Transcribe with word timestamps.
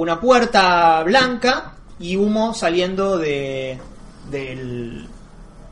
una 0.00 0.20
puerta 0.20 1.02
blanca 1.02 1.74
y 1.98 2.16
humo 2.16 2.54
saliendo 2.54 3.18
de, 3.18 3.78
del, 4.30 5.06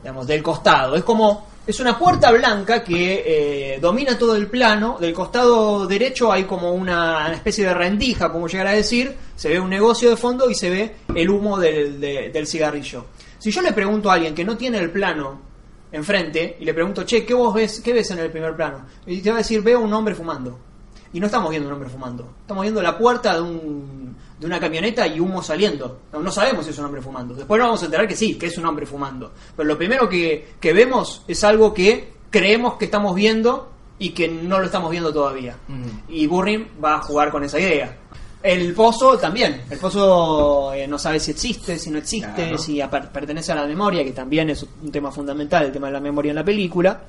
digamos, 0.01 0.27
del 0.27 0.43
costado. 0.43 0.95
Es 0.95 1.03
como, 1.03 1.47
es 1.65 1.79
una 1.79 1.97
puerta 1.97 2.31
blanca 2.31 2.83
que 2.83 3.23
eh, 3.75 3.79
domina 3.79 4.17
todo 4.17 4.35
el 4.35 4.47
plano. 4.47 4.97
Del 4.99 5.13
costado 5.13 5.87
derecho 5.87 6.31
hay 6.31 6.43
como 6.43 6.71
una, 6.73 7.33
especie 7.33 7.65
de 7.65 7.73
rendija, 7.73 8.31
como 8.31 8.47
llegar 8.47 8.67
a 8.67 8.71
decir. 8.73 9.15
Se 9.35 9.49
ve 9.49 9.59
un 9.59 9.69
negocio 9.69 10.09
de 10.09 10.17
fondo 10.17 10.49
y 10.49 10.55
se 10.55 10.69
ve 10.69 10.95
el 11.15 11.29
humo 11.29 11.57
del, 11.57 11.99
de- 11.99 12.29
del 12.29 12.45
cigarrillo. 12.45 13.05
Si 13.39 13.51
yo 13.51 13.61
le 13.61 13.71
pregunto 13.73 14.11
a 14.11 14.15
alguien 14.15 14.35
que 14.35 14.43
no 14.45 14.57
tiene 14.57 14.77
el 14.79 14.91
plano 14.91 15.39
enfrente 15.91 16.57
y 16.59 16.65
le 16.65 16.73
pregunto, 16.75 17.03
che, 17.03 17.25
¿qué 17.25 17.33
vos 17.33 17.53
ves, 17.53 17.79
qué 17.79 17.93
ves 17.93 18.11
en 18.11 18.19
el 18.19 18.29
primer 18.29 18.55
plano? 18.55 18.85
Y 19.07 19.21
te 19.21 19.29
va 19.31 19.37
a 19.37 19.39
decir, 19.39 19.61
veo 19.63 19.79
un 19.79 19.91
hombre 19.93 20.13
fumando. 20.13 20.59
Y 21.13 21.19
no 21.19 21.25
estamos 21.25 21.49
viendo 21.49 21.67
un 21.67 21.73
hombre 21.73 21.89
fumando. 21.89 22.29
Estamos 22.41 22.61
viendo 22.63 22.81
la 22.81 22.97
puerta 22.97 23.33
de, 23.35 23.41
un, 23.41 24.15
de 24.39 24.45
una 24.45 24.59
camioneta 24.59 25.07
y 25.07 25.19
humo 25.19 25.41
saliendo. 25.41 25.99
No, 26.13 26.19
no 26.19 26.31
sabemos 26.31 26.65
si 26.65 26.71
es 26.71 26.77
un 26.77 26.85
hombre 26.85 27.01
fumando. 27.01 27.33
Después 27.33 27.57
nos 27.59 27.67
vamos 27.67 27.81
a 27.81 27.85
enterar 27.85 28.07
que 28.07 28.15
sí, 28.15 28.35
que 28.35 28.45
es 28.47 28.57
un 28.57 28.65
hombre 28.65 28.85
fumando. 28.85 29.31
Pero 29.55 29.67
lo 29.67 29.77
primero 29.77 30.07
que, 30.07 30.53
que 30.59 30.71
vemos 30.73 31.23
es 31.27 31.43
algo 31.43 31.73
que 31.73 32.13
creemos 32.29 32.75
que 32.75 32.85
estamos 32.85 33.15
viendo 33.15 33.69
y 33.97 34.09
que 34.11 34.27
no 34.27 34.59
lo 34.59 34.65
estamos 34.65 34.91
viendo 34.91 35.11
todavía. 35.11 35.57
Y 36.07 36.27
Burring 36.27 36.67
va 36.83 36.95
a 36.97 37.01
jugar 37.01 37.31
con 37.31 37.43
esa 37.43 37.59
idea. 37.59 37.97
El 38.41 38.73
pozo 38.73 39.17
también. 39.17 39.63
El 39.69 39.77
pozo 39.79 40.71
eh, 40.73 40.87
no 40.87 40.97
sabe 40.97 41.19
si 41.19 41.31
existe, 41.31 41.77
si 41.77 41.89
no 41.89 41.97
existe, 41.97 42.31
Claro. 42.33 42.57
si 42.57 42.79
pertenece 43.11 43.51
a 43.51 43.55
la 43.55 43.65
memoria, 43.65 44.03
que 44.03 44.11
también 44.13 44.49
es 44.51 44.63
un 44.81 44.91
tema 44.91 45.11
fundamental, 45.11 45.65
el 45.65 45.71
tema 45.73 45.87
de 45.87 45.93
la 45.93 45.99
memoria 45.99 46.29
en 46.29 46.35
la 46.35 46.45
película 46.45 47.01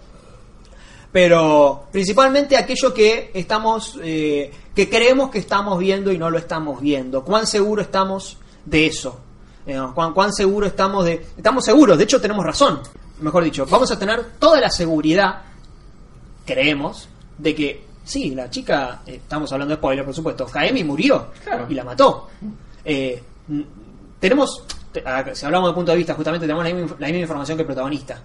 pero 1.13 1.87
principalmente 1.91 2.57
aquello 2.57 2.95
que 2.95 3.31
estamos 3.35 3.99
eh, 4.03 4.51
que 4.75 4.89
creemos 4.89 5.31
que 5.31 5.39
estamos 5.41 5.79
viendo 5.79 6.13
y 6.13 6.19
no 6.19 6.31
lo 6.31 6.39
estamos 6.39 6.81
viendo. 6.81 7.25
Cuán 7.25 7.47
seguro 7.47 7.83
estamos 7.83 8.37
de 8.65 8.87
eso 8.87 9.19
Eh, 9.67 9.79
cuán, 9.95 10.13
cuán 10.15 10.33
seguro 10.33 10.67
estamos 10.67 11.05
de 11.05 11.27
estamos 11.37 11.65
seguros 11.65 11.99
de 11.99 12.05
hecho 12.05 12.21
tenemos 12.21 12.45
razón. 12.45 12.81
Mejor 13.21 13.45
dicho 13.45 13.67
vamos 13.67 13.91
a 13.91 13.99
tener 13.99 14.25
toda 14.39 14.61
la 14.61 14.71
seguridad 14.71 15.43
creemos 16.47 17.09
de 17.39 17.55
que 17.55 17.85
sí 18.05 18.35
la 18.35 18.49
chica 18.49 19.03
eh, 19.07 19.17
estamos 19.17 19.53
hablando 19.53 19.75
de 19.75 19.79
spoiler 19.79 20.05
por 20.05 20.15
supuesto 20.15 20.47
Jaemi 20.47 20.85
murió 20.85 21.27
Claro. 21.45 21.67
y 21.69 21.75
la 21.75 21.85
mató. 21.85 22.29
Eh, 22.85 23.23
tenemos 24.19 24.65
si 25.35 25.47
hablamos 25.47 25.71
de 25.71 25.75
punto 25.75 25.93
de 25.93 25.99
vista 25.99 26.15
justamente 26.15 26.47
tenemos 26.47 26.65
la 26.65 26.75
misma, 26.75 26.97
la 26.99 27.07
misma 27.09 27.21
información 27.23 27.57
que 27.59 27.63
el 27.63 27.67
protagonista. 27.67 28.21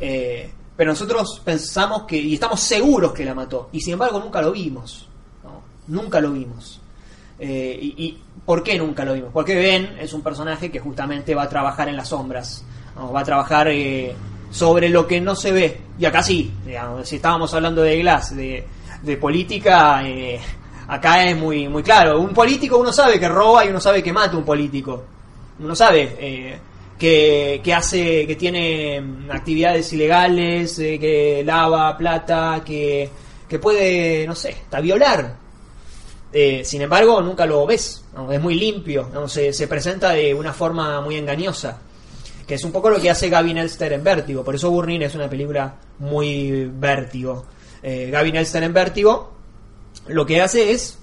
Eh, 0.00 0.50
pero 0.76 0.90
nosotros 0.90 1.40
pensamos 1.42 2.02
que, 2.02 2.16
y 2.18 2.34
estamos 2.34 2.60
seguros 2.60 3.12
que 3.12 3.24
la 3.24 3.34
mató, 3.34 3.70
y 3.72 3.80
sin 3.80 3.94
embargo 3.94 4.20
nunca 4.20 4.42
lo 4.42 4.52
vimos. 4.52 5.08
¿no? 5.42 5.62
Nunca 5.88 6.20
lo 6.20 6.32
vimos. 6.32 6.80
Eh, 7.38 7.78
y, 7.80 8.18
por 8.44 8.62
qué 8.62 8.78
nunca 8.78 9.04
lo 9.04 9.14
vimos? 9.14 9.30
Porque 9.32 9.56
Ben 9.56 9.96
es 9.98 10.12
un 10.12 10.22
personaje 10.22 10.70
que 10.70 10.78
justamente 10.78 11.34
va 11.34 11.44
a 11.44 11.48
trabajar 11.48 11.88
en 11.88 11.96
las 11.96 12.08
sombras, 12.08 12.64
va 12.96 13.20
a 13.20 13.24
trabajar 13.24 13.68
eh, 13.68 14.14
sobre 14.50 14.88
lo 14.88 15.06
que 15.06 15.20
no 15.20 15.34
se 15.34 15.50
ve. 15.50 15.80
Y 15.98 16.04
acá 16.04 16.22
sí, 16.22 16.52
digamos, 16.64 17.08
si 17.08 17.16
estábamos 17.16 17.52
hablando 17.54 17.82
de 17.82 17.98
Glass, 17.98 18.36
de, 18.36 19.16
política, 19.20 20.06
eh, 20.06 20.38
acá 20.86 21.24
es 21.24 21.36
muy, 21.36 21.68
muy 21.68 21.82
claro. 21.82 22.20
Un 22.20 22.32
político 22.32 22.76
uno 22.76 22.92
sabe 22.92 23.18
que 23.18 23.28
roba 23.28 23.64
y 23.64 23.68
uno 23.68 23.80
sabe 23.80 24.02
que 24.02 24.12
mata 24.12 24.36
un 24.36 24.44
político. 24.44 25.04
Uno 25.58 25.74
sabe 25.74 26.60
que, 26.98 27.60
que 27.62 27.74
hace, 27.74 28.26
que 28.26 28.36
tiene 28.36 29.00
mm, 29.00 29.30
actividades 29.30 29.92
ilegales, 29.92 30.78
eh, 30.78 30.98
que 30.98 31.42
lava 31.44 31.96
plata, 31.96 32.62
que, 32.64 33.10
que 33.48 33.58
puede, 33.58 34.26
no 34.26 34.34
sé, 34.34 34.56
hasta 34.64 34.80
violar. 34.80 35.36
Eh, 36.32 36.62
sin 36.64 36.82
embargo, 36.82 37.20
nunca 37.22 37.46
lo 37.46 37.66
ves, 37.66 38.04
es 38.30 38.40
muy 38.40 38.54
limpio, 38.54 39.08
se, 39.28 39.52
se 39.52 39.68
presenta 39.68 40.10
de 40.10 40.34
una 40.34 40.52
forma 40.52 41.00
muy 41.00 41.16
engañosa, 41.16 41.78
que 42.46 42.54
es 42.54 42.64
un 42.64 42.72
poco 42.72 42.90
lo 42.90 43.00
que 43.00 43.10
hace 43.10 43.28
Gavin 43.28 43.58
Elster 43.58 43.92
en 43.92 44.04
Vértigo, 44.04 44.44
por 44.44 44.54
eso 44.54 44.70
Burning 44.70 45.02
es 45.02 45.14
una 45.14 45.30
película 45.30 45.76
muy 45.98 46.70
vértigo. 46.72 47.46
Eh, 47.82 48.10
Gavin 48.10 48.36
Elster 48.36 48.62
en 48.62 48.72
Vértigo 48.72 49.36
lo 50.08 50.26
que 50.26 50.40
hace 50.40 50.72
es 50.72 50.98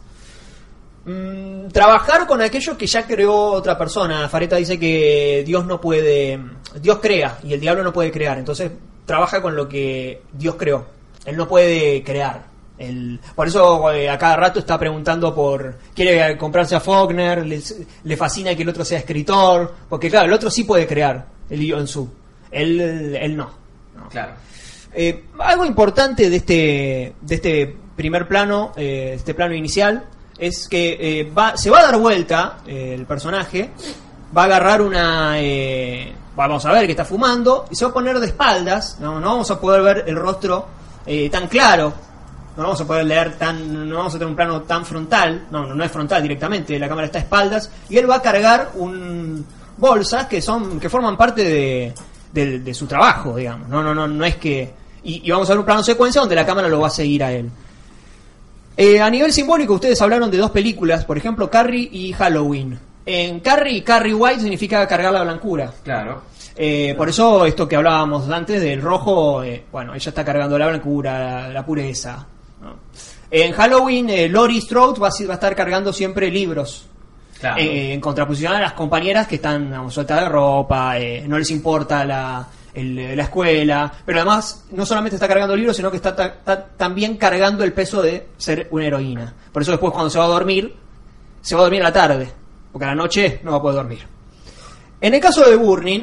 mm, 1.06 1.68
trabajar 1.70 2.28
con 2.28 2.42
aquello 2.42 2.78
que 2.78 2.88
ya 2.88 3.06
creó 3.06 3.34
otra 3.52 3.78
persona. 3.78 4.28
Fareta 4.30 4.56
dice 4.58 4.80
que 4.80 5.44
Dios 5.46 5.66
no 5.66 5.80
puede, 5.82 6.40
Dios 6.82 7.00
crea 7.02 7.40
y 7.44 7.54
el 7.54 7.60
diablo 7.60 7.84
no 7.84 7.94
puede 7.94 8.12
crear, 8.12 8.38
entonces 8.38 8.72
trabaja 9.06 9.42
con 9.42 9.56
lo 9.56 9.68
que 9.68 10.22
Dios 10.34 10.56
creó. 10.56 10.86
Él 11.26 11.36
no 11.38 11.48
puede 11.48 12.04
crear. 12.04 12.46
Él- 12.78 13.20
por 13.36 13.48
eso 13.48 13.92
eh, 13.92 14.10
a 14.10 14.18
cada 14.18 14.36
rato 14.36 14.60
está 14.60 14.78
preguntando 14.80 15.34
por 15.34 15.76
quiere 15.96 16.38
comprarse 16.38 16.76
a 16.76 16.80
Faulkner, 16.80 17.46
le, 17.46 17.62
le 18.04 18.18
fascina 18.18 18.56
que 18.56 18.64
el 18.64 18.70
otro 18.70 18.84
sea 18.84 19.00
escritor, 19.00 19.74
porque 19.88 20.10
claro, 20.10 20.26
el 20.28 20.34
otro 20.34 20.50
sí 20.50 20.64
puede 20.64 20.88
crear, 20.88 21.28
el 21.50 21.88
Su. 21.88 22.10
Él, 22.52 23.16
él 23.20 23.36
no. 23.38 23.52
¿no? 23.96 24.10
Claro. 24.10 24.34
Eh, 24.94 25.24
algo 25.40 25.66
importante 25.66 26.30
de 26.30 26.36
este, 26.36 27.16
de 27.22 27.36
este 27.36 27.76
primer 27.96 28.28
plano, 28.28 28.72
eh, 28.76 29.14
este 29.16 29.34
plano 29.34 29.56
inicial, 29.56 30.06
es 30.48 30.68
que 30.68 30.98
eh, 31.00 31.32
va, 31.32 31.56
se 31.58 31.70
va 31.70 31.80
a 31.80 31.84
dar 31.84 31.98
vuelta 31.98 32.58
eh, 32.68 32.94
el 32.98 33.06
personaje, 33.06 33.72
va 34.36 34.44
a 34.44 34.46
agarrar 34.46 34.82
una... 34.82 35.34
eh, 35.40 36.14
vamos 36.36 36.66
a 36.66 36.72
ver 36.72 36.86
que 36.86 36.92
está 36.94 37.06
fumando 37.06 37.66
y 37.70 37.76
se 37.76 37.86
va 37.86 37.92
a 37.92 37.94
poner 37.94 38.20
de 38.20 38.26
espaldas, 38.28 38.98
no, 39.00 39.20
no 39.20 39.28
vamos 39.30 39.52
a 39.52 39.60
poder 39.60 39.82
ver 39.84 40.04
el 40.08 40.16
rostro 40.16 40.66
eh, 41.06 41.30
tan 41.30 41.48
claro, 41.48 41.94
no 42.58 42.64
vamos 42.64 42.82
a 42.82 42.86
poder 42.88 43.06
leer 43.06 43.38
tan, 43.38 43.88
no 43.90 43.98
vamos 43.98 44.14
a 44.16 44.18
tener 44.18 44.30
un 44.30 44.36
plano 44.36 44.62
tan 44.64 44.84
frontal, 44.86 45.46
no, 45.52 45.66
no, 45.68 45.76
no 45.76 45.84
es 45.84 45.92
frontal 45.92 46.22
directamente, 46.24 46.78
la 46.80 46.88
cámara 46.90 47.06
está 47.06 47.20
a 47.20 47.22
espaldas 47.22 47.70
y 47.90 47.98
él 47.98 48.10
va 48.10 48.16
a 48.16 48.22
cargar 48.22 48.72
un 48.76 49.46
bolsas 49.78 50.28
que 50.28 50.42
son 50.42 50.80
que 50.80 50.90
forman 50.90 51.18
parte 51.18 51.44
de, 52.34 52.60
de- 52.60 52.74
su 52.74 52.86
trabajo, 52.88 53.36
digamos. 53.36 53.68
No, 53.70 53.82
no, 53.84 53.94
no, 53.94 54.08
no 54.08 54.24
es 54.26 54.36
que 54.38 54.74
y, 55.04 55.28
y 55.28 55.32
vamos 55.32 55.48
a 55.50 55.54
ver 55.54 55.60
un 55.60 55.66
plano 55.66 55.84
secuencia 55.84 56.20
donde 56.22 56.36
la 56.36 56.46
cámara 56.46 56.68
lo 56.68 56.80
va 56.80 56.88
a 56.88 56.92
seguir 56.92 57.24
a 57.24 57.32
él. 57.32 57.50
Eh, 58.76 59.00
a 59.00 59.10
nivel 59.10 59.32
simbólico, 59.32 59.74
ustedes 59.74 60.02
hablaron 60.02 60.32
de 60.32 60.38
dos 60.38 60.52
películas, 60.52 61.06
por 61.06 61.18
ejemplo, 61.18 61.50
Carrie 61.50 61.88
y 61.92 62.14
Halloween. 62.14 62.80
En 63.06 63.40
Carrie, 63.42 63.84
Carrie 63.84 64.14
White 64.14 64.40
significa 64.42 64.88
cargar 64.88 65.14
la 65.14 65.24
blancura. 65.24 65.72
Claro. 65.84 66.24
Eh, 66.56 66.94
por 66.98 67.10
eso 67.10 67.46
esto 67.46 67.68
que 67.68 67.76
hablábamos 67.76 68.30
antes 68.30 68.62
del 68.62 68.82
rojo, 68.82 69.44
eh, 69.44 69.64
bueno, 69.72 69.94
ella 69.94 70.10
está 70.10 70.24
cargando 70.24 70.58
la 70.58 70.68
blancura, 70.68 71.20
la, 71.44 71.50
la 71.50 71.66
pureza. 71.66 72.26
¿no? 72.62 72.76
En 73.30 73.52
Halloween, 73.54 74.10
eh, 74.10 74.30
Lori 74.30 74.62
Strode 74.62 75.00
va 75.00 75.08
a, 75.08 75.12
ser- 75.12 75.28
va 75.28 75.34
a 75.34 75.36
estar 75.36 75.56
cargando 75.56 75.92
siempre 75.92 76.30
libros. 76.32 76.86
Claro. 77.40 77.60
Eh, 77.60 77.94
en 77.94 78.00
contraposición 78.00 78.54
a 78.54 78.62
las 78.62 78.74
compañeras 78.74 79.28
que 79.28 79.36
están 79.36 79.66
digamos, 79.66 79.94
sueltas 79.94 80.22
de 80.22 80.30
ropa, 80.30 80.98
eh, 80.98 81.26
no 81.28 81.38
les 81.38 81.52
importa 81.52 82.06
la, 82.06 82.48
el- 82.74 83.16
la 83.16 83.24
escuela, 83.24 83.92
pero 84.06 84.20
además 84.20 84.66
no 84.72 84.86
solamente 84.86 85.16
está 85.16 85.28
cargando 85.28 85.56
libros, 85.56 85.76
sino 85.76 85.90
que 85.92 85.98
está 85.98 86.16
también 86.78 87.18
cargando 87.18 87.64
el 87.64 87.74
peso 87.74 88.02
de 88.02 88.28
ser 88.38 88.68
una 88.72 88.86
heroína. 88.86 89.34
Por 89.52 89.62
eso 89.62 89.72
después 89.72 89.92
cuando 89.94 90.10
se 90.10 90.20
va 90.20 90.26
a 90.26 90.30
dormir, 90.30 90.76
se 91.42 91.56
va 91.56 91.62
a 91.62 91.64
dormir 91.66 91.82
a 91.82 91.86
la 91.86 91.94
tarde, 91.94 92.30
porque 92.72 92.86
a 92.86 92.90
la 92.90 92.96
noche 92.96 93.40
no 93.44 93.52
va 93.52 93.58
a 93.58 93.62
poder 93.62 93.76
dormir. 93.78 94.08
En 95.02 95.14
el 95.14 95.20
caso 95.20 95.48
de 95.50 95.56
Burning, 95.56 96.02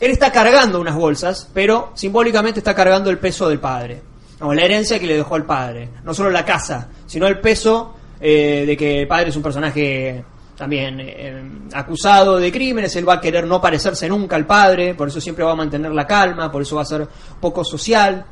él 0.00 0.10
está 0.10 0.30
cargando 0.30 0.80
unas 0.80 0.94
bolsas, 0.94 1.48
pero 1.54 1.92
simbólicamente 1.94 2.60
está 2.60 2.74
cargando 2.74 3.08
el 3.10 3.18
peso 3.18 3.48
del 3.48 3.58
padre. 3.60 4.02
O 4.40 4.52
la 4.52 4.62
herencia 4.62 4.98
que 5.00 5.06
le 5.06 5.16
dejó 5.16 5.36
el 5.36 5.44
padre. 5.44 5.88
No 6.04 6.12
solo 6.12 6.30
la 6.30 6.44
casa, 6.44 6.88
sino 7.06 7.26
el 7.26 7.40
peso 7.40 7.94
eh, 8.20 8.64
de 8.66 8.76
que 8.76 9.00
el 9.02 9.08
padre 9.08 9.30
es 9.30 9.36
un 9.36 9.42
personaje 9.42 10.22
también 10.56 10.98
eh, 11.00 11.42
acusado 11.74 12.38
de 12.38 12.50
crímenes. 12.50 12.96
Él 12.96 13.08
va 13.08 13.14
a 13.14 13.20
querer 13.20 13.46
no 13.46 13.60
parecerse 13.60 14.08
nunca 14.08 14.36
al 14.36 14.46
padre, 14.46 14.94
por 14.94 15.08
eso 15.08 15.20
siempre 15.20 15.44
va 15.44 15.52
a 15.52 15.56
mantener 15.56 15.92
la 15.92 16.06
calma, 16.06 16.50
por 16.50 16.62
eso 16.62 16.76
va 16.76 16.82
a 16.82 16.86
ser 16.86 17.06
poco 17.40 17.62
social. 17.64 18.24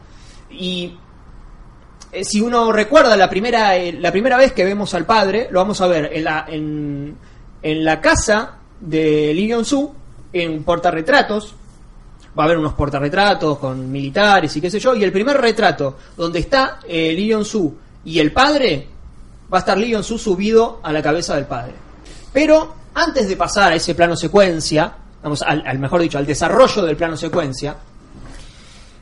Y 0.51 0.97
eh, 2.11 2.25
si 2.25 2.41
uno 2.41 2.73
recuerda 2.73 3.17
la 3.17 3.29
primera, 3.29 3.77
eh, 3.77 3.93
la 3.93 4.11
primera 4.11 4.37
vez 4.37 4.53
que 4.53 4.65
vemos 4.65 4.95
al 4.95 5.05
padre, 5.05 5.49
lo 5.51 5.61
vamos 5.61 5.81
a 5.81 5.87
ver 5.87 6.11
en 6.13 6.25
la, 6.25 6.47
en, 6.49 7.17
en 7.63 7.85
la 7.85 8.01
casa 8.01 8.59
de 8.81 9.33
Lee 9.35 9.49
Byung-soo, 9.49 9.93
en 10.33 10.65
portarretratos. 10.65 11.55
Va 12.37 12.43
a 12.43 12.47
haber 12.47 12.59
unos 12.59 12.73
portarretratos 12.73 13.59
con 13.59 13.93
militares 13.93 14.57
y 14.57 14.61
qué 14.61 14.69
sé 14.69 14.81
yo. 14.81 14.97
Y 14.97 15.05
el 15.05 15.13
primer 15.13 15.37
retrato, 15.41 15.97
donde 16.17 16.41
está 16.41 16.81
Lee 16.89 17.29
Byung-soo 17.29 17.75
y 18.05 18.19
el 18.19 18.33
padre, 18.33 18.89
va 19.53 19.59
a 19.59 19.61
estar 19.61 19.79
Lee 19.79 19.93
Byung-soo 19.93 20.19
subido 20.19 20.81
a 20.83 20.93
la 20.93 21.01
cabeza 21.01 21.37
del 21.37 21.47
padre. 21.47 21.84
Pero 22.35 22.75
antes 22.95 23.29
de 23.29 23.37
pasar 23.37 23.73
a 23.73 23.77
ese 23.77 23.95
plano 23.95 24.17
secuencia, 24.17 24.93
vamos 25.23 25.41
al, 25.41 25.79
mejor 25.79 26.03
dicho, 26.03 26.19
al 26.19 26.27
desarrollo 26.27 26.83
del 26.83 26.97
plano 26.97 27.17
secuencia, 27.17 27.77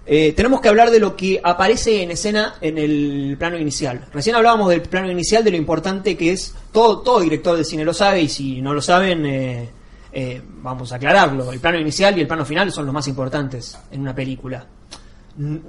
eh, 0.05 0.35
tenemos 0.37 0.61
que 0.61 0.69
hablar 0.69 0.91
de 0.91 1.01
lo 1.01 1.17
que 1.17 1.41
aparece 1.43 2.03
en 2.03 2.11
escena 2.11 2.57
en 2.61 2.77
el 2.77 3.37
plano 3.39 3.57
inicial. 3.57 4.05
Recién 4.13 4.37
hablábamos 4.37 4.69
del 4.69 4.83
plano 4.83 5.11
inicial, 5.11 5.43
de 5.43 5.51
lo 5.51 5.57
importante 5.57 6.15
que 6.15 6.33
es, 6.33 6.55
todo, 6.73 7.01
todo 7.01 7.21
director 7.21 7.57
de 7.57 7.65
cine 7.65 7.87
lo 7.87 7.95
sabe, 7.95 8.21
y 8.21 8.29
si 8.29 8.61
no 8.61 8.75
lo 8.75 8.83
saben, 8.83 9.25
eh, 9.25 9.71
eh, 10.13 10.43
vamos 10.45 10.93
a 10.93 10.97
aclararlo. 10.97 11.51
El 11.53 11.61
plano 11.61 11.79
inicial 11.79 12.19
y 12.19 12.21
el 12.21 12.27
plano 12.27 12.45
final 12.45 12.71
son 12.71 12.85
los 12.85 12.93
más 12.93 13.09
importantes 13.09 13.79
en 13.91 14.03
una 14.03 14.15
película. 14.15 14.67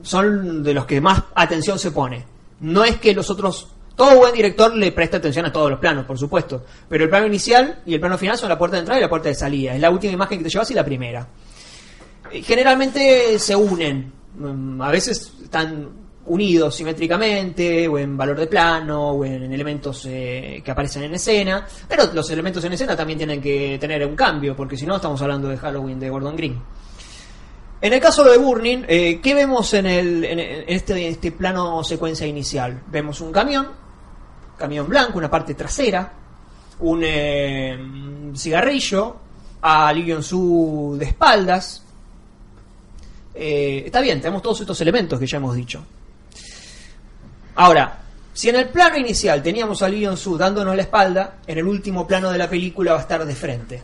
Son 0.01 0.61
de 0.61 0.73
los 0.73 0.85
que 0.85 0.99
más 0.99 1.23
atención 1.33 1.79
se 1.79 1.91
pone. 1.91 2.25
No 2.59 2.83
es 2.83 2.97
que 2.97 3.13
los 3.13 3.29
otros 3.29 3.69
Todo 3.95 4.17
buen 4.17 4.33
director 4.33 4.75
le 4.75 4.91
presta 4.91 5.17
atención 5.17 5.45
a 5.45 5.51
todos 5.51 5.69
los 5.69 5.79
planos, 5.79 6.05
por 6.05 6.17
supuesto. 6.17 6.63
Pero 6.89 7.03
el 7.03 7.09
plano 7.09 7.27
inicial 7.27 7.81
y 7.85 7.93
el 7.93 7.99
plano 7.99 8.17
final 8.17 8.37
son 8.37 8.49
la 8.49 8.57
puerta 8.57 8.75
de 8.77 8.81
entrada 8.81 8.99
y 8.99 9.03
la 9.03 9.09
puerta 9.09 9.29
de 9.29 9.35
salida. 9.35 9.75
Es 9.75 9.81
la 9.81 9.91
última 9.91 10.13
imagen 10.13 10.39
que 10.39 10.45
te 10.45 10.49
llevas 10.49 10.71
y 10.71 10.73
la 10.73 10.83
primera. 10.83 11.27
Eh, 12.31 12.41
Generalmente 12.41 13.37
se 13.37 13.55
unen. 13.55 14.11
Mm, 14.35 14.81
A 14.81 14.89
veces 14.89 15.33
están 15.43 15.89
unidos 16.25 16.73
simétricamente, 16.75 17.87
o 17.87 17.97
en 17.99 18.15
valor 18.17 18.39
de 18.39 18.47
plano, 18.47 19.11
o 19.11 19.25
en 19.25 19.51
elementos 19.51 20.05
eh, 20.09 20.61
que 20.63 20.71
aparecen 20.71 21.03
en 21.03 21.13
escena. 21.13 21.67
Pero 21.87 22.11
los 22.13 22.29
elementos 22.31 22.63
en 22.63 22.73
escena 22.73 22.95
también 22.95 23.19
tienen 23.19 23.41
que 23.41 23.77
tener 23.79 24.03
un 24.07 24.15
cambio, 24.15 24.55
porque 24.55 24.75
si 24.77 24.85
no 24.87 24.95
estamos 24.95 25.21
hablando 25.21 25.49
de 25.49 25.57
Halloween 25.57 25.99
de 25.99 26.09
Gordon 26.09 26.35
Green. 26.35 26.59
En 27.81 27.91
el 27.91 27.99
caso 27.99 28.23
de 28.23 28.37
Burning, 28.37 28.85
eh, 28.87 29.19
¿qué 29.21 29.35
vemos 29.35 29.73
en, 29.73 29.85
el, 29.85 30.23
en 30.23 30.39
este, 30.67 31.09
este 31.09 31.33
plano 31.33 31.83
secuencia 31.83 32.25
inicial? 32.25 32.81
Vemos 32.87 33.19
un 33.19 33.33
camión, 33.33 33.67
camión 34.63 34.87
blanco, 34.87 35.17
una 35.17 35.29
parte 35.29 35.55
trasera, 35.55 36.09
un 36.79 37.01
eh, 37.03 37.77
cigarrillo, 38.33 39.17
a 39.61 39.91
Lee 39.91 40.05
Byung-soo 40.05 40.95
de 40.95 41.03
espaldas. 41.03 41.83
Eh, 43.35 43.83
está 43.85 43.99
bien, 43.99 44.21
tenemos 44.21 44.41
todos 44.41 44.61
estos 44.61 44.79
elementos 44.79 45.19
que 45.19 45.27
ya 45.27 45.35
hemos 45.35 45.53
dicho. 45.53 45.83
Ahora, 47.55 48.03
si 48.31 48.47
en 48.47 48.55
el 48.55 48.69
plano 48.69 48.97
inicial 48.97 49.43
teníamos 49.43 49.81
a 49.81 49.89
Lee 49.89 50.05
Byung-soo 50.05 50.37
dándonos 50.37 50.77
la 50.77 50.83
espalda, 50.83 51.39
en 51.45 51.57
el 51.57 51.67
último 51.67 52.07
plano 52.07 52.31
de 52.31 52.37
la 52.37 52.49
película 52.49 52.93
va 52.93 52.99
a 52.99 53.01
estar 53.01 53.25
de 53.25 53.35
frente, 53.35 53.83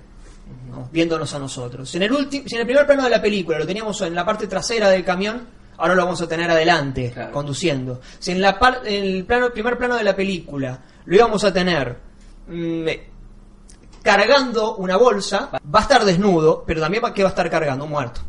¿no? 0.71 0.87
viéndonos 0.93 1.33
a 1.33 1.39
nosotros. 1.39 1.93
En, 1.95 2.03
el 2.03 2.29
si 2.29 2.55
en 2.55 2.61
el 2.61 2.65
primer 2.65 2.85
plano 2.85 3.03
de 3.03 3.09
la 3.09 3.21
película 3.21 3.59
lo 3.59 3.67
teníamos 3.67 3.99
en 3.99 4.15
la 4.15 4.25
parte 4.25 4.47
trasera 4.47 4.87
del 4.87 5.03
camión, 5.03 5.45
ahora 5.79 5.95
lo 5.95 6.03
vamos 6.05 6.21
a 6.21 6.27
tener 6.27 6.49
adelante, 6.51 7.11
Claro. 7.13 7.31
conduciendo. 7.31 7.99
Si 8.19 8.31
en, 8.31 8.41
la 8.41 8.59
par- 8.59 8.81
en 8.85 9.03
el 9.03 9.25
plano, 9.25 9.49
primer 9.51 9.77
plano 9.77 9.95
de 9.95 10.03
la 10.03 10.15
película 10.15 10.79
lo 11.05 11.15
íbamos 11.15 11.43
a 11.43 11.51
tener 11.53 11.97
mm, 12.47 12.85
cargando 14.03 14.75
una 14.77 14.97
bolsa, 14.97 15.49
va 15.53 15.79
a 15.79 15.81
estar 15.81 16.03
desnudo, 16.05 16.63
pero 16.65 16.81
también 16.81 17.03
va, 17.03 17.13
¿qué 17.13 17.23
va 17.23 17.29
a 17.29 17.31
estar 17.31 17.49
cargando? 17.49 17.85
Un 17.85 17.91
muerto. 17.91 18.21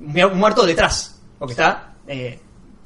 Un 0.00 0.24
un 0.24 0.38
muerto 0.38 0.64
detrás, 0.66 1.20
porque 1.38 1.52
está, 1.52 1.94
eh, 2.06 2.38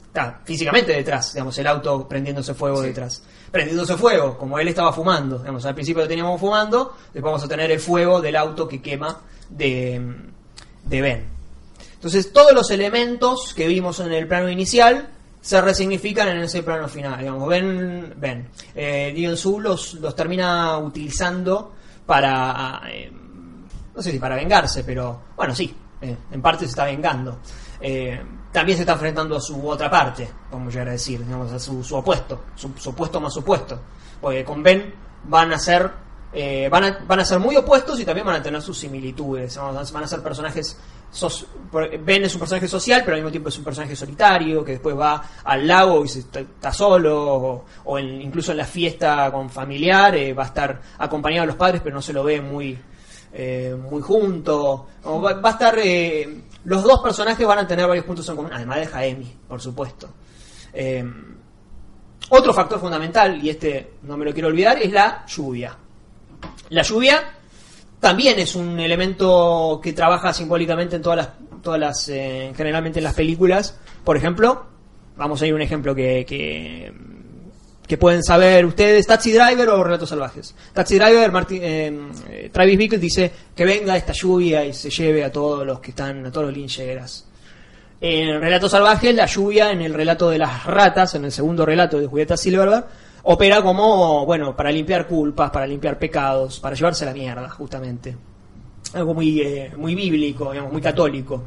está 0.06 0.41
físicamente 0.45 0.93
detrás, 0.93 1.33
digamos, 1.33 1.56
el 1.59 1.67
auto 1.67 2.06
prendiéndose 2.09 2.55
fuego 2.55 2.81
Sí. 2.83 2.89
detrás. 2.89 3.23
Prendiéndose 3.50 3.97
fuego, 3.97 4.37
como 4.37 4.59
él 4.59 4.69
estaba 4.69 4.93
fumando, 4.93 5.39
digamos, 5.39 5.65
al 5.65 5.75
principio 5.75 6.03
lo 6.03 6.09
teníamos 6.09 6.39
fumando, 6.39 6.95
después 7.15 7.23
vamos 7.25 7.45
a 7.45 7.49
tener 7.49 7.71
el 7.71 7.81
fuego 7.81 8.21
del 8.21 8.37
auto 8.37 8.69
que 8.69 8.83
quema 8.83 9.21
de, 9.49 10.17
de 10.85 11.00
Ben. 11.00 11.38
Entonces, 11.99 12.33
todos 12.33 12.53
los 12.53 12.71
elementos 12.71 13.53
que 13.56 13.67
vimos 13.67 13.99
en 13.99 14.12
el 14.12 14.29
plano 14.29 14.49
inicial 14.49 15.09
se 15.41 15.61
resignifican 15.61 16.29
en 16.29 16.39
ese 16.39 16.62
plano 16.62 16.87
final. 16.87 17.19
Digamos, 17.19 17.49
Ben, 17.49 18.15
ben 18.17 18.49
eh, 18.73 19.11
Lee 19.12 19.27
Byung-soo 19.27 19.61
los, 19.61 19.95
los 19.95 20.15
termina 20.15 20.79
utilizando 20.79 21.73
para, 22.06 22.83
eh, 22.89 23.11
no 23.11 24.00
sé 24.00 24.12
si 24.12 24.19
para 24.21 24.37
vengarse, 24.37 24.85
pero 24.85 25.23
bueno, 25.37 25.53
sí, 25.56 25.75
eh, 26.00 26.17
en 26.31 26.41
parte 26.41 26.67
se 26.67 26.71
está 26.71 26.85
vengando. 26.85 27.41
Eh, 27.81 28.23
también 28.53 28.77
se 28.77 28.83
está 28.83 28.93
enfrentando 28.93 29.37
a 29.37 29.41
su 29.41 29.69
otra 29.69 29.91
parte, 29.91 30.29
vamos 30.53 30.77
a 30.77 30.85
decir, 30.85 31.25
digamos, 31.25 31.53
a 31.53 31.59
su, 31.59 31.83
su 31.83 31.97
opuesto, 31.97 32.45
su, 32.55 32.71
su 32.79 32.91
opuesto 32.91 33.21
más 33.21 33.37
opuesto. 33.37 33.81
Porque 34.21 34.45
con 34.45 34.62
Ben 34.62 34.95
van 35.25 35.53
a 35.53 35.59
ser 35.59 35.91
eh, 36.32 36.69
van, 36.70 36.84
a, 37.20 37.25
ser 37.25 37.38
muy 37.38 37.56
opuestos 37.56 37.98
y 38.00 38.04
también 38.04 38.26
van 38.26 38.36
a 38.36 38.42
tener 38.42 38.60
sus 38.60 38.78
similitudes. 38.78 39.56
Van 39.56 40.04
a 40.04 40.06
ser 40.06 40.22
personajes. 40.22 40.78
ben 42.04 42.25
es 42.25 42.34
un 42.34 42.40
personaje 42.40 42.69
social, 42.69 43.02
pero 43.02 43.14
al 43.14 43.22
mismo 43.22 43.30
tiempo 43.30 43.48
es 43.48 43.58
un 43.58 43.64
personaje 43.64 43.96
solitario 43.96 44.62
que 44.62 44.72
después 44.72 44.96
va 44.96 45.22
al 45.44 45.66
lago 45.66 46.04
y 46.04 46.08
está, 46.08 46.72
solo, 46.72 47.64
o, 47.84 47.98
incluso 47.98 48.52
en 48.52 48.58
la 48.58 48.66
fiesta 48.66 49.30
con 49.32 49.48
familiar 49.48 50.14
eh, 50.16 50.34
va 50.34 50.44
a 50.44 50.46
estar 50.46 50.80
acompañado 50.98 51.42
de 51.42 51.46
los 51.48 51.56
padres, 51.56 51.80
pero 51.82 51.96
no 51.96 52.02
se 52.02 52.12
lo 52.12 52.22
ve 52.22 52.42
muy, 52.42 52.78
eh, 53.32 53.75
muy 53.90 54.02
junto. 54.02 54.86
Va, 55.06 55.32
va 55.32 55.48
a 55.48 55.52
estar. 55.52 55.78
los 56.64 56.82
dos 56.82 57.00
personajes 57.00 57.46
van 57.46 57.60
a 57.60 57.66
tener 57.66 57.86
varios 57.86 58.04
puntos 58.04 58.28
en 58.28 58.36
común, 58.36 58.52
además 58.52 58.80
de 58.80 58.86
Jaemi, 58.86 59.36
por 59.48 59.62
supuesto. 59.62 60.10
Otro 62.30 62.52
factor 62.52 62.78
fundamental, 62.78 63.42
y 63.42 63.48
este 63.48 63.94
no 64.02 64.19
me 64.19 64.26
lo 64.26 64.34
quiero 64.34 64.48
olvidar, 64.48 64.76
es 64.82 64.92
la 64.92 65.25
lluvia. 65.26 65.75
La 66.70 66.82
lluvia 66.82 67.23
también 68.00 68.38
es 68.38 68.55
un 68.55 68.79
elemento 68.79 69.81
que 69.82 69.93
trabaja 69.93 70.32
simbólicamente 70.32 70.96
en 70.96 71.02
todas 71.02 71.17
las, 71.17 71.29
todas 71.62 71.81
las 71.81 72.08
eh, 72.08 72.52
generalmente 72.56 73.00
en 73.00 73.05
las 73.05 73.14
películas. 73.14 73.76
Por 74.05 74.17
ejemplo, 74.17 74.67
vamos 75.17 75.43
a 75.43 75.46
ir 75.46 75.52
a 75.52 75.56
un 75.56 75.62
ejemplo 75.62 75.94
que, 75.94 76.25
que, 76.26 76.93
que 77.87 77.99
pueden 77.99 78.23
saber 78.23 78.64
ustedes, 78.64 79.06
Taxi 79.06 79.32
Driver 79.32 79.69
o 79.70 79.82
Relatos 79.82 80.11
Salvajes. 80.11 80.55
Taxi 80.73 80.96
Driver, 80.96 81.32
Martin, 81.32 81.61
eh, 81.62 82.00
eh, 82.31 82.50
Travis 82.52 82.79
Bickle 82.79 82.99
dice 82.99 83.32
que 83.55 83.64
venga 83.64 83.96
esta 83.96 84.12
lluvia 84.12 84.64
y 84.64 84.73
se 84.75 84.90
lleve 84.90 85.25
a 85.25 85.32
todos 85.32 85.67
los 85.67 85.81
que 85.81 85.90
están, 85.90 86.25
a 86.26 86.31
todos 86.31 86.49
los 86.49 86.56
lincheras. 86.56 87.25
En 88.00 88.29
el 88.29 88.40
relato 88.40 88.69
salvaje, 88.69 89.12
la 89.12 89.26
lluvia 89.26 89.73
en 89.73 89.81
el 89.81 89.93
relato 89.93 90.31
de 90.31 90.38
las 90.38 90.64
ratas, 90.64 91.17
en 91.17 91.25
el 91.25 91.32
segundo 91.32 91.67
relato 91.67 91.99
de 91.99 92.06
Julieta 92.06 92.37
Silverberg, 92.37 92.87
opera 93.30 93.60
como, 93.60 94.25
bueno, 94.25 94.56
para 94.56 94.72
limpiar 94.72 95.06
culpas, 95.06 95.50
para 95.50 95.66
limpiar 95.66 95.98
pecados, 95.98 96.58
para 96.60 96.75
llevarse 96.75 97.04
la 97.04 97.12
mierda, 97.12 97.46
justamente. 97.50 98.16
Algo 98.94 99.12
muy, 99.12 99.42
eh, 99.42 99.70
muy 99.76 99.94
bíblico, 99.94 100.50
digamos, 100.50 100.72
muy 100.72 100.80
católico. 100.80 101.42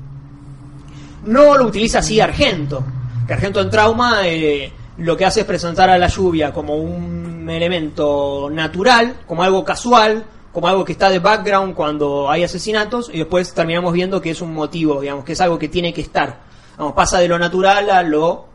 No 1.25 1.57
lo 1.57 1.65
utiliza 1.65 1.99
así 1.99 2.19
Argento, 2.19 2.83
que 3.25 3.33
Argento 3.33 3.61
en 3.61 3.71
Trauma 3.71 4.27
eh, 4.27 4.71
lo 4.97 5.17
que 5.17 5.25
hace 5.25 5.39
es 5.39 5.45
presentar 5.47 5.89
a 5.89 5.97
la 5.97 6.05
lluvia 6.05 6.53
como 6.53 6.75
un 6.75 7.49
elemento 7.49 8.47
natural, 8.51 9.15
como 9.25 9.41
algo 9.41 9.65
casual, 9.65 10.23
como 10.51 10.67
algo 10.67 10.85
que 10.85 10.91
está 10.91 11.09
de 11.09 11.17
background 11.17 11.73
cuando 11.73 12.29
hay 12.29 12.43
asesinatos, 12.43 13.09
y 13.11 13.17
después 13.17 13.55
terminamos 13.55 13.91
viendo 13.91 14.21
que 14.21 14.29
es 14.29 14.41
un 14.43 14.53
motivo, 14.53 15.01
digamos, 15.01 15.25
que 15.25 15.33
es 15.33 15.41
algo 15.41 15.57
que 15.57 15.67
tiene 15.67 15.91
que 15.93 16.01
estar. 16.01 16.41
Vamos, 16.77 16.93
pasa 16.93 17.17
de 17.17 17.27
lo 17.27 17.39
natural 17.39 17.89
a 17.89 18.03
lo 18.03 18.45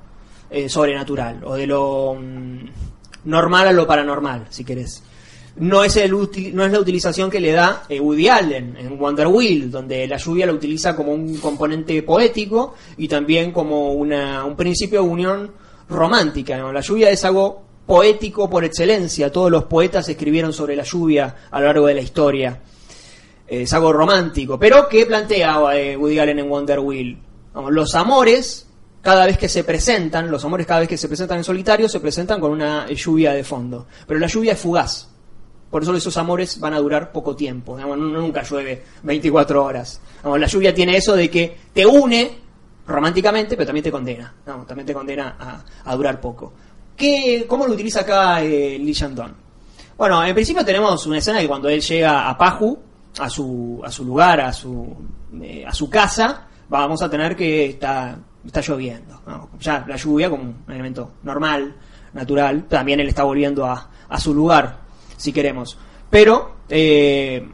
eh, 0.49 0.69
sobrenatural, 0.69 1.43
o 1.43 1.55
de 1.55 1.67
lo 1.67 2.15
mm, 2.15 2.67
normal 3.27 3.69
a 3.69 3.73
lo 3.73 3.87
paranormal, 3.87 4.47
si 4.51 4.65
querés. 4.65 5.03
No 5.57 5.85
es, 5.85 5.97
el 5.97 6.13
no 6.13 6.65
es 6.67 6.73
la 6.73 6.81
utilización 6.81 7.31
que 7.31 7.41
le 7.41 7.53
da 7.53 7.85
eh, 7.89 7.99
Woody 7.99 8.29
Allen 8.29 8.77
en 8.79 8.99
Wonder 8.99 9.27
Wheel, 9.27 9.71
donde 9.71 10.07
la 10.07 10.19
lluvia 10.19 10.45
la 10.45 10.53
utiliza 10.53 10.95
como 10.95 11.13
un 11.13 11.39
componente 11.39 12.03
poético 12.03 12.75
y 12.99 13.09
también 13.09 13.53
como 13.53 13.93
una, 13.93 14.45
un 14.45 14.55
principio 14.55 15.03
de 15.03 15.09
unión 15.09 15.53
romántica. 15.89 16.59
La 16.73 16.81
lluvia 16.81 17.11
es 17.11 17.25
algo 17.25 17.63
poético 17.87 18.51
por 18.51 18.65
excelencia. 18.65 19.33
Todos 19.33 19.51
los 19.51 19.65
poetas 19.65 20.07
escribieron 20.09 20.53
sobre 20.53 20.77
la 20.77 20.83
lluvia 20.83 21.35
a 21.51 21.61
lo 21.61 21.67
largo 21.67 21.87
de 21.87 21.95
la 21.95 22.01
historia. 22.03 22.61
Eh, 23.49 23.63
es 23.63 23.73
algo 23.73 23.93
romántico. 23.95 24.59
Pero 24.59 24.89
¿qué 24.89 25.07
plantea 25.07 25.59
eh, 25.75 25.97
Woody 25.97 26.19
Allen 26.19 26.41
en 26.41 26.51
Wonder 26.51 26.81
Wheel? 26.81 27.19
Los 27.71 27.95
amores, 27.95 28.66
cada 29.07 29.25
vez 29.25 29.39
que 29.39 29.49
se 29.49 29.63
presentan, 29.63 30.29
los 30.29 30.45
amores 30.45 30.67
cada 30.67 30.81
vez 30.81 30.89
que 30.89 30.97
se 30.97 31.07
presentan 31.07 31.39
en 31.39 31.45
solitario, 31.45 31.89
se 31.89 32.01
presentan 32.01 32.41
con 32.41 32.51
una 32.51 32.87
eh, 32.89 32.97
lluvia 32.97 33.35
de 33.35 33.45
fondo. 33.45 33.87
Pero 34.05 34.19
la 34.19 34.27
lluvia 34.27 34.55
es 34.55 34.59
fugaz. 34.59 35.09
Por 35.71 35.85
eso 35.85 35.95
esos 35.95 36.17
amores 36.17 36.59
van 36.59 36.75
a 36.75 36.81
durar 36.81 37.13
poco 37.13 37.37
tiempo. 37.37 37.77
Digamos, 37.77 37.99
nu- 37.99 38.09
nunca 38.09 38.43
llueve 38.43 38.83
24 39.05 39.65
horas. 39.65 40.01
La 40.25 40.49
lluvia 40.49 40.75
tiene 40.75 40.97
eso 40.97 41.15
de 41.15 41.31
que 41.31 41.57
te 41.73 41.87
une 41.87 42.37
románticamente, 42.85 43.55
pero 43.55 43.67
también 43.67 43.85
te 43.85 43.93
condena. 43.93 44.35
También 44.45 44.85
te 44.85 44.93
condena 44.93 45.63
a, 45.85 45.95
durar 45.95 46.21
poco. 46.21 46.53
¿Qué, 46.97 47.45
¿Cómo 47.47 47.65
lo 47.69 47.75
utiliza 47.75 48.01
acá 48.01 48.43
eh, 48.43 48.77
Lee? 48.77 48.93
Bueno, 49.97 50.25
en 50.25 50.35
principio 50.35 50.65
tenemos 50.65 51.07
una 51.07 51.19
escena 51.19 51.39
que 51.39 51.47
cuando 51.47 51.69
él 51.69 51.81
llega 51.81 52.29
a 52.29 52.37
Paju, 52.37 52.77
a 53.21 53.31
su, 53.31 53.81
a 53.85 53.91
su 53.93 54.05
lugar, 54.05 54.41
a 54.41 54.53
su, 54.53 54.97
eh, 55.41 55.65
a 55.65 55.73
su 55.73 55.89
casa, 55.89 56.49
vamos 56.69 57.03
a 57.03 57.09
tener 57.09 57.37
que 57.37 57.67
está, 57.67 58.19
está 58.47 58.61
lloviendo. 58.61 59.21
¿no? 59.27 59.51
Ya 59.61 59.85
la 59.87 59.97
lluvia 59.97 60.31
como 60.31 60.45
un 60.45 60.65
elemento 60.69 61.13
normal, 61.23 61.75
natural. 62.13 62.65
También 62.69 63.01
él 63.01 63.09
está 63.09 63.25
volviendo 63.25 63.65
a, 63.65 63.89
su 64.19 64.35
lugar, 64.35 64.79
si 65.17 65.33
queremos. 65.33 65.79
Pero 66.09 66.57
eh, 66.69 67.47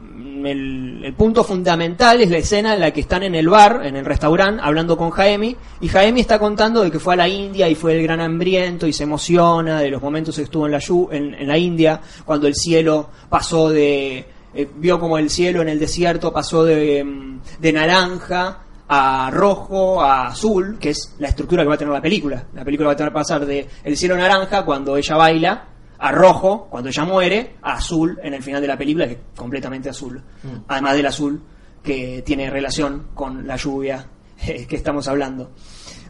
el, 0.45 1.13
punto 1.17 1.43
fundamental 1.43 2.21
es 2.21 2.29
la 2.29 2.37
escena 2.37 2.73
en 2.73 2.79
la 2.79 2.91
que 2.91 3.01
están 3.01 3.23
en 3.23 3.35
el 3.35 3.49
bar, 3.49 3.81
en 3.83 3.95
el 3.95 4.05
restaurante, 4.05 4.61
hablando 4.63 4.97
con 4.97 5.09
Jaemi, 5.09 5.55
y 5.81 5.87
Jaemi 5.87 6.21
está 6.21 6.39
contando 6.39 6.83
de 6.83 6.91
que 6.91 6.99
fue 6.99 7.13
a 7.13 7.17
la 7.17 7.27
India 7.27 7.67
y 7.67 7.75
fue 7.75 7.95
el 7.95 8.03
gran 8.03 8.21
hambriento 8.21 8.87
y 8.87 8.93
se 8.93 9.03
emociona 9.03 9.79
de 9.79 9.89
los 9.89 10.01
momentos 10.01 10.35
que 10.35 10.43
estuvo 10.43 10.65
en 10.65 10.71
la, 10.71 10.81
en, 11.11 11.47
la 11.47 11.57
India, 11.57 12.01
cuando 12.25 12.47
el 12.47 12.55
cielo 12.55 13.09
pasó 13.29 13.69
de... 13.69 14.25
eh, 14.53 14.69
vio 14.77 14.99
como 14.99 15.17
el 15.17 15.29
cielo 15.29 15.61
en 15.61 15.69
el 15.69 15.79
desierto 15.79 16.31
pasó 16.31 16.63
de, 16.63 17.03
mm, 17.03 17.41
de 17.59 17.73
naranja 17.73 18.62
a 18.87 19.29
rojo, 19.31 20.01
a 20.01 20.27
azul, 20.27 20.77
que 20.79 20.89
es 20.91 21.15
la 21.19 21.29
estructura 21.29 21.63
que 21.63 21.69
va 21.69 21.75
a 21.75 21.77
tener 21.77 21.93
la 21.93 22.01
película. 22.01 22.45
La 22.53 22.63
película 22.65 22.87
va 22.87 22.93
a 22.93 22.95
tener 22.95 23.11
que 23.11 23.15
pasar 23.15 23.45
de 23.45 23.67
el 23.83 23.97
cielo 23.97 24.17
naranja 24.17 24.63
cuando 24.63 24.97
ella 24.97 25.15
baila, 25.15 25.67
a 25.97 26.11
rojo 26.11 26.67
cuando 26.69 26.89
ella 26.89 27.05
muere, 27.05 27.55
a 27.61 27.73
azul 27.73 28.19
en 28.21 28.33
el 28.33 28.43
final 28.43 28.61
de 28.61 28.67
la 28.67 28.77
película, 28.77 29.07
que 29.07 29.13
es 29.13 29.19
completamente 29.35 29.89
azul. 29.89 30.21
Además 30.67 30.95
del 30.95 31.05
azul 31.05 31.41
que 31.81 32.23
tiene 32.25 32.49
relación 32.49 33.09
con 33.13 33.45
la 33.45 33.55
lluvia 33.57 34.07
eh, 34.45 34.65
que 34.69 34.75
estamos 34.75 35.07
hablando. 35.07 35.51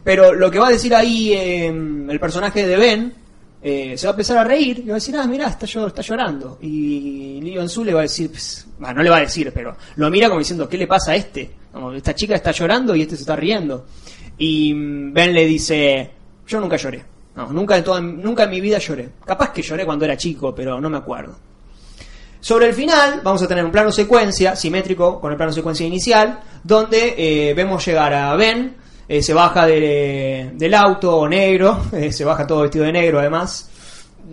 Pero 0.02 0.32
lo 0.34 0.50
que 0.50 0.58
va 0.58 0.68
a 0.68 0.72
decir 0.72 0.94
ahí 0.94 1.32
eh, 1.32 1.66
el 1.66 2.20
personaje 2.20 2.66
de 2.66 2.76
Ben 2.76 3.23
eh, 3.66 3.96
se 3.96 4.06
va 4.06 4.10
a 4.10 4.12
empezar 4.12 4.36
a 4.36 4.44
reír 4.44 4.80
y 4.80 4.88
va 4.88 4.92
a 4.92 4.94
decir, 4.96 5.16
ah, 5.16 5.26
mirá, 5.26 5.48
está, 5.48 5.64
está 5.64 6.02
llorando. 6.02 6.58
Y 6.60 7.40
Lee 7.40 7.66
Su 7.66 7.82
le 7.82 7.94
va 7.94 8.00
a 8.00 8.02
decir, 8.02 8.30
pues, 8.30 8.66
no 8.78 9.02
le 9.02 9.08
va 9.08 9.16
a 9.16 9.20
decir, 9.20 9.50
pero 9.54 9.74
lo 9.96 10.10
mira 10.10 10.28
como 10.28 10.40
diciendo, 10.40 10.68
¿qué 10.68 10.76
le 10.76 10.86
pasa 10.86 11.12
a 11.12 11.16
este? 11.16 11.50
esta 11.96 12.14
chica 12.14 12.34
está 12.34 12.50
llorando 12.50 12.94
y 12.94 13.00
este 13.00 13.16
se 13.16 13.22
está 13.22 13.34
riendo. 13.34 13.86
Y 14.36 14.74
mm, 14.74 15.14
Ben 15.14 15.32
le 15.32 15.46
dice, 15.46 16.10
yo 16.46 16.60
nunca 16.60 16.76
lloré. 16.76 17.02
No, 17.36 17.54
nunca, 17.54 17.78
en 17.78 17.84
toda, 17.84 18.02
nunca 18.02 18.44
en 18.44 18.50
mi 18.50 18.60
vida 18.60 18.76
lloré. 18.76 19.08
Capaz 19.24 19.50
que 19.50 19.62
lloré 19.62 19.86
cuando 19.86 20.04
era 20.04 20.18
chico, 20.18 20.54
pero 20.54 20.78
no 20.78 20.90
me 20.90 20.98
acuerdo. 20.98 21.34
Sobre 22.40 22.66
el 22.66 22.74
final 22.74 23.22
vamos 23.24 23.42
a 23.42 23.48
tener 23.48 23.64
un 23.64 23.72
plano 23.72 23.90
secuencia, 23.90 24.54
simétrico 24.54 25.18
con 25.22 25.30
el 25.32 25.38
plano 25.38 25.52
secuencia 25.52 25.86
inicial, 25.86 26.38
donde 26.62 27.14
eh, 27.16 27.54
vemos 27.54 27.84
llegar 27.86 28.12
a 28.12 28.36
Ben, 28.36 28.76
eh, 29.08 29.22
se 29.22 29.34
baja 29.34 29.66
del 29.66 30.74
auto 30.74 31.28
negro, 31.28 31.86
eh, 31.92 32.12
se 32.12 32.24
baja 32.24 32.46
todo 32.46 32.62
vestido 32.62 32.84
de 32.84 32.92
negro 32.92 33.20
además, 33.20 33.70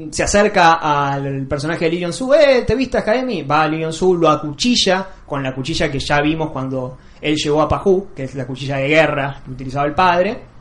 se 0.09 0.23
acerca 0.23 0.73
al 0.73 1.45
personaje 1.47 1.85
de 1.85 1.91
Lee 1.91 2.13
Su, 2.13 2.33
eh, 2.33 2.63
¿te 2.65 2.75
viste 2.75 3.01
Jaime? 3.01 3.43
Va 3.43 3.63
a 3.63 3.67
Lee 3.67 3.91
Su, 3.91 4.15
lo 4.15 4.29
acuchilla 4.29 5.07
con 5.25 5.43
la 5.43 5.53
cuchilla 5.53 5.91
que 5.91 5.99
ya 5.99 6.21
vimos 6.21 6.51
cuando 6.51 6.97
él 7.19 7.35
llegó 7.35 7.61
a 7.61 7.67
Pajú, 7.67 8.09
que 8.15 8.23
es 8.23 8.35
la 8.35 8.47
cuchilla 8.47 8.77
de 8.77 8.87
guerra 8.87 9.41
que 9.43 9.51
utilizaba 9.51 9.85
el 9.85 9.93
padre. 9.93 10.51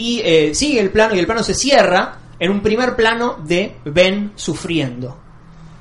Y 0.00 0.22
sigue 0.54 0.78
el 0.78 0.90
plano 0.90 1.16
y 1.16 1.18
el 1.18 1.26
plano 1.26 1.42
se 1.42 1.54
cierra 1.54 2.18
en 2.38 2.52
un 2.52 2.60
primer 2.60 2.94
plano 2.94 3.38
de 3.44 3.78
Ben 3.84 4.30
sufriendo 4.36 5.28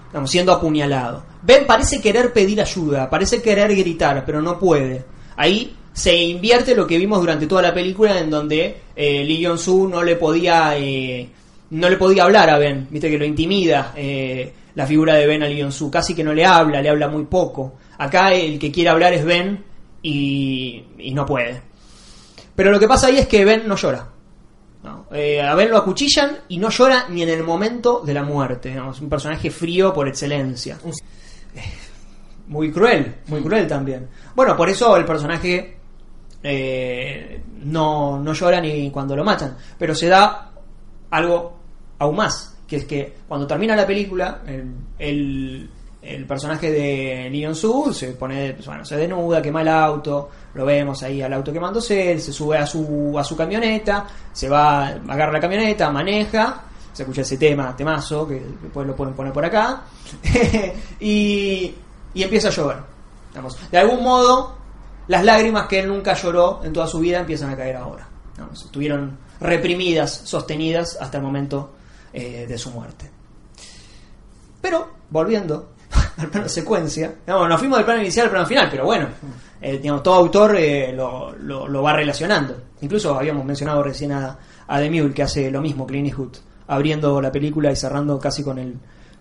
estamos 0.08 0.32
siendo 0.32 0.52
apuñalado. 0.52 1.24
Ben 1.44 1.68
parece 1.68 2.02
querer 2.02 2.34
pedir 2.34 2.60
ayuda, 2.60 3.10
parece 3.10 3.42
querer 3.42 3.76
gritar, 3.76 4.24
pero 4.26 4.42
no 4.42 4.58
puede. 4.58 5.06
Ahí 5.36 5.76
se 5.98 6.16
invierte 6.16 6.76
lo 6.76 6.86
que 6.86 7.00
vimos 7.00 7.20
durante 7.20 7.48
toda 7.48 7.64
la 7.64 7.74
película 7.74 8.20
en 8.20 8.30
donde 8.30 8.78
eh, 8.96 9.24
Lee 9.24 9.44
Jong-soo 9.44 9.90
no 9.90 10.04
le 10.04 10.16
podía 10.16 10.78
eh, 10.78 11.28
no 11.72 11.90
le 11.90 11.98
podía 11.98 12.26
hablar 12.26 12.52
a 12.52 12.60
Ben, 12.60 12.88
viste 12.88 13.10
que 13.10 13.18
lo 13.18 13.26
intimida 13.26 13.94
eh, 13.96 14.54
la 14.76 14.86
figura 14.86 15.16
de 15.16 15.26
Ben 15.26 15.42
a 15.42 15.48
Lee 15.48 15.60
Jong-soo, 15.60 15.90
casi 15.90 16.14
que 16.14 16.24
no 16.24 16.36
le 16.36 16.46
habla, 16.46 16.84
le 16.84 16.90
habla 16.90 17.08
muy 17.08 17.26
poco. 17.26 17.78
Acá 17.98 18.32
el 18.32 18.60
que 18.60 18.72
quiere 18.72 18.92
hablar 18.92 19.12
es 19.14 19.26
Ben 19.26 19.64
y, 20.04 20.84
y 21.00 21.16
no 21.16 21.26
puede. 21.26 21.64
Pero 22.56 22.70
lo 22.72 22.80
que 22.80 22.88
pasa 22.88 23.08
ahí 23.08 23.18
es 23.18 23.28
que 23.28 23.44
Ben 23.44 23.68
no 23.68 23.76
llora. 23.76 24.08
Eh, 25.12 25.42
a 25.42 25.56
ver 25.56 25.72
lo 25.72 25.78
acuchillan 25.78 26.42
y 26.50 26.60
no 26.60 26.70
llora 26.70 27.08
ni 27.10 27.24
en 27.24 27.30
el 27.30 27.44
momento 27.44 28.04
de 28.06 28.14
la 28.14 28.22
muerte. 28.22 28.80
Es 28.92 29.02
un 29.02 29.10
personaje 29.10 29.50
frío 29.50 29.92
por 29.92 30.08
excelencia. 30.08 30.78
Eh, 31.56 31.62
muy 32.50 32.72
cruel, 32.72 33.16
muy 33.30 33.42
cruel 33.42 33.66
también. 33.66 34.08
Bueno, 34.36 34.56
por 34.56 34.70
eso 34.70 34.96
el 34.96 35.06
personaje 35.06 35.77
eh, 36.50 37.42
no, 37.64 38.20
no 38.20 38.34
llora 38.34 38.62
ni 38.62 38.90
cuando 38.90 39.16
lo 39.16 39.24
matan. 39.24 39.58
Pero 39.78 39.94
se 39.94 40.08
da 40.08 40.52
algo 41.10 41.58
aún 42.00 42.16
más, 42.16 42.58
que 42.68 42.78
es 42.78 42.86
que 42.86 43.14
cuando 43.28 43.46
termina 43.46 43.76
la 43.76 43.86
película, 43.86 44.42
el, 44.98 45.70
el 46.02 46.26
personaje 46.26 46.72
de 46.72 47.30
Leon 47.30 47.54
Su 47.54 47.94
se 47.94 48.14
pone, 48.14 48.56
bueno, 48.66 48.86
se 48.86 48.96
denuda, 48.96 49.42
quema 49.42 49.62
el 49.62 49.68
auto, 49.68 50.30
lo 50.54 50.66
vemos 50.66 51.04
ahí 51.04 51.22
al 51.22 51.34
auto 51.34 51.52
quemándose, 51.52 52.14
él 52.14 52.22
se 52.22 52.32
sube 52.32 52.58
a 52.58 52.66
su, 52.66 53.14
a 53.18 53.24
su 53.24 53.36
camioneta, 53.36 54.08
se 54.32 54.48
va, 54.48 54.88
agarra 54.88 55.34
la 55.34 55.42
camioneta, 55.42 55.92
maneja, 55.92 56.64
se 56.94 57.04
escucha 57.04 57.22
ese 57.22 57.38
tema, 57.38 57.76
temazo, 57.76 58.26
que 58.26 58.42
después 58.62 58.88
lo 58.88 58.96
pueden 58.96 59.14
poner 59.14 59.34
por 59.34 59.44
acá, 59.44 59.82
y, 61.00 61.76
y 62.14 62.24
empieza 62.24 62.48
a 62.48 62.52
llover. 62.52 62.78
de 63.70 63.78
algún 63.78 64.02
modo, 64.02 64.56
las 65.08 65.24
lágrimas 65.24 65.68
que 65.68 65.80
él 65.80 65.88
nunca 65.88 66.14
lloró 66.14 66.62
en 66.64 66.74
toda 66.74 66.88
su 66.88 67.00
vida 67.00 67.20
empiezan 67.20 67.50
a 67.50 67.58
caer 67.58 67.76
ahora. 67.78 68.08
estuvieron 68.52 69.18
reprimidas, 69.40 70.12
sostenidas 70.26 70.98
hasta 71.00 71.18
el 71.18 71.24
momento 71.24 71.74
eh, 72.14 72.46
de 72.48 72.58
su 72.58 72.72
muerte. 72.72 73.10
Pero, 74.62 74.90
volviendo 75.10 75.74
al 76.18 76.30
plano 76.30 76.50
secuencia. 76.50 77.16
No, 77.26 77.48
nos 77.48 77.60
fuimos 77.60 77.78
del 77.78 77.86
plano 77.86 78.02
inicial 78.02 78.26
al 78.26 78.32
plano 78.32 78.46
final, 78.46 78.68
pero 78.70 78.86
bueno, 78.86 79.08
eh, 79.62 79.78
digamos, 79.78 80.04
todo 80.04 80.16
autor 80.16 80.56
eh, 80.58 80.92
lo, 80.94 81.36
lo, 81.36 81.82
va 81.82 81.94
relacionando. 81.94 82.56
Incluso 82.82 83.16
habíamos 83.16 83.46
mencionado 83.46 83.82
recién 83.84 84.12
a, 84.12 84.38
a 84.68 84.80
The 84.80 85.14
que 85.14 85.24
hace 85.24 85.50
lo 85.50 85.62
mismo, 85.62 85.88
Clint 85.88 86.08
Eastwood, 86.08 86.38
abriendo 86.68 87.22
la 87.22 87.32
película 87.32 87.72
y 87.72 87.76
cerrando 87.76 88.20
casi 88.20 88.44
con 88.44 88.60
el, 88.60 88.76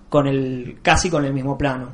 con 0.09 0.27
el, 0.27 0.79
casi 0.83 1.11
con 1.11 1.25
el 1.25 1.33
mismo 1.33 1.57
plano. 1.57 1.93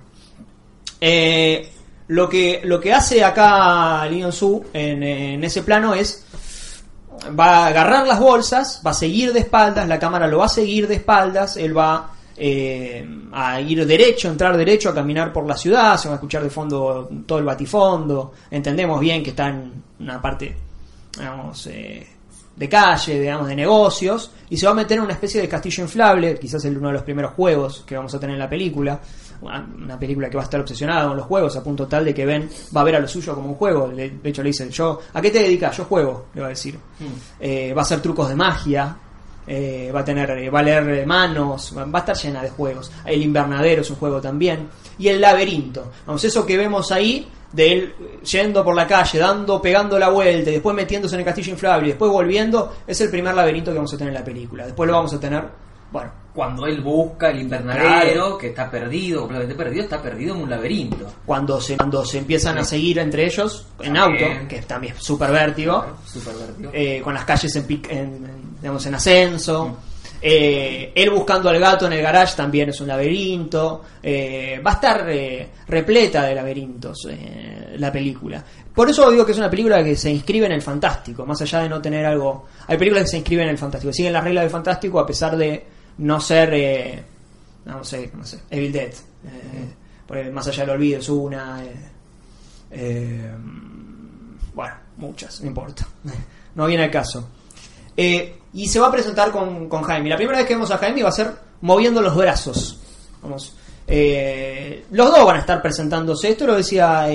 Eh, 1.01 1.71
lo, 2.09 2.29
que, 2.29 2.61
lo 2.65 2.81
que 2.81 2.93
hace 2.93 3.25
acá 3.25 4.07
Leon 4.07 4.33
Su 4.33 4.65
en, 4.73 5.43
ese 5.45 5.63
plano 5.63 5.95
es 5.95 6.25
va 7.39 7.59
a 7.59 7.67
agarrar 7.69 8.07
las 8.07 8.19
bolsas, 8.19 8.83
va 8.85 8.91
a 8.91 8.95
seguir 8.95 9.33
de 9.33 9.41
espaldas, 9.41 9.87
la 9.87 9.99
cámara 9.99 10.27
lo 10.27 10.39
va 10.39 10.47
a 10.47 10.49
seguir 10.49 10.89
de 10.89 10.97
espaldas, 10.97 11.57
él 11.57 11.77
va 11.77 12.11
eh, 12.37 13.07
a 13.33 13.61
ir 13.61 13.87
derecho, 13.87 14.29
entrar 14.29 14.57
derecho, 14.57 14.89
a 14.89 14.95
caminar 14.95 15.33
por 15.33 15.47
la 15.47 15.57
ciudad, 15.57 15.97
se 15.97 16.09
va 16.09 16.15
a 16.15 16.17
escuchar 16.17 16.43
de 16.43 16.51
fondo 16.51 17.09
todo 17.27 17.39
el 17.39 17.45
batifondo, 17.45 18.33
entendemos 18.51 18.99
bien 18.99 19.23
que 19.23 19.31
está 19.31 19.49
en 19.49 19.73
una 20.01 20.21
parte, 20.21 20.57
digamos, 21.17 21.67
eh, 21.69 22.07
de 22.57 22.69
calle, 22.69 23.21
digamos, 23.21 23.49
de 23.49 23.57
negocios, 23.57 24.33
y 24.51 24.57
se 24.57 24.67
va 24.67 24.73
a 24.73 24.75
meter 24.75 24.99
en 24.99 25.05
una 25.05 25.15
especie 25.15 25.41
de 25.41 25.49
castillo 25.49 25.85
inflable, 25.85 26.39
quizás 26.39 26.65
es 26.65 26.77
uno 26.77 26.89
de 26.89 26.95
los 26.95 27.03
primeros 27.03 27.33
juegos 27.33 27.85
que 27.87 27.97
vamos 27.97 28.15
a 28.15 28.21
tener 28.21 28.35
en 28.35 28.41
la 28.41 28.49
película, 28.49 29.01
una 29.43 29.99
película 29.99 30.31
que 30.31 30.37
va 30.37 30.43
a 30.43 30.45
estar 30.45 30.61
obsesionada 30.61 31.09
con 31.09 31.17
los 31.17 31.27
juegos, 31.27 31.57
a 31.57 31.63
punto 31.63 31.87
tal 31.87 32.05
de 32.05 32.15
que 32.15 32.25
Ben 32.25 32.49
va 32.75 32.81
a 32.81 32.85
ver 32.85 32.97
a 32.97 33.01
lo 33.01 33.09
suyo 33.09 33.35
como 33.35 33.49
un 33.49 33.55
juego, 33.55 33.89
de 33.89 34.19
hecho 34.25 34.43
le 34.43 34.51
dice, 34.51 34.71
yo, 34.71 35.01
¿a 35.13 35.21
qué 35.21 35.31
te 35.31 35.41
dedicas? 35.41 35.77
Yo 35.77 35.85
juego, 35.85 36.27
le 36.35 36.41
va 36.41 36.47
a 36.47 36.51
decir. 36.51 36.77
Mm. 36.77 37.05
Eh, 37.41 37.75
va 37.75 37.83
a 37.83 37.85
hacer 37.85 38.01
trucos 38.01 38.29
de 38.29 38.37
magia, 38.37 38.97
eh, 39.47 39.91
va 39.95 40.01
a 40.01 40.05
tener, 40.05 40.31
eh, 40.31 40.51
va 40.51 40.61
a 40.61 40.63
leer 40.63 41.07
manos, 41.07 41.75
va 41.77 41.99
a 41.99 41.99
estar 41.99 42.17
llena 42.17 42.43
de 42.43 42.51
juegos. 42.51 42.91
El 43.05 43.23
invernadero 43.23 43.83
es 43.83 43.91
un 43.91 43.97
juego 43.97 44.21
también. 44.21 44.69
Y 44.99 45.09
el 45.09 45.21
laberinto. 45.21 45.91
Vamos, 46.07 46.23
eso 46.23 46.47
que 46.47 46.57
vemos 46.57 46.93
ahí, 46.93 47.27
de 47.53 47.73
él 47.73 47.95
yendo 48.23 48.65
por 48.65 48.75
la 48.75 48.87
calle, 48.87 49.19
dando, 49.19 49.61
pegando 49.61 49.99
la 49.99 50.09
vuelta, 50.09 50.51
y 50.51 50.55
después 50.55 50.75
metiéndose 50.75 51.17
en 51.17 51.21
el 51.21 51.27
castillo 51.27 51.53
inflable 51.53 51.89
y 51.89 51.91
después 51.91 52.11
volviendo, 52.11 52.73
es 52.87 53.01
el 53.01 53.11
primer 53.11 53.35
laberinto 53.35 53.73
que 53.73 53.79
vamos 53.79 53.93
a 53.93 53.99
tener 53.99 54.15
en 54.15 54.21
la 54.21 54.25
película. 54.25 54.65
Después 54.65 54.87
lo 54.87 54.95
vamos 54.95 55.13
a 55.13 55.21
tener, 55.21 55.45
bueno, 55.91 56.11
cuando 56.35 56.67
él 56.67 56.81
busca 56.81 57.31
el 57.31 57.41
invernadero, 57.41 58.39
que 58.39 58.49
está 58.49 58.71
perdido, 58.71 59.21
completamente 59.21 59.55
perdido, 59.55 59.83
está 59.83 60.01
perdido 60.01 60.35
en 60.35 60.43
un 60.43 60.51
laberinto. 60.51 61.07
Cuando 61.27 61.61
se, 61.61 61.77
cuando 61.77 62.05
se 62.05 62.19
empiezan 62.19 62.57
a 62.57 62.65
seguir 62.65 62.99
entre 62.99 63.27
ellos 63.27 63.67
en 63.81 63.97
auto, 63.97 64.25
que 64.49 64.57
es 64.57 64.67
también 64.67 64.95
súper 64.99 65.31
vértigo, 65.31 65.85
eh, 66.73 67.03
con 67.03 67.13
las 67.13 67.25
calles 67.25 67.55
en, 67.57 67.67
en, 67.91 68.57
digamos, 68.61 68.85
en 68.87 68.95
ascenso. 68.95 69.77
Eh, 70.25 70.93
él 70.95 71.11
buscando 71.11 71.49
al 71.51 71.59
gato 71.59 71.87
en 71.87 71.95
el 71.95 72.01
garage 72.03 72.37
también 72.37 72.71
es 72.71 72.81
un 72.81 72.89
laberinto. 72.89 73.83
Eh, 74.03 74.61
va 74.65 74.71
a 74.71 74.75
estar 74.75 75.07
repleta 75.67 76.23
de 76.23 76.35
laberintos 76.35 77.09
la 77.77 77.93
película. 77.93 78.43
Por 78.75 78.89
eso 78.89 79.11
digo 79.11 79.27
que 79.27 79.33
es 79.33 79.39
una 79.39 79.51
película 79.51 79.85
que 79.85 79.97
se 79.97 80.11
inscribe 80.11 80.47
en 80.47 80.53
el 80.53 80.63
fantástico, 80.63 81.27
más 81.27 81.43
allá 81.43 81.61
de 81.61 81.69
no 81.69 81.83
tener 81.83 82.07
algo. 82.07 82.47
Hay 82.69 82.79
películas 82.79 83.05
que 83.05 83.11
se 83.11 83.17
inscriben 83.19 83.45
en 83.45 83.51
el 83.51 83.59
fantástico, 83.59 83.93
siguen 83.93 84.15
las 84.15 84.25
reglas 84.25 84.45
del 84.45 84.51
fantástico 84.51 84.99
a 84.99 85.07
pesar 85.07 85.37
de 85.37 85.82
no 86.03 86.21
ser, 86.21 86.53
eh, 86.55 87.03
no 87.65 87.85
sé, 87.85 88.11
no 88.15 88.25
sé, 88.25 88.41
Evil 88.51 88.73
Dead. 88.73 88.93
Eh, 90.15 90.31
más 90.31 90.47
allá 90.47 90.65
del 90.65 90.71
olvido 90.71 90.99
es 90.99 91.09
una. 91.09 91.65
Eh, 91.65 91.75
eh, 92.73 93.31
bueno, 94.55 94.75
muchas, 94.97 95.41
no 95.41 95.47
importa. 95.47 95.87
no 96.55 96.67
viene 96.67 96.85
el 96.85 96.91
caso. 96.91 97.29
y 97.97 98.69
se 98.69 98.81
va 98.81 98.89
a 98.89 98.93
presentar 98.93 99.31
con, 99.31 99.69
con, 99.69 99.83
Jaime. 99.83 100.11
La 100.11 100.17
primera 100.17 100.39
vez 100.39 100.47
que 100.47 100.55
vemos 100.55 100.71
a 100.71 100.79
Jaime 100.79 101.03
va 101.03 101.09
a 101.09 101.13
ser 101.13 101.33
moviendo 101.63 102.03
los 102.03 102.17
brazos. 102.17 102.79
Vamos. 103.23 103.57
los 103.87 105.11
dos 105.11 105.25
van 105.25 105.37
a 105.37 105.41
estar 105.41 105.63
presentándose. 105.63 106.31
Esto 106.31 106.47
lo 106.47 106.57
decía 106.57 107.07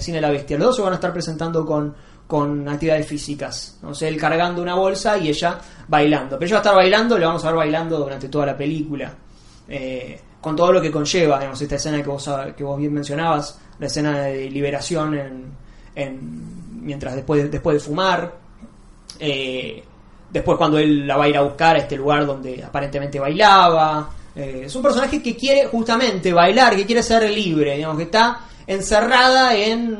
Cine 0.00 0.20
la 0.20 0.30
Bestia. 0.30 0.56
Los 0.56 0.68
dos 0.68 0.76
se 0.76 0.82
van 0.82 0.92
a 0.92 0.96
estar 0.96 1.12
presentando 1.12 1.66
con 1.66 1.94
con 2.26 2.68
actividades 2.68 3.06
físicas. 3.06 3.78
¿no? 3.82 3.94
sé, 3.94 4.08
él 4.08 4.16
cargando 4.16 4.62
una 4.62 4.74
bolsa 4.74 5.16
y 5.18 5.28
ella 5.28 5.58
bailando. 5.88 6.38
Pero 6.38 6.46
ella 6.46 6.54
va 6.56 6.58
a 6.58 6.62
estar 6.62 6.74
bailando, 6.74 7.18
le 7.18 7.26
vamos 7.26 7.44
a 7.44 7.48
ver 7.48 7.56
bailando 7.56 7.98
durante 7.98 8.28
toda 8.28 8.46
la 8.46 8.56
película. 8.56 9.12
Eh, 9.68 10.20
con 10.40 10.54
todo 10.54 10.72
lo 10.72 10.80
que 10.80 10.90
conlleva, 10.90 11.38
digamos, 11.38 11.60
esta 11.60 11.76
escena 11.76 12.02
que 12.02 12.08
vos, 12.08 12.30
que 12.56 12.62
vos 12.62 12.78
bien 12.78 12.92
mencionabas, 12.92 13.58
la 13.78 13.86
escena 13.86 14.22
de 14.22 14.48
liberación 14.50 15.54
en, 15.94 16.46
mientras 16.82 17.16
después 17.16 17.42
de, 17.42 17.48
después 17.48 17.74
de 17.74 17.80
fumar. 17.80 18.32
Eh, 19.18 19.82
después 20.30 20.58
cuando 20.58 20.78
él 20.78 21.06
la 21.06 21.16
va 21.16 21.24
a 21.24 21.28
ir 21.28 21.36
a 21.36 21.42
buscar 21.42 21.76
a 21.76 21.78
este 21.80 21.96
lugar 21.96 22.26
donde 22.26 22.62
aparentemente 22.62 23.18
bailaba. 23.18 24.10
Eh, 24.34 24.62
es 24.66 24.76
un 24.76 24.82
personaje 24.82 25.22
que 25.22 25.34
quiere 25.34 25.66
justamente 25.66 26.32
bailar, 26.32 26.76
que 26.76 26.84
quiere 26.84 27.02
ser 27.02 27.28
libre, 27.30 27.76
digamos, 27.76 27.96
que 27.96 28.04
está 28.04 28.40
encerrada 28.66 29.54
en 29.54 29.98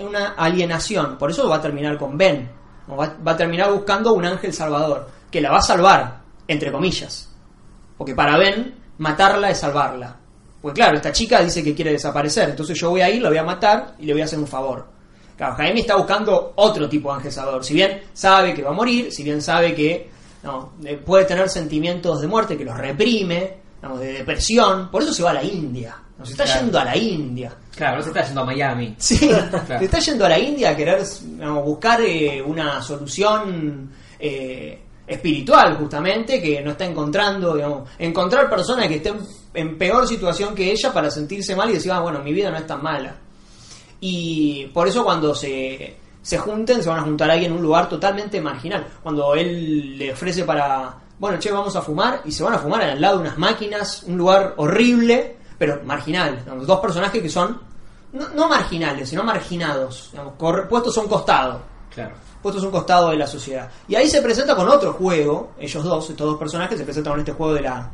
una, 0.00 0.34
alienación. 0.36 1.18
Por 1.18 1.30
eso 1.30 1.48
va 1.48 1.56
a 1.56 1.62
terminar 1.62 1.98
con 1.98 2.16
Ben. 2.16 2.50
Va, 2.90 3.14
va, 3.26 3.32
a 3.32 3.36
terminar 3.36 3.72
buscando 3.72 4.12
un 4.12 4.24
ángel 4.24 4.52
salvador, 4.52 5.08
que 5.30 5.40
la 5.40 5.50
va 5.50 5.58
a 5.58 5.62
salvar, 5.62 6.20
entre 6.46 6.70
comillas. 6.70 7.30
Porque 7.96 8.14
para 8.14 8.36
Ben, 8.36 8.74
matarla 8.98 9.50
es 9.50 9.58
salvarla. 9.58 10.16
Pues 10.60 10.74
claro, 10.74 10.96
esta 10.96 11.12
chica 11.12 11.42
dice 11.42 11.62
que 11.62 11.74
quiere 11.74 11.92
desaparecer, 11.92 12.50
entonces 12.50 12.78
yo 12.78 12.90
voy 12.90 13.02
a 13.02 13.10
ir, 13.10 13.22
la 13.22 13.28
voy 13.28 13.38
a 13.38 13.44
matar 13.44 13.94
y 13.98 14.06
le 14.06 14.12
voy 14.12 14.22
a 14.22 14.24
hacer 14.24 14.38
un 14.38 14.46
favor. 14.46 14.86
Claro, 15.36 15.56
Jaime 15.56 15.80
está 15.80 15.96
buscando 15.96 16.52
otro 16.56 16.88
tipo 16.88 17.10
de 17.10 17.16
ángel 17.16 17.32
salvador. 17.32 17.64
Si 17.64 17.74
bien 17.74 18.02
sabe 18.12 18.54
que 18.54 18.62
va 18.62 18.70
a 18.70 18.74
morir, 18.74 19.12
si 19.12 19.22
bien 19.22 19.42
sabe 19.42 19.74
que 19.74 20.10
¿no? 20.44 20.74
Eh, 20.84 20.96
puede 20.96 21.24
tener 21.24 21.48
sentimientos 21.48 22.20
de 22.20 22.28
muerte 22.28 22.56
que 22.56 22.64
los 22.64 22.76
reprime, 22.76 23.63
de 23.98 24.12
depresión, 24.14 24.90
por 24.90 25.02
eso 25.02 25.12
se 25.12 25.22
va 25.22 25.30
a 25.30 25.34
la 25.34 25.44
India. 25.44 25.96
¿no? 26.18 26.24
Se 26.24 26.32
está 26.32 26.44
Claro. 26.44 26.60
yendo 26.60 26.78
a 26.78 26.84
la 26.84 26.96
India. 26.96 27.52
Claro, 27.74 27.96
no 27.98 28.02
se 28.02 28.08
está 28.10 28.24
yendo 28.24 28.40
a 28.40 28.44
Miami. 28.44 28.94
Sí, 28.98 29.18
Claro. 29.28 29.60
se 29.78 29.84
está 29.84 29.98
yendo 29.98 30.24
a 30.26 30.28
la 30.28 30.38
India 30.38 30.70
a 30.70 30.76
querer 30.76 31.02
digamos, 31.22 31.64
buscar 31.64 32.00
eh, 32.02 32.42
una 32.42 32.80
solución 32.82 33.90
eh, 34.18 34.80
espiritual, 35.06 35.76
justamente, 35.76 36.40
que 36.40 36.62
no 36.62 36.70
está 36.72 36.84
encontrando, 36.86 37.54
digamos, 37.56 37.88
encontrar 37.98 38.48
personas 38.48 38.88
que 38.88 38.96
estén 38.96 39.16
en 39.52 39.76
peor 39.76 40.06
situación 40.08 40.54
que 40.54 40.70
ella 40.72 40.92
para 40.92 41.10
sentirse 41.10 41.54
mal 41.54 41.68
y 41.70 41.74
decir, 41.74 41.92
ah, 41.92 42.00
bueno, 42.00 42.20
mi 42.22 42.32
vida 42.32 42.50
no 42.50 42.56
es 42.56 42.66
tan 42.66 42.82
mala. 42.82 43.16
Y 44.00 44.66
por 44.72 44.86
eso 44.88 45.04
cuando 45.04 45.34
se, 45.34 45.96
se 46.22 46.38
junten, 46.38 46.82
se 46.82 46.88
van 46.88 47.00
a 47.00 47.02
juntar 47.02 47.30
ahí 47.30 47.44
en 47.44 47.52
un 47.52 47.62
lugar 47.62 47.88
totalmente 47.88 48.40
marginal. 48.40 48.86
Cuando 49.02 49.34
él 49.34 49.96
le 49.98 50.12
ofrece 50.12 50.44
para, 50.44 50.94
bueno, 51.24 51.38
che, 51.38 51.50
vamos 51.50 51.74
a 51.74 51.80
fumar, 51.82 52.20
y 52.24 52.32
se 52.32 52.42
van 52.42 52.54
a 52.54 52.58
fumar 52.58 52.82
al 52.82 53.00
lado 53.00 53.16
de 53.16 53.22
unas 53.22 53.38
máquinas, 53.38 54.02
un 54.04 54.18
lugar 54.18 54.52
horrible, 54.58 55.36
pero 55.58 55.80
marginal. 55.84 56.38
Digamos, 56.40 56.66
dos 56.66 56.80
personajes 56.80 57.22
que 57.22 57.28
son, 57.30 57.60
no, 58.12 58.28
no 58.30 58.48
marginales, 58.48 59.08
sino 59.08 59.24
marginados, 59.24 60.10
digamos, 60.12 60.34
puestos 60.68 60.96
a 60.98 61.00
un 61.00 61.08
costado 61.08 61.62
Claro. 61.94 62.14
puestos 62.42 62.62
a 62.62 62.66
un 62.66 62.72
costado 62.72 63.10
de 63.10 63.16
la 63.16 63.26
sociedad. 63.26 63.70
Y 63.88 63.94
ahí 63.94 64.08
se 64.08 64.20
presenta 64.20 64.54
con 64.54 64.68
otro 64.68 64.92
juego, 64.92 65.52
ellos 65.58 65.82
dos, 65.82 66.10
estos 66.10 66.26
dos 66.26 66.38
personajes, 66.38 66.76
se 66.78 66.84
presentan 66.84 67.12
con 67.14 67.20
este 67.20 67.32
juego 67.32 67.54
de 67.54 67.62
la 67.62 67.90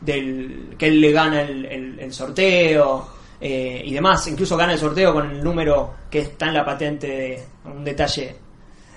del 0.00 0.74
que 0.76 0.88
él 0.88 1.00
le 1.00 1.12
gana 1.12 1.42
el, 1.42 1.64
el- 1.66 2.00
el 2.00 2.12
sorteo 2.12 3.06
eh, 3.40 3.80
y 3.84 3.92
demás, 3.94 4.26
incluso 4.26 4.56
gana 4.56 4.72
el 4.72 4.78
sorteo 4.78 5.12
con 5.14 5.30
el 5.30 5.44
número 5.44 5.94
que 6.10 6.18
está 6.20 6.46
en 6.48 6.54
la 6.54 6.64
patente 6.64 7.06
de 7.06 7.44
un 7.66 7.84
detalle 7.84 8.36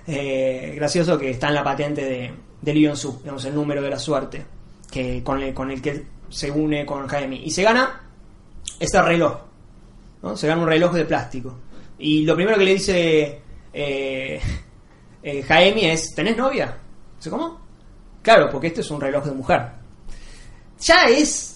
eh, 0.08 0.74
gracioso 0.76 1.18
que 1.18 1.30
está 1.32 1.48
en 1.50 1.56
la 1.56 1.64
patente 1.64 2.04
de, 2.06 2.34
de 2.62 2.74
Lee 2.74 2.96
Su, 2.96 3.20
digamos, 3.20 3.46
el 3.46 3.56
número 3.56 3.82
de 3.82 3.90
la 3.90 4.00
suerte, 4.00 4.46
que 4.92 5.24
con 5.24 5.42
el, 5.42 5.54
con 5.54 5.72
el 5.72 5.82
que 5.82 6.06
se 6.30 6.52
une 6.52 6.86
con 6.86 7.08
Jaime. 7.08 7.38
Y 7.38 7.52
se 7.52 7.64
gana 7.64 8.02
ese 8.80 9.02
reloj, 9.02 9.38
¿no? 10.24 10.36
Se 10.36 10.48
gana 10.48 10.62
un 10.62 10.68
reloj 10.68 10.94
de 10.94 11.06
plástico. 11.06 11.58
Y 12.00 12.26
lo 12.26 12.36
primero 12.36 12.58
que 12.58 12.66
le 12.66 12.74
dice 12.74 13.42
eh, 13.74 14.42
eh, 15.24 15.44
Jaime 15.44 15.94
es, 15.94 16.14
¿tenés 16.14 16.38
novia? 16.38 16.78
Dice, 17.18 17.30
¿cómo? 17.30 17.60
Claro, 18.22 18.50
porque 18.52 18.68
este 18.68 18.82
es 18.82 18.92
un 18.92 19.00
reloj 19.00 19.26
de 19.26 19.32
mujer. 19.32 19.70
Ya 20.80 21.06
es 21.06 21.56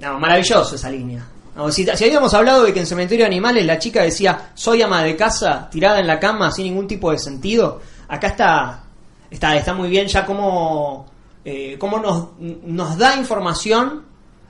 no, 0.00 0.18
maravilloso 0.18 0.74
esa 0.74 0.90
línea. 0.90 1.24
Si, 1.70 1.86
si 1.86 2.04
habíamos 2.04 2.34
hablado 2.34 2.64
de 2.64 2.72
que 2.72 2.80
en 2.80 2.86
Cementerio 2.86 3.24
de 3.24 3.28
Animales 3.28 3.64
la 3.64 3.78
chica 3.78 4.02
decía, 4.02 4.50
soy 4.54 4.82
ama 4.82 5.02
de 5.04 5.16
casa, 5.16 5.68
tirada 5.70 6.00
en 6.00 6.06
la 6.06 6.18
cama 6.18 6.50
sin 6.50 6.64
ningún 6.64 6.88
tipo 6.88 7.12
de 7.12 7.18
sentido, 7.18 7.80
acá 8.08 8.28
está, 8.28 8.83
está, 9.34 9.56
está 9.56 9.74
muy 9.74 9.88
bien 9.88 10.06
ya 10.06 10.24
como, 10.26 11.06
eh, 11.44 11.76
cómo 11.78 11.98
nos, 11.98 12.28
nos 12.38 12.96
da 12.98 13.16
información 13.16 14.04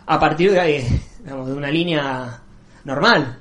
a 0.07 0.19
partir 0.21 0.53
de, 0.53 0.79
eh, 0.79 1.01
de 1.25 1.33
una 1.35 1.71
línea 1.71 2.43
normal. 2.85 3.39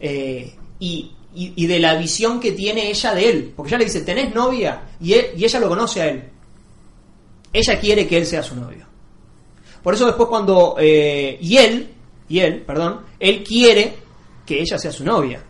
Eh, 0.00 0.54
y, 0.80 1.12
y- 1.34 1.66
de 1.66 1.78
la 1.80 1.94
visión 1.94 2.38
que 2.40 2.52
tiene 2.52 2.90
ella 2.90 3.14
de 3.14 3.28
él. 3.30 3.52
Porque 3.56 3.70
ella 3.70 3.78
le 3.78 3.84
dice, 3.86 4.02
¿tenés 4.02 4.34
novia? 4.34 4.82
Y, 5.00 5.14
él- 5.14 5.26
y 5.36 5.44
ella 5.44 5.60
lo 5.60 5.68
conoce 5.68 6.02
a 6.02 6.06
él. 6.08 6.24
Ella 7.52 7.78
quiere 7.80 8.06
que 8.06 8.18
él 8.18 8.26
sea 8.26 8.42
su 8.42 8.54
novio. 8.56 8.84
Por 9.82 9.94
eso 9.94 10.06
después 10.06 10.28
cuando... 10.28 10.76
y 10.80 11.56
él, 11.56 11.90
y 12.28 12.38
él, 12.40 12.62
perdón, 12.62 13.00
él 13.20 13.44
quiere 13.44 13.94
que 14.46 14.60
ella 14.60 14.78
sea 14.78 14.90
su 14.92 15.04
novia. 15.04 15.42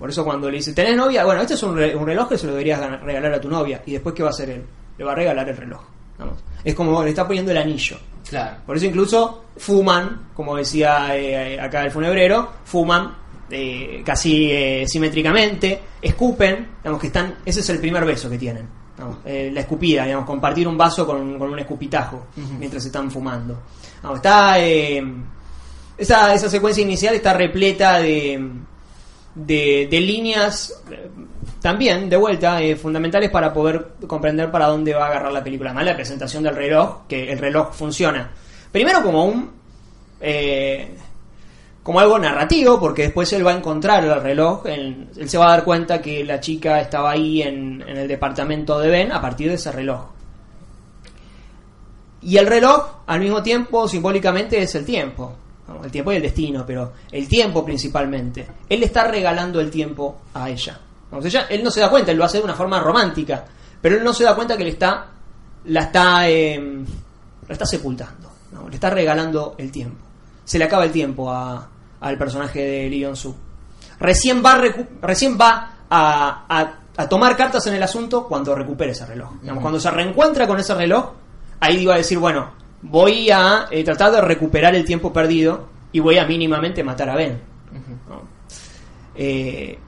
Por 0.00 0.08
eso 0.08 0.24
cuando 0.24 0.50
le 0.50 0.56
dice, 0.56 0.72
¿tenés 0.72 0.96
novia? 0.96 1.24
Bueno, 1.26 1.42
este 1.42 1.54
es 1.54 1.62
un, 1.62 1.76
re- 1.76 1.94
un 1.94 2.06
reloj 2.06 2.30
que 2.30 2.38
se 2.38 2.46
lo 2.46 2.52
deberías 2.52 2.80
regalar 3.02 3.34
a 3.34 3.40
tu 3.40 3.50
novia. 3.50 3.82
Y 3.84 3.92
después, 3.92 4.14
¿qué 4.14 4.22
va 4.22 4.30
a 4.30 4.32
hacer 4.32 4.48
él? 4.48 4.64
Le 4.96 5.04
va 5.04 5.12
a 5.12 5.14
regalar 5.14 5.46
el 5.46 5.56
reloj. 5.58 5.82
Vamos. 6.18 6.38
Es 6.64 6.74
como 6.74 7.02
le 7.04 7.10
está 7.10 7.26
poniendo 7.26 7.52
el 7.52 7.58
anillo. 7.58 7.98
Claro. 8.28 8.56
Por 8.64 8.76
eso 8.78 8.86
incluso 8.86 9.44
fuman, 9.58 10.30
como 10.34 10.56
decía 10.56 11.14
eh, 11.16 11.60
acá 11.60 11.84
el 11.84 11.90
funebrero, 11.90 12.50
fuman 12.64 13.14
eh, 13.50 14.02
casi 14.04 14.50
eh, 14.50 14.84
simétricamente, 14.88 15.80
escupen, 16.00 16.68
digamos 16.82 17.00
que 17.00 17.08
están, 17.08 17.36
ese 17.44 17.60
es 17.60 17.68
el 17.68 17.78
primer 17.78 18.04
beso 18.06 18.30
que 18.30 18.38
tienen, 18.38 18.66
digamos, 18.96 19.18
la 19.24 19.60
escupida, 19.60 20.04
digamos, 20.04 20.24
compartir 20.26 20.66
un 20.66 20.78
vaso 20.78 21.06
con, 21.06 21.38
con 21.38 21.50
un 21.50 21.58
escupitajo 21.58 22.26
mientras 22.58 22.84
están 22.86 23.10
fumando. 23.10 23.60
Digamos, 23.96 24.16
está 24.18 24.58
esa, 24.58 26.32
esa 26.34 26.48
secuencia 26.48 26.82
inicial 26.82 27.14
está 27.14 27.34
repleta 27.34 27.98
de, 27.98 28.40
de, 29.34 29.88
líneas 29.90 30.82
eh, 30.90 31.10
también, 31.60 32.08
de 32.08 32.16
vuelta, 32.16 32.60
eh, 32.60 32.76
fundamentales 32.76 33.30
para 33.30 33.52
poder 33.52 33.92
comprender 34.06 34.50
para 34.50 34.66
dónde 34.66 34.94
va 34.94 35.06
a 35.06 35.08
agarrar 35.08 35.32
la 35.32 35.44
película. 35.44 35.70
Además, 35.70 35.86
la 35.86 35.96
presentación 35.96 36.42
del 36.42 36.56
reloj, 36.56 37.06
que 37.08 37.30
el 37.30 37.38
reloj 37.38 37.72
funciona. 37.72 38.30
Primero 38.72 39.02
como 39.02 39.24
un... 39.24 39.50
eh, 40.20 40.94
como 41.82 41.98
algo 41.98 42.18
narrativo, 42.18 42.78
porque 42.78 43.02
después 43.02 43.32
él 43.32 43.46
va 43.46 43.52
a 43.52 43.56
encontrar 43.56 44.04
el 44.04 44.20
reloj, 44.20 44.66
él, 44.66 45.08
él 45.16 45.28
se 45.28 45.38
va 45.38 45.46
a 45.46 45.50
dar 45.50 45.64
cuenta 45.64 46.00
que 46.00 46.22
la 46.24 46.38
chica 46.38 46.80
estaba 46.80 47.12
ahí 47.12 47.40
en, 47.40 47.82
en 47.86 47.96
el 47.96 48.06
departamento 48.06 48.78
de 48.78 48.90
Ben 48.90 49.12
a 49.12 49.20
partir 49.20 49.48
de 49.48 49.54
ese 49.54 49.72
reloj. 49.72 50.02
Y 52.22 52.36
el 52.36 52.46
reloj, 52.46 52.96
al 53.06 53.20
mismo 53.20 53.42
tiempo, 53.42 53.88
simbólicamente 53.88 54.60
es 54.60 54.74
el 54.74 54.84
tiempo. 54.84 55.34
¿No? 55.70 55.84
El 55.84 55.90
tiempo 55.90 56.12
y 56.12 56.16
el 56.16 56.22
destino, 56.22 56.64
pero 56.66 56.92
el 57.10 57.26
tiempo 57.28 57.64
principalmente. 57.64 58.46
Él 58.68 58.80
le 58.80 58.86
está 58.86 59.04
regalando 59.04 59.60
el 59.60 59.70
tiempo 59.70 60.20
a 60.34 60.50
ella. 60.50 60.78
Ella 61.24 61.46
él 61.48 61.62
no 61.64 61.70
se 61.70 61.80
da 61.80 61.88
cuenta, 61.90 62.10
él 62.12 62.18
lo 62.18 62.24
hace 62.24 62.38
de 62.38 62.44
una 62.44 62.54
forma 62.54 62.78
romántica, 62.80 63.44
pero 63.80 63.96
él 63.96 64.04
no 64.04 64.12
se 64.12 64.24
da 64.24 64.34
cuenta 64.34 64.56
que 64.56 64.64
le 64.64 64.70
está, 64.70 65.06
la 65.64 65.80
está, 65.80 66.28
eh, 66.28 66.58
la 67.48 67.52
está 67.52 67.64
sepultando. 67.66 68.30
¿no? 68.52 68.68
Le 68.68 68.74
está 68.74 68.90
regalando 68.90 69.54
el 69.58 69.70
tiempo. 69.72 70.04
Se 70.44 70.58
le 70.58 70.64
acaba 70.64 70.84
el 70.84 70.92
tiempo 70.92 71.30
a- 71.30 71.68
al 72.00 72.18
personaje 72.18 72.60
de 72.60 72.88
Lee 72.90 73.06
Su. 73.14 73.34
Recién 73.98 74.42
va, 74.44 74.60
recién 75.02 75.36
va 75.40 75.74
a, 75.88 76.44
a- 76.48 76.74
a 76.96 77.08
tomar 77.08 77.36
cartas 77.36 77.66
en 77.66 77.74
el 77.74 77.82
asunto 77.82 78.26
cuando 78.26 78.54
recupere 78.54 78.92
ese 78.92 79.06
reloj. 79.06 79.32
Digamos, 79.40 79.62
Cuando 79.62 79.78
se 79.80 79.90
reencuentra 79.90 80.46
con 80.46 80.58
ese 80.58 80.74
reloj, 80.74 81.12
ahí 81.60 81.78
iba 81.78 81.94
a 81.94 81.98
decir, 81.98 82.18
bueno, 82.18 82.50
voy 82.82 83.30
a 83.30 83.66
eh, 83.70 83.84
tratar 83.84 84.12
de 84.12 84.20
recuperar 84.20 84.74
el 84.74 84.84
tiempo 84.84 85.12
perdido 85.12 85.68
y 85.92 86.00
voy 86.00 86.18
a 86.18 86.26
mínimamente 86.26 86.82
matar 86.82 87.10
a 87.10 87.16
Ben. 87.16 87.40
¿no? 88.08 88.22
Eh, 89.14 89.78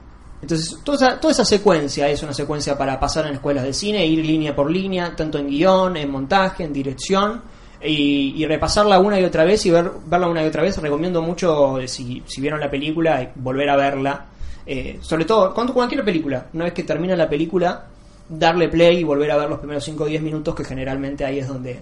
entonces, 0.41 0.77
toda 0.83 0.97
esa, 0.97 1.19
toda 1.21 1.31
esa 1.31 1.45
secuencia 1.45 2.09
es 2.09 2.21
una 2.21 2.33
secuencia 2.33 2.77
para 2.77 2.99
pasar 2.99 3.25
en 3.27 3.35
escuelas 3.35 3.63
de 3.63 3.73
cine, 3.73 4.05
ir 4.05 4.25
línea 4.25 4.53
por 4.53 4.69
línea, 4.69 5.15
tanto 5.15 5.37
en 5.37 5.47
guion, 5.47 5.95
en 5.95 6.11
montaje, 6.11 6.65
en 6.65 6.73
dirección, 6.73 7.41
y, 7.81 8.33
y 8.35 8.45
repasarla 8.45 8.99
una 8.99 9.19
y 9.19 9.23
otra 9.23 9.45
vez 9.45 9.65
y 9.65 9.71
ver, 9.71 9.89
verla 10.05 10.27
una 10.27 10.43
y 10.43 10.47
otra 10.47 10.61
vez. 10.61 10.77
Recomiendo 10.77 11.21
mucho, 11.21 11.79
eh, 11.79 11.87
si, 11.87 12.21
si 12.25 12.41
vieron 12.41 12.59
la 12.59 12.69
película, 12.69 13.21
eh, 13.21 13.31
volver 13.35 13.69
a 13.69 13.77
verla. 13.77 14.25
Eh, 14.65 14.99
sobre 15.01 15.25
todo, 15.25 15.53
con 15.53 15.67
cualquier 15.69 16.03
película, 16.03 16.47
una 16.53 16.65
vez 16.65 16.73
que 16.73 16.83
termina 16.83 17.15
la 17.15 17.29
película, 17.29 17.85
darle 18.27 18.69
play 18.69 18.99
y 18.99 19.03
volver 19.03 19.31
a 19.31 19.37
ver 19.37 19.49
los 19.49 19.59
primeros 19.59 19.83
5 19.83 20.03
o 20.03 20.07
10 20.07 20.21
minutos, 20.21 20.55
que 20.55 20.63
generalmente 20.63 21.25
ahí 21.25 21.39
es 21.39 21.47
donde, 21.47 21.81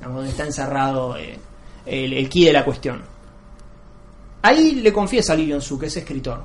donde 0.00 0.30
está 0.30 0.44
encerrado 0.44 1.16
eh, 1.16 1.38
el, 1.86 2.12
el 2.12 2.28
de 2.28 2.52
la 2.52 2.64
cuestión. 2.64 3.02
Ahí 4.42 4.76
le 4.76 4.92
confiesa 4.92 5.32
a 5.32 5.36
Lee 5.36 5.46
Byung-soo 5.50 5.78
que 5.78 5.86
es 5.86 5.96
escritor. 5.96 6.44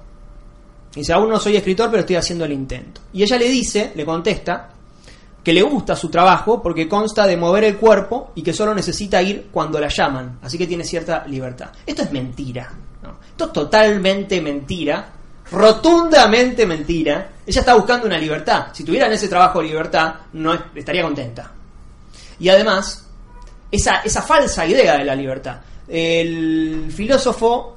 Dice, 0.96 1.14
aún 1.14 1.30
no 1.30 1.40
soy 1.40 1.56
escritor, 1.56 1.90
pero 1.90 2.02
estoy 2.02 2.16
haciendo 2.16 2.46
el 2.46 2.52
intento. 2.52 3.02
Y 3.14 3.24
ella 3.24 3.38
le 3.38 3.50
dice, 3.50 3.92
le 3.96 4.06
contesta, 4.06 4.70
que 5.44 5.54
le 5.54 5.62
gusta 5.62 5.96
su 5.96 6.10
trabajo 6.10 6.62
porque 6.62 6.88
consta 6.88 7.26
de 7.28 7.36
mover 7.38 7.64
el 7.66 7.78
cuerpo 7.78 8.32
y 8.36 8.42
que 8.44 8.54
solo 8.54 8.74
necesita 8.74 9.22
ir 9.22 9.50
cuando 9.52 9.80
la 9.80 9.90
llaman. 9.90 10.40
Así 10.42 10.58
que 10.58 10.68
tiene 10.68 10.84
cierta 10.84 11.26
libertad. 11.28 11.72
Esto 11.86 12.04
es 12.04 12.12
mentira. 12.12 12.72
Esto 13.32 13.46
es 13.46 13.54
totalmente 13.54 14.40
mentira. 14.42 15.10
Rotundamente 15.52 16.66
mentira. 16.66 17.32
Ella 17.46 17.60
está 17.60 17.74
buscando 17.76 18.06
una 18.08 18.18
libertad. 18.18 18.68
Si 18.74 18.84
tuviera 18.84 19.08
en 19.08 19.14
ese 19.14 19.28
trabajo 19.28 19.62
libertad, 19.62 20.16
no 20.34 20.54
es- 20.54 20.62
estaría 20.76 21.04
contenta. 21.04 21.52
Y 22.40 22.50
además, 22.50 23.03
esa, 23.76 24.22
falsa 24.22 24.66
idea 24.66 24.98
de 24.98 25.06
la 25.06 25.16
libertad. 25.16 25.62
El 25.88 26.88
filósofo 26.90 27.76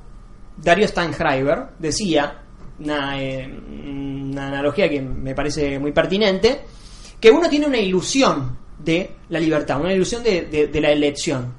Dario 0.56 0.86
Steinhreiber 0.86 1.68
decía, 1.78 2.42
una, 2.78 3.20
eh, 3.20 3.46
una 3.46 4.48
analogía 4.48 4.88
que 4.88 5.00
me 5.00 5.34
parece 5.34 5.78
muy 5.78 5.92
pertinente, 5.92 6.62
que 7.20 7.30
uno 7.30 7.48
tiene 7.48 7.66
una 7.66 7.78
ilusión 7.78 8.56
de 8.78 9.16
la 9.30 9.40
libertad, 9.40 9.80
una 9.80 9.92
ilusión 9.92 10.22
de- 10.22 10.68
de 10.70 10.80
la 10.80 10.90
elección. 10.90 11.54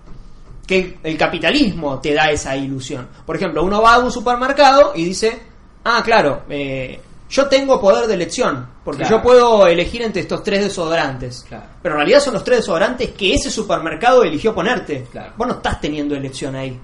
Que 0.68 0.98
el 1.04 1.18
capitalismo 1.18 2.00
te 2.00 2.14
da 2.14 2.30
esa 2.30 2.56
ilusión. 2.56 3.08
Por 3.26 3.38
ejemplo, 3.38 3.64
uno 3.64 3.82
va 3.82 3.96
a 3.96 4.00
un 4.00 4.12
supermercado 4.12 4.92
y 4.96 5.06
dice, 5.06 5.40
ah, 5.86 6.02
claro, 6.04 6.44
eh, 6.50 7.00
yo 7.30 7.48
tengo 7.48 7.80
poder 7.82 8.08
de 8.08 8.14
elección, 8.14 8.68
porque 8.84 9.02
Claro. 9.02 9.18
yo 9.18 9.24
puedo 9.24 9.68
elegir 9.68 10.02
entre 10.02 10.22
estos 10.22 10.44
tres 10.44 10.64
desodorantes. 10.64 11.46
Claro. 11.48 11.66
Pero 11.82 11.96
en 11.96 12.00
realidad 12.00 12.20
son 12.22 12.34
los 12.34 12.44
tres 12.44 12.60
desodorantes 12.60 13.10
que 13.12 13.34
ese 13.34 13.50
supermercado 13.52 14.24
eligió 14.24 14.54
ponerte. 14.56 15.08
Claro. 15.12 15.34
Vos 15.38 15.48
no 15.48 15.54
estás 15.56 15.82
teniendo 15.82 16.16
elección 16.16 16.56
ahí. 16.56 16.80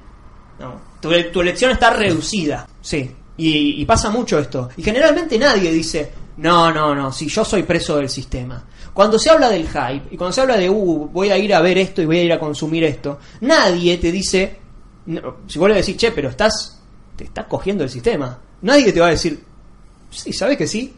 No. 0.60 0.80
Tu, 1.02 1.10
tu 1.32 1.42
elección 1.42 1.72
está 1.72 1.90
reducida. 1.92 2.68
Sí. 2.82 3.16
Y, 3.38 3.82
y 3.82 3.86
pasa 3.86 4.10
mucho 4.10 4.38
esto. 4.38 4.70
Y 4.78 4.84
generalmente 4.84 5.40
nadie 5.40 5.72
dice, 5.72 6.12
no, 6.38 6.72
no, 6.72 6.94
no, 6.94 7.12
si 7.12 7.28
yo 7.28 7.44
soy 7.46 7.64
preso 7.64 7.98
del 7.98 8.10
sistema. 8.10 8.64
Cuando 8.94 9.18
se 9.18 9.30
habla 9.32 9.50
del 9.50 9.68
hype 9.68 10.10
y 10.12 10.18
cuando 10.18 10.32
se 10.34 10.42
habla 10.42 10.56
de, 10.58 10.70
uh, 10.70 11.10
voy 11.12 11.30
a 11.32 11.38
ir 11.38 11.54
a 11.56 11.62
ver 11.62 11.78
esto 11.80 12.02
y 12.02 12.06
voy 12.06 12.20
a 12.20 12.24
ir 12.24 12.34
a 12.34 12.40
consumir 12.40 12.84
esto, 12.84 13.18
nadie 13.42 13.98
te 13.98 14.12
dice, 14.12 14.60
no, 15.08 15.38
si 15.48 15.58
vos 15.58 15.68
le 15.70 15.76
decís, 15.76 15.98
che, 15.98 16.12
pero 16.12 16.30
estás, 16.30 16.80
te 17.16 17.24
estás 17.24 17.46
cogiendo 17.48 17.84
el 17.84 17.90
sistema. 17.90 18.40
Nadie 18.62 18.94
te 18.94 19.00
va 19.00 19.08
a 19.08 19.12
decir, 19.12 19.44
sí, 20.14 20.34
¿sabes 20.34 20.58
que 20.58 20.68
sí? 20.68 20.96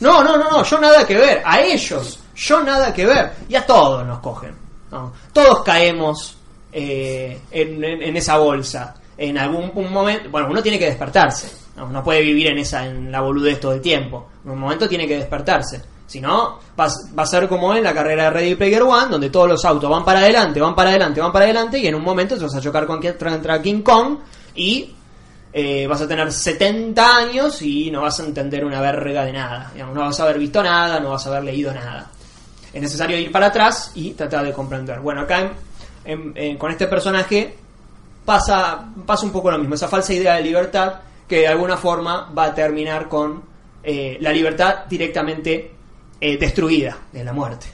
No, 0.00 0.22
no, 0.22 0.36
no, 0.36 0.50
no, 0.50 0.62
yo 0.64 0.78
nada 0.80 1.06
que 1.06 1.16
ver, 1.16 1.42
a 1.44 1.60
ellos, 1.60 2.20
yo 2.36 2.62
nada 2.62 2.92
que 2.92 3.04
ver, 3.04 3.32
y 3.48 3.54
a 3.56 3.66
todos 3.66 4.06
nos 4.06 4.20
cogen. 4.20 4.54
Todos 5.32 5.62
caemos 5.64 6.36
eh, 6.72 7.40
en, 7.50 7.82
en- 7.84 8.16
esa 8.16 8.38
bolsa. 8.38 8.94
En 9.16 9.36
algún 9.36 9.72
momento, 9.92 10.30
bueno, 10.30 10.48
uno 10.50 10.62
tiene 10.62 10.78
que 10.78 10.86
despertarse. 10.86 11.50
No, 11.76 11.88
no 11.88 12.02
puede 12.04 12.22
vivir 12.22 12.48
en 12.48 12.58
esa, 12.58 12.86
en 12.86 13.10
la 13.10 13.20
boludez 13.20 13.58
todo 13.60 13.72
el 13.72 13.80
tiempo. 13.80 14.28
En 14.44 14.52
un 14.52 14.58
momento 14.60 14.88
tiene 14.88 15.06
que 15.08 15.16
despertarse. 15.16 15.82
Si 16.06 16.20
no, 16.20 16.58
va, 16.78 16.86
a- 17.16 17.26
ser 17.26 17.48
como 17.48 17.74
en 17.74 17.82
la 17.84 17.92
carrera 17.92 18.24
de 18.24 18.30
Ready 18.30 18.54
Player 18.54 18.82
One, 18.82 19.08
donde 19.10 19.28
todos 19.30 19.48
los 19.48 19.64
autos 19.64 19.90
van 19.90 20.04
para 20.04 20.20
adelante, 20.20 20.60
van 20.60 20.74
para 20.74 20.90
adelante, 20.90 21.20
van 21.20 21.32
para 21.32 21.44
adelante, 21.44 21.78
y 21.78 21.86
en 21.88 21.96
un 21.96 22.02
momento 22.02 22.36
te 22.38 22.44
vas 22.44 22.54
a 22.54 22.60
chocar 22.60 22.86
con, 22.86 23.00
contra 23.02 23.60
King 23.60 23.82
Kong 23.82 24.18
y 24.54 24.94
eh, 25.60 25.88
vas 25.88 26.00
a 26.00 26.06
tener 26.06 26.30
70 26.30 27.16
años 27.16 27.60
y 27.62 27.90
no 27.90 28.02
vas 28.02 28.20
a 28.20 28.24
entender 28.24 28.64
una 28.64 28.80
verga 28.80 29.24
de 29.24 29.32
nada. 29.32 29.72
No 29.76 30.02
vas 30.02 30.20
a 30.20 30.22
haber 30.22 30.38
visto 30.38 30.62
nada, 30.62 31.00
no 31.00 31.10
vas 31.10 31.26
a 31.26 31.30
haber 31.30 31.42
leído 31.42 31.74
nada. 31.74 32.08
Es 32.72 32.80
necesario 32.80 33.18
ir 33.18 33.32
para 33.32 33.46
atrás 33.46 33.90
y 33.96 34.12
tratar 34.12 34.44
de 34.44 34.52
comprender. 34.52 35.00
Bueno, 35.00 35.22
acá 35.22 35.50
con 36.58 36.70
este 36.70 36.86
personaje 36.86 37.56
pasa, 38.24 38.88
pasa 39.04 39.26
un 39.26 39.32
poco 39.32 39.50
lo 39.50 39.58
mismo, 39.58 39.74
esa 39.74 39.88
falsa 39.88 40.14
idea 40.14 40.34
de 40.36 40.42
libertad 40.42 41.00
que 41.26 41.40
de 41.40 41.48
alguna 41.48 41.76
forma 41.76 42.30
va 42.30 42.44
a 42.44 42.54
terminar 42.54 43.08
con 43.08 43.42
eh, 43.82 44.16
la 44.20 44.32
libertad 44.32 44.84
directamente 44.88 45.72
eh, 46.20 46.36
destruida 46.38 46.96
de 47.12 47.24
la 47.24 47.32
muerte. 47.32 47.66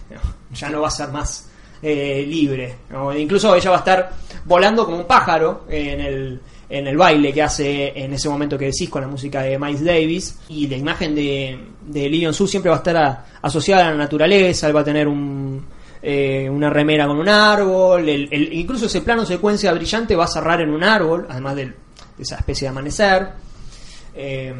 Ya 0.54 0.70
no 0.70 0.80
va 0.80 0.88
a 0.88 0.90
ser 0.90 1.10
más 1.10 1.50
libre. 1.82 2.78
Incluso 3.18 3.54
ella 3.54 3.68
va 3.68 3.76
a 3.76 3.80
estar 3.80 4.10
volando 4.46 4.86
como 4.86 4.96
un 4.96 5.06
pájaro 5.06 5.66
en 5.68 6.00
el, 6.00 6.40
en 6.68 6.86
el 6.86 6.96
baile 6.96 7.32
que 7.32 7.42
hace 7.42 7.92
en 7.98 8.12
ese 8.14 8.28
momento 8.28 8.56
que 8.58 8.66
decís 8.66 8.88
con 8.88 9.02
la 9.02 9.08
música 9.08 9.42
de 9.42 9.58
Miles 9.58 9.84
Davis. 9.84 10.38
Y 10.48 10.66
la 10.68 10.76
imagen 10.76 11.14
de, 11.14 11.58
de 11.86 12.08
Lee 12.08 12.32
Su 12.32 12.46
siempre 12.46 12.70
va 12.70 12.76
a 12.76 12.78
estar 12.78 12.96
a- 12.96 13.24
asociada 13.42 13.88
a 13.88 13.90
la 13.90 13.96
naturaleza, 13.96 14.66
él 14.68 14.76
va 14.76 14.80
a 14.80 14.84
tener 14.84 15.06
un, 15.08 15.64
eh, 16.02 16.48
una 16.50 16.70
remera 16.70 17.06
con 17.06 17.18
un 17.18 17.28
árbol, 17.28 18.08
el- 18.08 18.28
el- 18.32 18.52
incluso 18.52 18.86
ese 18.86 19.00
plano 19.02 19.24
secuencia 19.24 19.72
brillante 19.72 20.16
va 20.16 20.24
a 20.24 20.28
cerrar 20.28 20.60
en 20.60 20.70
un 20.70 20.82
árbol, 20.84 21.26
además 21.28 21.56
de 21.56 21.72
esa 22.18 22.36
especie 22.36 22.66
de 22.66 22.70
amanecer. 22.70 23.28
Eh, 24.14 24.54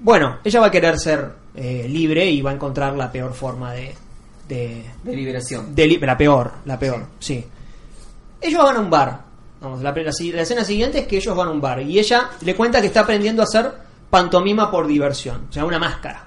bueno, 0.00 0.38
ella 0.42 0.60
va 0.60 0.66
a 0.66 0.70
querer 0.70 0.98
ser 0.98 1.40
eh, 1.54 1.86
libre 1.88 2.24
y 2.30 2.40
va 2.42 2.50
a 2.52 2.54
encontrar 2.54 2.96
la 2.96 3.10
peor 3.12 3.34
forma 3.34 3.72
de, 3.72 3.94
de, 4.48 4.84
De 5.02 5.16
liberación. 5.16 5.74
de 5.74 5.98
la 6.00 6.16
peor, 6.16 6.52
la 6.64 6.78
peor, 6.78 7.06
sí. 7.18 7.44
Ellos 8.40 8.64
van 8.64 8.76
a 8.76 8.80
un 8.80 8.88
bar. 8.90 9.29
Vamos, 9.60 9.82
la, 9.82 9.92
la- 9.92 10.10
escena 10.10 10.64
siguiente 10.64 11.00
es 11.00 11.06
que 11.06 11.16
ellos 11.18 11.36
van 11.36 11.48
a 11.48 11.50
un 11.50 11.60
bar 11.60 11.82
y 11.82 11.98
ella 11.98 12.30
le 12.42 12.54
cuenta 12.56 12.80
que 12.80 12.86
está 12.86 13.00
aprendiendo 13.00 13.42
a 13.42 13.44
hacer 13.44 13.70
pantomima 14.08 14.70
por 14.70 14.86
diversión, 14.86 15.46
o 15.50 15.52
sea, 15.52 15.64
una 15.64 15.78
máscara. 15.78 16.26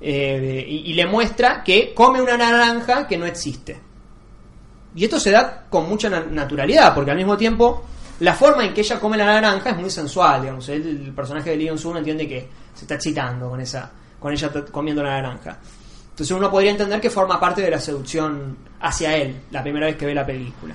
Eh, 0.00 0.64
y, 0.68 0.92
le 0.92 1.06
muestra 1.06 1.62
que 1.64 1.92
come 1.94 2.20
una 2.20 2.36
naranja 2.36 3.06
que 3.06 3.16
no 3.16 3.26
existe. 3.26 3.80
Y 4.94 5.04
esto 5.04 5.18
se 5.18 5.30
da 5.30 5.64
con 5.70 5.88
mucha 5.88 6.10
na- 6.10 6.24
naturalidad, 6.30 6.94
porque 6.94 7.10
al 7.10 7.16
mismo 7.16 7.36
tiempo 7.36 7.84
la 8.20 8.34
forma 8.34 8.64
en 8.64 8.74
que 8.74 8.82
ella 8.82 9.00
come 9.00 9.16
la 9.16 9.24
naranja 9.24 9.70
es 9.70 9.76
muy 9.78 9.90
sensual, 9.90 10.42
digamos. 10.42 10.68
Él, 10.68 11.04
el 11.06 11.12
personaje 11.14 11.50
de 11.50 11.56
Leon 11.56 11.78
Sun 11.78 11.96
entiende 11.96 12.28
que 12.28 12.48
se 12.74 12.82
está 12.84 12.94
excitando 12.94 13.48
con 13.48 13.60
esa, 13.60 13.90
con 14.18 14.32
ella 14.32 14.50
comiendo 14.70 15.02
la 15.02 15.10
naranja. 15.20 15.58
Entonces 16.10 16.36
uno 16.36 16.50
podría 16.50 16.72
entender 16.72 17.00
que 17.00 17.08
forma 17.08 17.40
parte 17.40 17.62
de 17.62 17.70
la 17.70 17.80
seducción 17.80 18.58
hacia 18.80 19.16
él, 19.16 19.40
la 19.50 19.62
primera 19.62 19.86
vez 19.86 19.96
que 19.96 20.04
ve 20.06 20.14
la 20.14 20.26
película. 20.26 20.74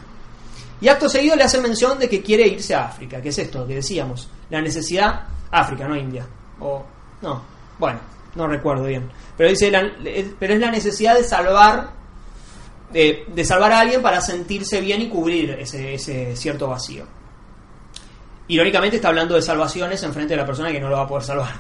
Y 0.81 0.88
acto 0.88 1.07
seguido 1.09 1.35
le 1.35 1.43
hace 1.43 1.59
mención 1.61 1.97
de 1.99 2.09
que 2.09 2.21
quiere 2.21 2.47
irse 2.47 2.75
a 2.75 2.85
África, 2.85 3.21
que 3.21 3.29
es 3.29 3.38
esto 3.38 3.65
que 3.65 3.75
decíamos, 3.75 4.29
la 4.49 4.61
necesidad, 4.61 5.23
África, 5.51 5.88
no 5.88 5.95
India. 5.95 6.25
O, 6.59 6.83
no, 7.21 7.41
bueno, 7.79 7.99
no 8.35 8.47
recuerdo 8.47 8.83
bien. 8.85 9.09
Pero 9.38 9.49
dice, 9.49 9.71
pero 10.38 10.53
es 10.53 10.59
la 10.59 10.71
necesidad 10.71 11.15
de 11.15 11.23
salvar, 11.23 11.91
de, 12.91 13.25
de 13.27 13.45
salvar 13.45 13.71
a 13.71 13.79
alguien 13.79 14.01
para 14.01 14.19
sentirse 14.21 14.81
bien 14.81 15.01
y 15.01 15.09
cubrir 15.09 15.51
ese, 15.51 16.35
cierto 16.35 16.67
vacío. 16.67 17.05
Irónicamente 18.47 18.97
está 18.97 19.07
hablando 19.07 19.35
de 19.35 19.41
salvaciones 19.41 20.03
en 20.03 20.13
frente 20.13 20.33
de 20.35 20.41
la 20.41 20.45
persona 20.45 20.71
que 20.71 20.79
no 20.79 20.89
lo 20.89 20.97
va 20.97 21.03
a 21.03 21.07
poder 21.07 21.23
salvar. 21.23 21.53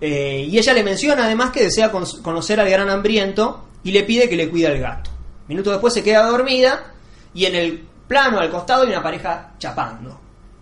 Eh, 0.00 0.46
y 0.48 0.58
ella 0.58 0.74
le 0.74 0.82
menciona 0.82 1.24
además 1.24 1.50
que 1.52 1.62
desea 1.62 1.90
con- 1.90 2.04
conocer 2.22 2.60
al 2.60 2.68
gran 2.68 2.90
hambriento 2.90 3.66
y 3.84 3.92
le 3.92 4.02
pide 4.02 4.28
que 4.28 4.36
le 4.36 4.50
cuide 4.50 4.66
al 4.66 4.78
gato. 4.78 5.10
Minutos 5.48 5.72
después 5.74 5.94
se 5.94 6.02
queda 6.02 6.26
dormida 6.26 6.92
y 7.32 7.46
en 7.46 7.54
el 7.54 7.88
plano 8.12 8.40
al 8.40 8.50
costado 8.50 8.82
hay 8.82 8.90
una 8.90 9.02
pareja 9.02 9.54
chapando. 9.58 10.20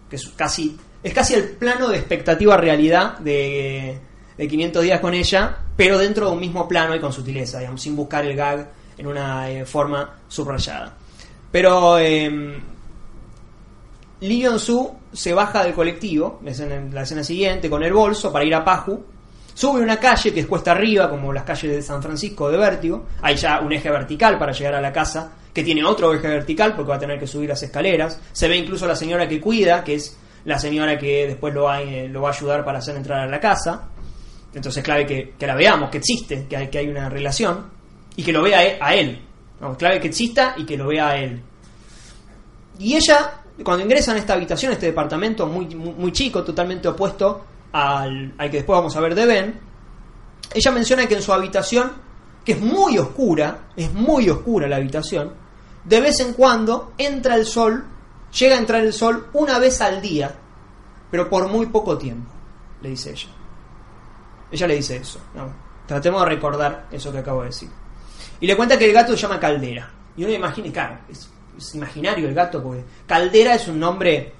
Que 0.09 0.15
es 0.15 0.29
casi, 0.37 0.79
es 1.03 1.13
casi 1.13 1.35
el 1.35 1.51
plano 1.51 1.89
de 1.89 1.99
expectativa 1.99 2.57
realidad 2.57 3.19
de, 3.19 3.99
de 4.39 4.49
500 4.49 4.85
días 4.85 5.01
con 5.01 5.15
ella, 5.15 5.59
pero 5.77 5.99
dentro 5.99 6.27
de 6.27 6.33
un 6.33 6.39
mismo 6.39 6.69
plano 6.69 6.95
y 6.95 7.01
con 7.01 7.13
sutileza, 7.13 7.59
digamos, 7.59 7.83
sin 7.83 7.97
buscar 7.97 8.25
el 8.25 8.37
gag 8.37 8.71
en 8.97 9.07
una 9.09 9.51
eh, 9.51 9.67
forma 9.67 10.19
subrayada. 10.29 10.95
Pero 11.51 11.99
eh, 11.99 12.31
Lee 14.21 14.43
Byung-soo 14.45 14.99
se 15.13 15.35
baja 15.35 15.65
del 15.65 15.75
colectivo, 15.75 16.41
es 16.45 16.61
en 16.61 16.95
la 16.95 17.03
escena 17.03 17.25
siguiente, 17.25 17.69
con 17.69 17.83
el 17.83 17.93
bolso 17.93 18.33
para 18.33 18.45
ir 18.45 18.55
a 18.55 18.65
Paju. 18.65 19.05
Sube 19.55 19.81
una 19.81 19.99
calle 19.99 20.33
que 20.33 20.39
es 20.39 20.47
cuesta 20.47 20.71
arriba, 20.71 21.11
como 21.11 21.33
las 21.33 21.43
calles 21.43 21.73
de 21.73 21.83
San 21.83 22.01
Francisco 22.01 22.49
de 22.49 22.59
Vértigo. 22.59 23.07
Hay 23.23 23.35
ya 23.35 23.59
un 23.59 23.73
eje 23.73 23.91
vertical 23.91 24.39
para 24.39 24.53
llegar 24.53 24.77
a 24.77 24.81
la 24.81 24.93
casa, 24.93 25.33
que 25.53 25.63
tiene 25.65 25.85
otro 25.85 26.15
eje 26.15 26.29
vertical 26.29 26.75
porque 26.75 26.91
va 26.91 26.97
a 26.97 27.01
tener 27.01 27.19
que 27.19 27.27
subir 27.27 27.49
las 27.49 27.63
escaleras. 27.63 28.21
Se 28.33 28.49
ve 28.49 28.57
incluso 28.57 28.87
la 28.87 28.97
señora 28.97 29.29
que 29.29 29.41
cuida, 29.41 29.83
que 29.83 29.95
es 29.95 30.17
la 30.45 30.59
señora 30.59 30.99
que 30.99 31.27
después 31.27 31.53
lo 31.53 31.65
va, 31.65 31.83
eh, 31.83 32.09
lo 32.09 32.23
va 32.23 32.31
a 32.31 32.33
ayudar 32.33 32.65
para 32.65 32.79
hacer 32.79 32.97
entrar 32.97 33.21
a 33.21 33.27
la 33.27 33.41
casa. 33.41 33.89
Entonces 34.55 34.79
es 34.79 34.85
clave 34.85 35.07
que, 35.07 35.35
que 35.39 35.47
la 35.47 35.55
veamos, 35.55 35.91
que 35.91 35.99
existe, 35.99 36.47
que 36.49 36.57
hay, 36.57 36.69
que 36.69 36.79
hay 36.79 36.89
una 36.89 37.09
relación, 37.09 37.71
y 38.17 38.23
que 38.23 38.33
lo 38.33 38.43
vea 38.43 38.65
e- 38.65 38.79
a 38.81 38.95
él. 38.95 39.21
No, 39.61 39.73
es 39.73 39.79
clave 39.79 40.01
que 40.01 40.09
exista 40.09 40.55
y 40.57 40.65
que 40.65 40.77
lo 40.77 40.89
vea 40.89 41.09
a 41.09 41.17
él. 41.19 41.41
Y 42.79 42.97
ella, 42.97 43.43
cuando 43.63 43.85
ingresa 43.85 44.13
en 44.13 44.19
esta 44.19 44.33
habitación, 44.33 44.73
este 44.73 44.87
departamento 44.87 45.47
muy, 45.47 45.67
muy, 45.75 45.93
muy 45.93 46.13
chico, 46.13 46.43
totalmente 46.43 46.89
opuesto 46.89 47.45
al, 47.73 48.35
al 48.39 48.51
que 48.51 48.59
después 48.59 48.77
vamos 48.79 48.97
a 48.97 49.01
ver 49.01 49.15
de 49.15 49.27
Ben, 49.27 49.61
ella 50.53 50.71
menciona 50.73 51.07
que 51.07 51.15
en 51.15 51.23
su 51.23 51.33
habitación, 51.33 51.93
que 52.45 52.53
es 52.53 52.61
muy 52.61 52.99
oscura, 52.99 53.69
es 53.77 53.93
muy 53.93 54.29
oscura 54.31 54.67
la 54.67 54.77
habitación, 54.77 55.33
de 55.91 56.01
vez 56.01 56.21
en 56.21 56.33
cuando 56.35 56.93
entra 56.97 57.35
el 57.35 57.45
sol, 57.45 57.85
llega 58.39 58.55
a 58.55 58.59
entrar 58.59 58.81
el 58.81 58.93
sol 58.93 59.27
una 59.33 59.59
vez 59.59 59.81
al 59.81 60.01
día, 60.01 60.33
pero 61.11 61.29
por 61.29 61.49
muy 61.49 61.67
poco 61.67 61.99
tiempo, 61.99 62.31
le 62.81 62.91
dice 62.91 63.11
ella. 63.11 63.29
Ella 64.53 64.67
le 64.69 64.77
dice 64.77 64.97
eso. 64.97 65.21
¿no? 65.35 65.53
Tratemos 65.87 66.23
de 66.23 66.29
recordar 66.29 66.87
eso 66.93 67.11
que 67.13 67.19
acabo 67.19 67.41
de 67.43 67.49
decir. 67.49 67.69
Y 68.41 68.47
le 68.47 68.57
cuenta 68.57 68.79
que 68.79 68.87
el 68.87 68.93
gato 68.93 69.13
se 69.13 69.19
llama 69.19 69.41
Caldera. 69.41 69.91
Y 70.17 70.25
uno 70.25 70.33
imagina, 70.33 70.73
claro, 70.73 70.99
es, 71.09 71.29
imaginario 71.75 72.29
el 72.29 72.35
gato, 72.35 72.63
porque 72.63 72.85
Caldera 73.07 73.55
es 73.55 73.67
un 73.69 73.79
nombre. 73.81 74.33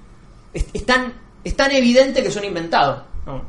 Es, 0.53 0.65
es 0.73 0.85
tan, 0.85 1.13
es 1.43 1.55
tan 1.55 1.71
evidente 1.71 2.23
que 2.23 2.31
suena 2.31 2.47
inventado. 2.47 3.05
¿no? 3.25 3.43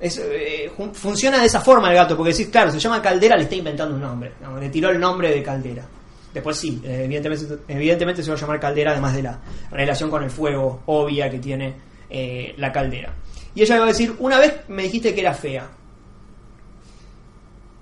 Es, 0.00 0.18
eh, 0.18 0.72
fun- 0.76 0.94
funciona 0.94 1.38
de 1.38 1.46
esa 1.46 1.60
forma 1.60 1.88
el 1.90 1.94
gato, 1.94 2.16
porque 2.16 2.32
decís, 2.32 2.48
claro, 2.48 2.70
se 2.72 2.78
llama 2.80 3.00
Caldera, 3.00 3.36
le 3.36 3.44
está 3.44 3.54
inventando 3.54 3.94
un 3.94 4.00
nombre. 4.02 4.32
¿no? 4.42 4.58
Le 4.58 4.68
tiró 4.70 4.90
el 4.90 4.98
nombre 5.00 5.30
de 5.30 5.42
Caldera. 5.42 5.84
Después 6.32 6.56
sí, 6.56 6.80
evidentemente, 6.84 7.58
evidentemente 7.68 8.22
se 8.22 8.30
va 8.30 8.36
a 8.36 8.40
llamar 8.40 8.60
Caldera, 8.60 8.92
además 8.92 9.14
de 9.14 9.22
la 9.22 9.40
relación 9.70 10.10
con 10.10 10.22
el 10.22 10.30
fuego 10.30 10.82
obvia 10.86 11.30
que 11.30 11.38
tiene 11.38 11.74
eh, 12.10 12.54
la 12.58 12.72
caldera. 12.72 13.14
Y 13.54 13.62
ella 13.62 13.74
le 13.74 13.80
va 13.80 13.86
a 13.86 13.88
decir, 13.88 14.14
una 14.18 14.38
vez 14.38 14.68
me 14.68 14.84
dijiste 14.84 15.14
que 15.14 15.20
era 15.20 15.34
fea. 15.34 15.68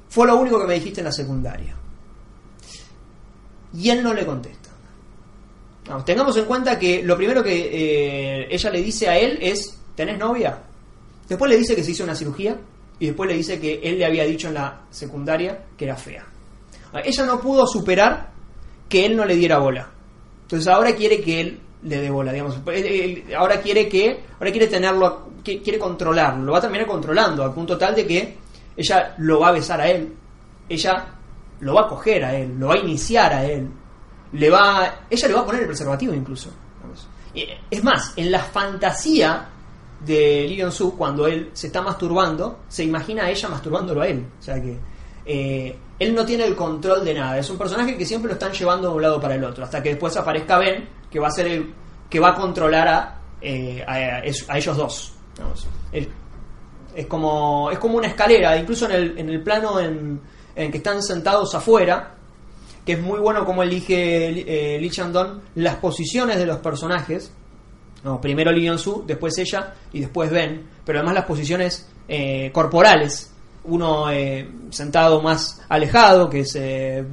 Fue 0.09 0.27
lo 0.27 0.37
único 0.37 0.61
que 0.61 0.67
me 0.67 0.75
dijiste 0.75 1.01
en 1.01 1.07
la 1.07 1.13
secundaria. 1.13 1.77
Y 3.75 3.91
él 3.91 4.03
no 4.03 4.15
le 4.15 4.25
contesta. 4.25 4.71
Tengamos 6.05 6.37
en 6.37 6.47
cuenta 6.47 6.79
que 6.79 7.03
lo 7.03 7.17
primero 7.17 7.43
que 7.43 7.55
eh, 7.55 8.49
ella 8.51 8.71
le 8.71 8.83
dice 8.83 9.09
a 9.09 9.19
él 9.19 9.39
es, 9.41 9.79
¿tenés 9.95 10.19
novia? 10.19 10.63
Después 11.29 11.51
le 11.51 11.57
dice 11.57 11.77
que 11.77 11.85
se 11.85 11.93
hizo 11.93 12.05
una 12.05 12.15
cirugía 12.15 12.59
y 12.99 13.07
después 13.07 13.29
le 13.29 13.37
dice 13.37 13.61
que 13.61 13.81
él 13.83 13.99
le 13.99 14.07
había 14.07 14.25
dicho 14.25 14.49
en 14.49 14.55
la 14.55 14.83
secundaria 14.91 15.67
que 15.77 15.85
era 15.85 15.97
fea. 15.97 16.25
Ella 17.05 17.27
no 17.27 17.41
pudo 17.41 17.67
superar 17.67 18.36
que 18.89 19.07
él 19.07 19.17
no 19.17 19.25
le 19.25 19.37
diera 19.37 19.59
bola. 19.59 19.89
Entonces 20.43 20.69
ahora 20.69 20.95
quiere 20.95 21.21
que 21.21 21.41
él 21.41 21.61
le 21.83 22.01
dé 22.01 22.11
bola, 22.11 22.33
digamos. 22.33 22.59
Ahora 23.37 23.61
quiere 23.61 23.89
que, 23.89 24.25
ahora 24.39 24.51
quiere 24.51 24.67
tenerlo, 24.67 25.29
quiere 25.43 25.79
controlarlo. 25.79 26.45
Lo 26.45 26.53
va 26.53 26.59
a 26.59 26.63
terminar 26.63 26.87
controlando 26.87 27.43
al 27.43 27.53
punto 27.53 27.77
tal 27.77 27.95
de 27.95 28.07
que 28.07 28.37
ella 28.77 29.15
lo 29.19 29.41
va 29.41 29.49
a 29.49 29.53
besar 29.53 29.81
a 29.81 29.89
él. 29.89 30.13
Ella 30.69 31.07
lo 31.61 31.75
va 31.75 31.83
a 31.83 31.89
coger 31.89 32.25
a 32.25 32.35
él, 32.35 32.59
lo 32.59 32.69
va 32.69 32.75
a 32.75 32.79
iniciar 32.79 33.33
a 33.33 33.45
él. 33.45 33.69
Le 34.33 34.51
va, 34.51 35.01
ella 35.09 35.29
le 35.29 35.35
va 35.35 35.41
a 35.41 35.47
poner 35.47 35.63
el 35.63 35.67
preservativo 35.69 36.13
incluso. 36.13 36.51
Es 37.71 37.85
más, 37.85 38.15
en 38.17 38.31
la 38.31 38.41
fantasía 38.41 39.49
de 40.05 40.47
Lee 40.49 40.71
Su 40.71 40.97
cuando 40.97 41.27
él 41.27 41.51
se 41.53 41.69
está 41.69 41.83
masturbando, 41.83 42.61
se 42.69 42.85
imagina 42.85 43.25
a 43.25 43.31
ella 43.31 43.49
masturbándolo 43.49 44.03
a 44.03 44.09
él. 44.09 44.27
O 44.39 44.43
sea 44.43 44.61
que 44.61 44.79
eh, 45.27 45.77
él 45.99 46.15
no 46.15 46.25
tiene 46.25 46.45
el 46.45 46.55
control 46.55 47.05
de 47.05 47.15
nada. 47.15 47.39
Es 47.39 47.51
un 47.51 47.59
personaje 47.59 47.97
que 47.97 48.05
siempre 48.07 48.29
lo 48.29 48.35
están 48.35 48.53
llevando 48.53 48.91
de 48.91 48.95
un 48.97 49.03
lado 49.03 49.21
para 49.21 49.35
el 49.35 49.45
otro. 49.45 49.65
Hasta 49.65 49.83
que 49.83 49.91
después 49.91 50.17
aparezca 50.17 50.59
Ben, 50.59 50.89
que 51.11 51.19
va 51.19 51.29
a 51.29 51.31
ser 51.33 51.47
el 51.49 51.75
que 52.09 52.21
va 52.21 52.31
a 52.31 52.35
controlar 52.35 52.87
a, 52.89 53.21
eh, 53.41 53.85
a, 53.87 53.93
a 54.53 54.59
ellos 54.59 54.77
dos. 54.77 55.13
El- 55.93 56.09
es 56.95 57.07
como 57.07 57.71
es 57.71 57.79
como 57.79 57.99
una 57.99 58.07
escalera, 58.09 58.57
incluso 58.57 58.87
en 58.87 58.93
el, 58.93 59.19
en 59.19 59.29
el 59.29 59.43
plano 59.43 59.79
en, 59.81 60.19
en 60.55 60.71
que 60.71 60.79
están 60.79 61.03
sentados 61.03 61.55
afuera, 61.55 62.15
que 62.87 62.93
es 62.93 63.01
muy 63.03 63.19
bueno 63.21 63.45
como 63.45 63.63
elige 63.63 64.29
eh, 64.77 64.81
Lee 64.81 64.89
Chandon 64.91 65.43
las 65.57 65.75
posiciones 65.77 66.39
de 66.39 66.47
los 66.47 66.59
personajes. 66.59 67.33
No, 68.03 68.19
primero 68.21 68.51
Lee 68.53 68.63
Yeon-su, 68.63 69.05
después 69.07 69.37
ella 69.39 69.75
y 69.93 70.01
después 70.01 70.31
Ben, 70.31 70.65
pero 70.87 71.01
además 71.01 71.17
las 71.17 71.25
posiciones 71.27 71.87
eh, 72.09 72.51
corporales. 72.53 73.33
Uno 73.67 74.11
eh, 74.11 74.49
sentado 74.71 75.21
más 75.21 75.63
alejado, 75.69 76.29
que 76.31 76.41
es 76.41 76.55
eh, 76.57 77.05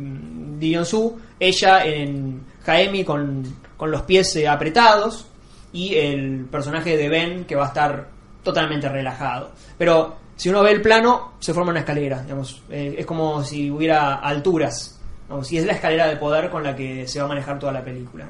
Lee 0.60 0.70
Yeon-su, 0.70 1.18
ella 1.40 1.86
en 1.86 2.46
Jaemi 2.66 3.04
con, 3.04 3.44
con 3.78 3.92
los 3.92 4.04
pies 4.04 4.36
eh, 4.36 4.48
apretados 4.48 5.28
y 5.74 5.96
el 5.96 6.46
personaje 6.46 6.96
de 6.96 7.10
Ben 7.10 7.46
que 7.46 7.56
va 7.56 7.66
a 7.66 7.68
estar 7.68 8.08
totalmente 8.44 8.88
relajado. 8.88 9.52
Pero 9.78 10.16
si 10.36 10.50
uno 10.50 10.64
ve 10.64 10.72
el 10.72 10.82
plano, 10.82 11.34
se 11.40 11.54
forma 11.54 11.72
una 11.72 11.80
escalera, 11.80 12.26
eh, 12.70 12.96
es 12.98 13.06
como 13.06 13.44
si 13.44 13.70
hubiera 13.70 14.16
alturas. 14.16 15.00
¿no? 15.30 15.44
Si 15.44 15.58
es 15.58 15.66
la 15.66 15.74
escalera 15.74 16.08
de 16.08 16.18
poder 16.18 16.50
con 16.50 16.64
la 16.64 16.76
que 16.76 17.08
se 17.08 17.20
va 17.20 17.26
a 17.26 17.30
manejar 17.30 17.60
toda 17.60 17.72
la 17.72 17.84
película. 17.84 18.28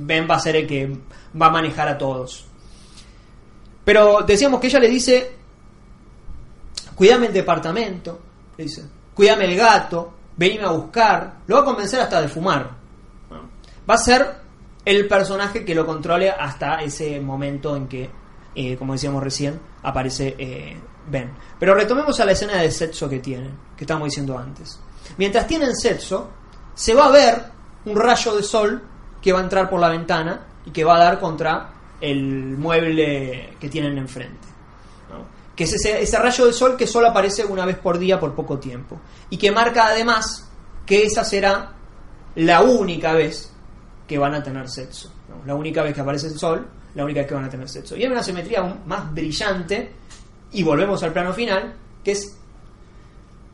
Ben 0.00 0.26
va 0.30 0.36
a 0.36 0.40
ser 0.40 0.56
el 0.56 0.66
que 0.66 0.96
va 1.40 1.46
a 1.46 1.50
manejar 1.50 1.88
a 1.88 1.98
todos. 1.98 2.46
Pero 3.84 4.22
decíamos 4.22 4.60
que 4.60 4.68
ella 4.68 4.78
le 4.78 4.88
dice, 4.88 5.32
cuídame 6.94 7.26
el 7.26 7.32
departamento, 7.32 8.20
le 8.56 8.64
dice, 8.64 8.84
cuídame 9.14 9.44
el 9.46 9.56
gato, 9.56 10.14
venime 10.36 10.64
a 10.64 10.70
buscar, 10.70 11.38
lo 11.46 11.56
va 11.56 11.62
a 11.62 11.64
convencer 11.64 12.00
hasta 12.00 12.20
de 12.20 12.28
fumar. 12.28 12.70
Va 13.88 13.94
a 13.94 13.98
ser 13.98 14.44
el 14.84 15.06
personaje 15.08 15.64
que 15.64 15.74
lo 15.74 15.86
controle 15.86 16.30
hasta 16.30 16.76
ese 16.76 17.20
momento 17.20 17.76
en 17.76 17.88
que, 17.88 18.10
eh, 18.54 18.76
como 18.76 18.94
decíamos 18.94 19.22
recién, 19.22 19.60
aparece 19.82 20.34
eh, 20.38 20.76
Ben. 21.06 21.32
Pero 21.58 21.74
retomemos 21.74 22.18
a 22.20 22.24
la 22.24 22.32
escena 22.32 22.56
de 22.56 22.70
sexo 22.70 23.08
que 23.08 23.18
tienen, 23.18 23.52
que 23.76 23.84
estábamos 23.84 24.06
diciendo 24.06 24.38
antes. 24.38 24.80
Mientras 25.18 25.46
tienen 25.46 25.74
sexo, 25.76 26.30
se 26.74 26.94
va 26.94 27.06
a 27.06 27.10
ver 27.10 27.44
un 27.84 27.96
rayo 27.96 28.36
de 28.36 28.42
sol 28.42 28.82
que 29.20 29.32
va 29.32 29.40
a 29.40 29.42
entrar 29.42 29.68
por 29.68 29.80
la 29.80 29.90
ventana 29.90 30.46
y 30.64 30.70
que 30.70 30.84
va 30.84 30.96
a 30.96 31.04
dar 31.04 31.20
contra 31.20 31.72
el 32.00 32.56
mueble 32.56 33.56
que 33.60 33.68
tienen 33.68 33.98
enfrente. 33.98 34.53
Que 35.54 35.64
es 35.64 35.72
ese, 35.74 36.18
rayo 36.18 36.46
de 36.46 36.52
sol 36.52 36.76
que 36.76 36.86
solo 36.86 37.08
aparece 37.08 37.44
una 37.44 37.64
vez 37.64 37.78
por 37.78 37.98
día 37.98 38.18
por 38.18 38.34
poco 38.34 38.58
tiempo. 38.58 39.00
Y 39.30 39.36
que 39.36 39.52
marca 39.52 39.86
además 39.86 40.50
que 40.84 41.04
esa 41.04 41.24
será 41.24 41.72
la 42.34 42.62
única 42.62 43.12
vez 43.12 43.52
que 44.06 44.18
van 44.18 44.34
a 44.34 44.42
tener 44.42 44.68
sexo. 44.68 45.12
La 45.46 45.54
única 45.54 45.82
vez 45.82 45.94
que 45.94 46.00
aparece 46.00 46.28
el 46.28 46.38
sol, 46.38 46.66
la 46.94 47.04
única 47.04 47.20
vez 47.20 47.28
que 47.28 47.34
van 47.34 47.44
a 47.44 47.50
tener 47.50 47.68
sexo. 47.68 47.96
Y 47.96 48.02
hay 48.02 48.10
una 48.10 48.22
simetría 48.22 48.60
aún 48.60 48.80
más 48.86 49.12
brillante, 49.12 49.92
y 50.52 50.62
volvemos 50.62 51.02
al 51.02 51.12
plano 51.12 51.32
final, 51.32 51.74
que 52.02 52.12
es 52.12 52.36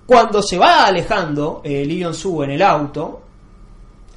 cuando 0.06 0.42
se 0.42 0.58
va 0.58 0.86
alejando 0.86 1.60
eh, 1.64 1.84
Lee 1.84 1.98
Yeon-su 1.98 2.42
en 2.42 2.50
el 2.50 2.62
auto, 2.62 3.22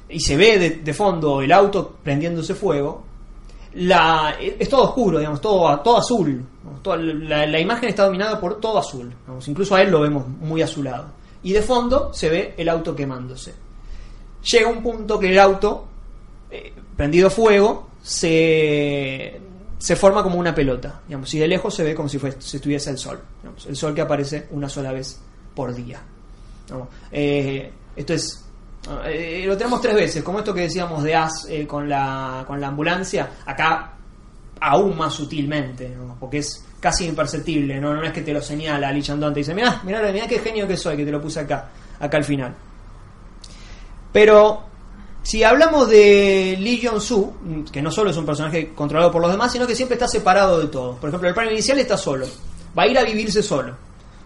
y 0.08 0.20
se 0.20 0.36
ve 0.36 0.80
de 0.82 0.94
fondo 0.94 1.40
el 1.40 1.52
auto 1.52 1.96
prendiéndose 2.02 2.54
fuego, 2.54 3.04
la, 3.76 4.36
es 4.40 4.68
todo 4.68 4.84
oscuro, 4.84 5.18
digamos, 5.18 5.40
todo, 5.40 5.78
todo 5.80 5.98
azul. 5.98 6.44
la, 6.84 7.60
imagen 7.60 7.88
está 7.88 8.04
dominada 8.04 8.40
por 8.40 8.60
todo 8.60 8.78
azul. 8.78 9.12
incluso 9.46 9.74
a 9.74 9.82
él 9.82 9.90
lo 9.90 10.00
vemos 10.00 10.26
muy 10.26 10.62
azulado. 10.62 11.06
Y 11.42 11.52
de 11.52 11.62
fondo 11.62 12.12
se 12.12 12.28
ve 12.28 12.54
el 12.56 12.68
auto 12.68 12.94
quemándose. 12.94 13.54
Llega 14.50 14.68
un 14.68 14.82
punto 14.82 15.18
que 15.18 15.30
el 15.30 15.38
auto, 15.38 15.86
eh, 16.50 16.72
prendido 16.96 17.30
fuego, 17.30 17.88
se, 18.02 19.40
se 19.78 19.96
forma 19.96 20.22
como 20.22 20.38
una 20.38 20.54
pelota. 20.54 21.00
Digamos, 21.06 21.32
y 21.34 21.38
de 21.38 21.48
lejos 21.48 21.74
se 21.74 21.82
ve 21.82 21.94
como 21.94 22.08
si, 22.08 22.18
estuviese 22.18 22.90
el 22.90 22.98
sol. 22.98 23.20
el 23.66 23.76
sol 23.76 23.94
que 23.94 24.00
aparece 24.00 24.48
una 24.50 24.68
sola 24.68 24.92
vez 24.92 25.18
por 25.54 25.74
día. 25.74 26.00
Eh, 27.10 27.70
esto 27.96 28.14
es 28.14 28.43
eh, 29.06 29.44
lo 29.46 29.56
tenemos 29.56 29.80
tres 29.80 29.94
veces, 29.94 30.22
como 30.22 30.38
esto 30.38 30.52
que 30.52 30.62
decíamos 30.62 31.02
de 31.02 31.14
As 31.14 31.46
eh, 31.48 31.66
con, 31.66 31.88
la, 31.88 32.44
con 32.46 32.60
la 32.60 32.68
ambulancia, 32.68 33.30
acá 33.46 33.92
aún 34.60 34.96
más 34.96 35.12
sutilmente, 35.12 35.96
porque 36.20 36.38
es 36.38 36.64
casi 36.80 37.06
imperceptible, 37.06 37.80
¿no? 37.80 37.94
no 37.94 38.02
es 38.02 38.12
que 38.12 38.22
te 38.22 38.32
lo 38.32 38.42
señala 38.42 38.88
Ali 38.88 39.02
Chandon, 39.02 39.32
te 39.32 39.40
dice, 39.40 39.54
mirá, 39.54 39.80
mirá, 39.84 40.12
mirá 40.12 40.26
qué 40.26 40.38
genio 40.38 40.66
que 40.68 40.76
soy, 40.76 40.96
que 40.96 41.04
te 41.04 41.10
lo 41.10 41.20
puse 41.20 41.40
acá, 41.40 41.68
acá 41.98 42.16
al 42.16 42.24
final. 42.24 42.54
Pero 44.12 44.64
si 45.22 45.42
hablamos 45.42 45.88
de 45.88 46.56
Lee 46.60 46.80
Jong-soo, 46.84 47.34
que 47.72 47.80
no 47.80 47.90
solo 47.90 48.10
es 48.10 48.16
un 48.16 48.26
personaje 48.26 48.74
controlado 48.74 49.10
por 49.10 49.22
los 49.22 49.30
demás, 49.30 49.50
sino 49.50 49.66
que 49.66 49.74
siempre 49.74 49.94
está 49.94 50.06
separado 50.06 50.60
de 50.60 50.68
todo. 50.68 50.96
Por 50.96 51.08
ejemplo, 51.08 51.28
el 51.28 51.34
plano 51.34 51.50
inicial 51.50 51.78
está 51.78 51.96
solo, 51.96 52.26
va 52.78 52.82
a 52.82 52.86
ir 52.86 52.98
a 52.98 53.02
vivirse 53.02 53.42
solo. 53.42 53.74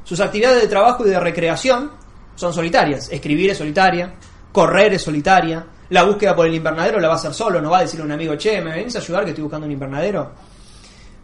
Sus 0.03 0.21
actividades 0.21 0.63
de 0.63 0.69
trabajo 0.69 1.07
y 1.07 1.11
de 1.11 1.21
recreación 1.21 1.93
son 2.35 2.53
solitarias, 2.53 3.09
escribir 3.11 3.51
es 3.51 3.59
solitaria, 3.59 4.15
correr 4.53 4.95
es 4.95 5.03
solitaria. 5.03 5.65
La 5.91 6.05
búsqueda 6.05 6.37
por 6.37 6.47
el 6.47 6.55
invernadero 6.55 7.01
la 7.01 7.09
va 7.09 7.15
a 7.15 7.17
hacer 7.17 7.33
solo, 7.33 7.61
no 7.61 7.71
va 7.71 7.79
a 7.79 7.83
decirle 7.83 8.03
a 8.03 8.07
un 8.07 8.13
amigo, 8.13 8.37
che, 8.37 8.61
¿me 8.61 8.73
venís 8.73 8.95
a 8.97 8.99
ayudar 8.99 9.25
que 9.25 9.31
estoy 9.31 9.43
buscando 9.43 9.67
un 9.67 9.73
invernadero? 9.73 10.33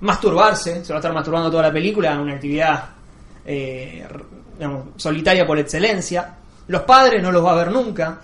Masturbarse, 0.00 0.84
se 0.84 0.92
va 0.92 0.98
a 0.98 1.00
estar 1.00 1.12
masturbando 1.12 1.50
toda 1.50 1.64
la 1.64 1.72
película, 1.72 2.18
una 2.18 2.34
actividad 2.34 2.84
eh, 3.44 4.06
digamos, 4.56 4.88
solitaria 4.96 5.46
por 5.46 5.58
excelencia. 5.58 6.36
Los 6.68 6.82
padres 6.82 7.22
no 7.22 7.30
los 7.30 7.44
va 7.44 7.52
a 7.52 7.56
ver 7.56 7.70
nunca. 7.70 8.20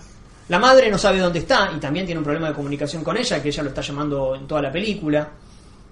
La 0.49 0.59
madre 0.59 0.89
no 0.89 0.97
sabe 0.97 1.19
dónde 1.19 1.39
está 1.39 1.71
y 1.75 1.79
también 1.79 2.05
tiene 2.05 2.19
un 2.19 2.25
problema 2.25 2.49
de 2.49 2.53
comunicación 2.53 3.03
con 3.03 3.15
ella, 3.17 3.41
que 3.41 3.49
ella 3.49 3.63
lo 3.63 3.69
está 3.69 3.81
llamando 3.81 4.35
en 4.35 4.47
toda 4.47 4.61
la 4.61 4.71
película. 4.71 5.29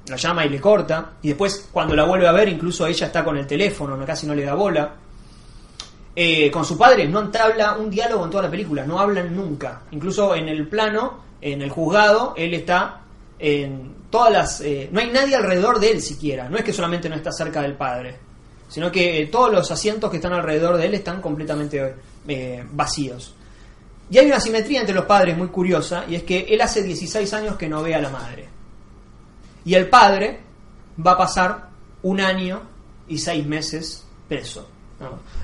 La 0.08 0.16
llama 0.16 0.46
y 0.46 0.50
le 0.50 0.60
corta. 0.60 1.12
Y 1.22 1.30
después, 1.30 1.70
cuando 1.72 1.96
la 1.96 2.04
vuelve 2.06 2.28
a 2.28 2.32
ver, 2.32 2.50
incluso 2.50 2.88
ella 2.88 3.08
está 3.08 3.24
con 3.24 3.38
el 3.38 3.46
teléfono, 3.46 3.96
no, 3.96 4.06
casi 4.06 4.26
no 4.26 4.34
le 4.34 4.44
da 4.44 4.56
bola. 4.56 4.92
Eh, 6.22 6.52
con 6.52 6.66
su 6.66 6.78
padre 6.78 7.08
no 7.08 7.22
entabla 7.22 7.78
un 7.78 7.90
diálogo 7.90 8.26
en 8.26 8.30
toda 8.30 8.44
la 8.44 8.52
película, 8.52 8.86
no 8.86 9.00
hablan 9.00 9.34
nunca. 9.34 9.84
Incluso 9.92 10.36
en 10.36 10.50
el 10.50 10.68
plano, 10.68 11.20
en 11.40 11.62
el 11.62 11.70
juzgado, 11.70 12.34
él 12.36 12.54
está 12.56 13.04
en 13.40 13.96
todas 14.10 14.30
las... 14.30 14.60
eh, 14.60 14.90
no 14.92 15.00
hay 15.00 15.12
nadie 15.12 15.38
alrededor 15.38 15.80
de 15.80 15.92
él 15.92 16.02
siquiera, 16.02 16.50
no 16.50 16.58
es 16.58 16.66
que 16.66 16.74
solamente 16.74 17.08
no 17.08 17.16
está 17.16 17.32
cerca 17.32 17.62
del 17.62 17.76
padre, 17.76 18.18
sino 18.68 18.92
que 18.92 19.22
eh, 19.22 19.28
todos 19.28 19.50
los 19.54 19.72
asientos 19.72 20.12
que 20.12 20.18
están 20.18 20.34
alrededor 20.34 20.76
de 20.76 20.88
él 20.88 20.96
están 20.96 21.22
completamente 21.22 21.96
eh, 22.28 22.66
vacíos. 22.70 23.34
Y 24.12 24.18
hay 24.18 24.26
una 24.26 24.42
simetría 24.42 24.82
entre 24.82 24.96
los 24.96 25.06
padres 25.06 25.38
muy 25.38 25.48
curiosa, 25.48 26.04
y 26.06 26.16
es 26.16 26.24
que 26.24 26.48
él 26.50 26.60
hace 26.60 26.84
16 26.84 27.34
años 27.34 27.56
que 27.56 27.70
no 27.70 27.82
ve 27.82 27.96
a 27.96 28.02
la 28.02 28.10
madre. 28.10 28.50
Y 29.64 29.74
el 29.74 29.88
padre 29.88 30.42
va 31.00 31.12
a 31.12 31.18
pasar 31.18 31.70
un 32.04 32.20
año 32.20 32.62
y 33.08 33.20
seis 33.20 33.46
meses 33.46 34.06
preso. 34.28 34.68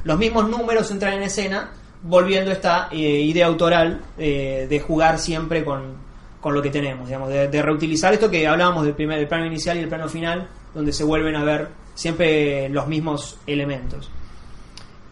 Los 0.03 0.17
mismos 0.17 0.49
números 0.49 0.89
entran 0.91 1.13
en 1.13 1.23
escena, 1.23 1.71
volviendo 2.03 2.51
esta 2.51 2.89
eh, 2.91 2.97
idea 2.97 3.47
autoral 3.47 4.01
eh, 4.17 4.67
de 4.69 4.79
jugar 4.79 5.19
siempre 5.19 5.63
con, 5.63 5.95
con 6.39 6.53
lo 6.53 6.61
que 6.61 6.69
tenemos, 6.69 7.07
digamos, 7.07 7.29
de, 7.29 7.61
reutilizar 7.61 8.13
esto 8.13 8.29
que 8.29 8.47
hablábamos 8.47 8.85
del, 8.85 8.93
primer, 8.93 9.27
plano 9.27 9.45
inicial 9.45 9.77
y 9.77 9.81
el 9.81 9.89
plano 9.89 10.07
final, 10.07 10.47
donde 10.73 10.93
se 10.93 11.03
vuelven 11.03 11.35
a 11.35 11.43
ver 11.43 11.69
siempre 11.95 12.69
los 12.69 12.87
mismos 12.87 13.39
elementos. 13.47 14.11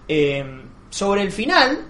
Eh, 0.08 0.62
sobre 0.90 1.24
el 1.24 1.32
final, 1.32 1.88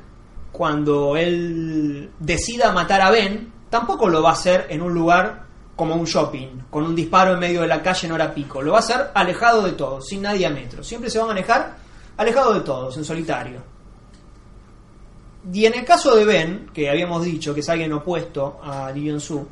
cuando 0.51 1.17
él 1.17 2.11
decida 2.19 2.71
matar 2.71 3.01
a 3.01 3.11
Ben, 3.11 3.51
tampoco 3.69 4.07
lo 4.07 4.21
va 4.21 4.29
a 4.29 4.33
hacer 4.33 4.67
en 4.69 4.81
un 4.81 4.93
lugar 4.93 5.43
como 5.75 5.95
un 5.95 6.05
shopping, 6.05 6.59
con 6.69 6.85
un 6.85 6.95
disparo 6.95 7.33
en 7.33 7.39
medio 7.39 7.61
de 7.61 7.67
la 7.67 7.81
calle 7.81 8.07
en 8.07 8.13
hora 8.13 8.33
pico. 8.33 8.61
Lo 8.61 8.71
va 8.71 8.77
a 8.77 8.81
hacer 8.81 9.11
alejado 9.13 9.63
de 9.63 9.73
todos, 9.73 10.07
sin 10.07 10.21
nadie 10.21 10.45
a 10.45 10.51
metro. 10.51 10.83
Siempre 10.83 11.09
se 11.09 11.17
va 11.17 11.25
a 11.25 11.27
manejar 11.27 11.82
alejado 12.17 12.53
de 12.53 12.61
todos, 12.61 12.97
en 12.97 13.05
solitario. 13.05 13.61
Y 15.51 15.65
en 15.65 15.73
el 15.73 15.83
caso 15.83 16.15
de 16.15 16.23
Ben, 16.23 16.69
que 16.73 16.89
habíamos 16.89 17.23
dicho 17.23 17.53
que 17.53 17.59
es 17.59 17.69
alguien 17.69 17.91
opuesto 17.91 18.59
a 18.63 18.91
Lee 18.91 19.05
Yeon-soo, 19.05 19.45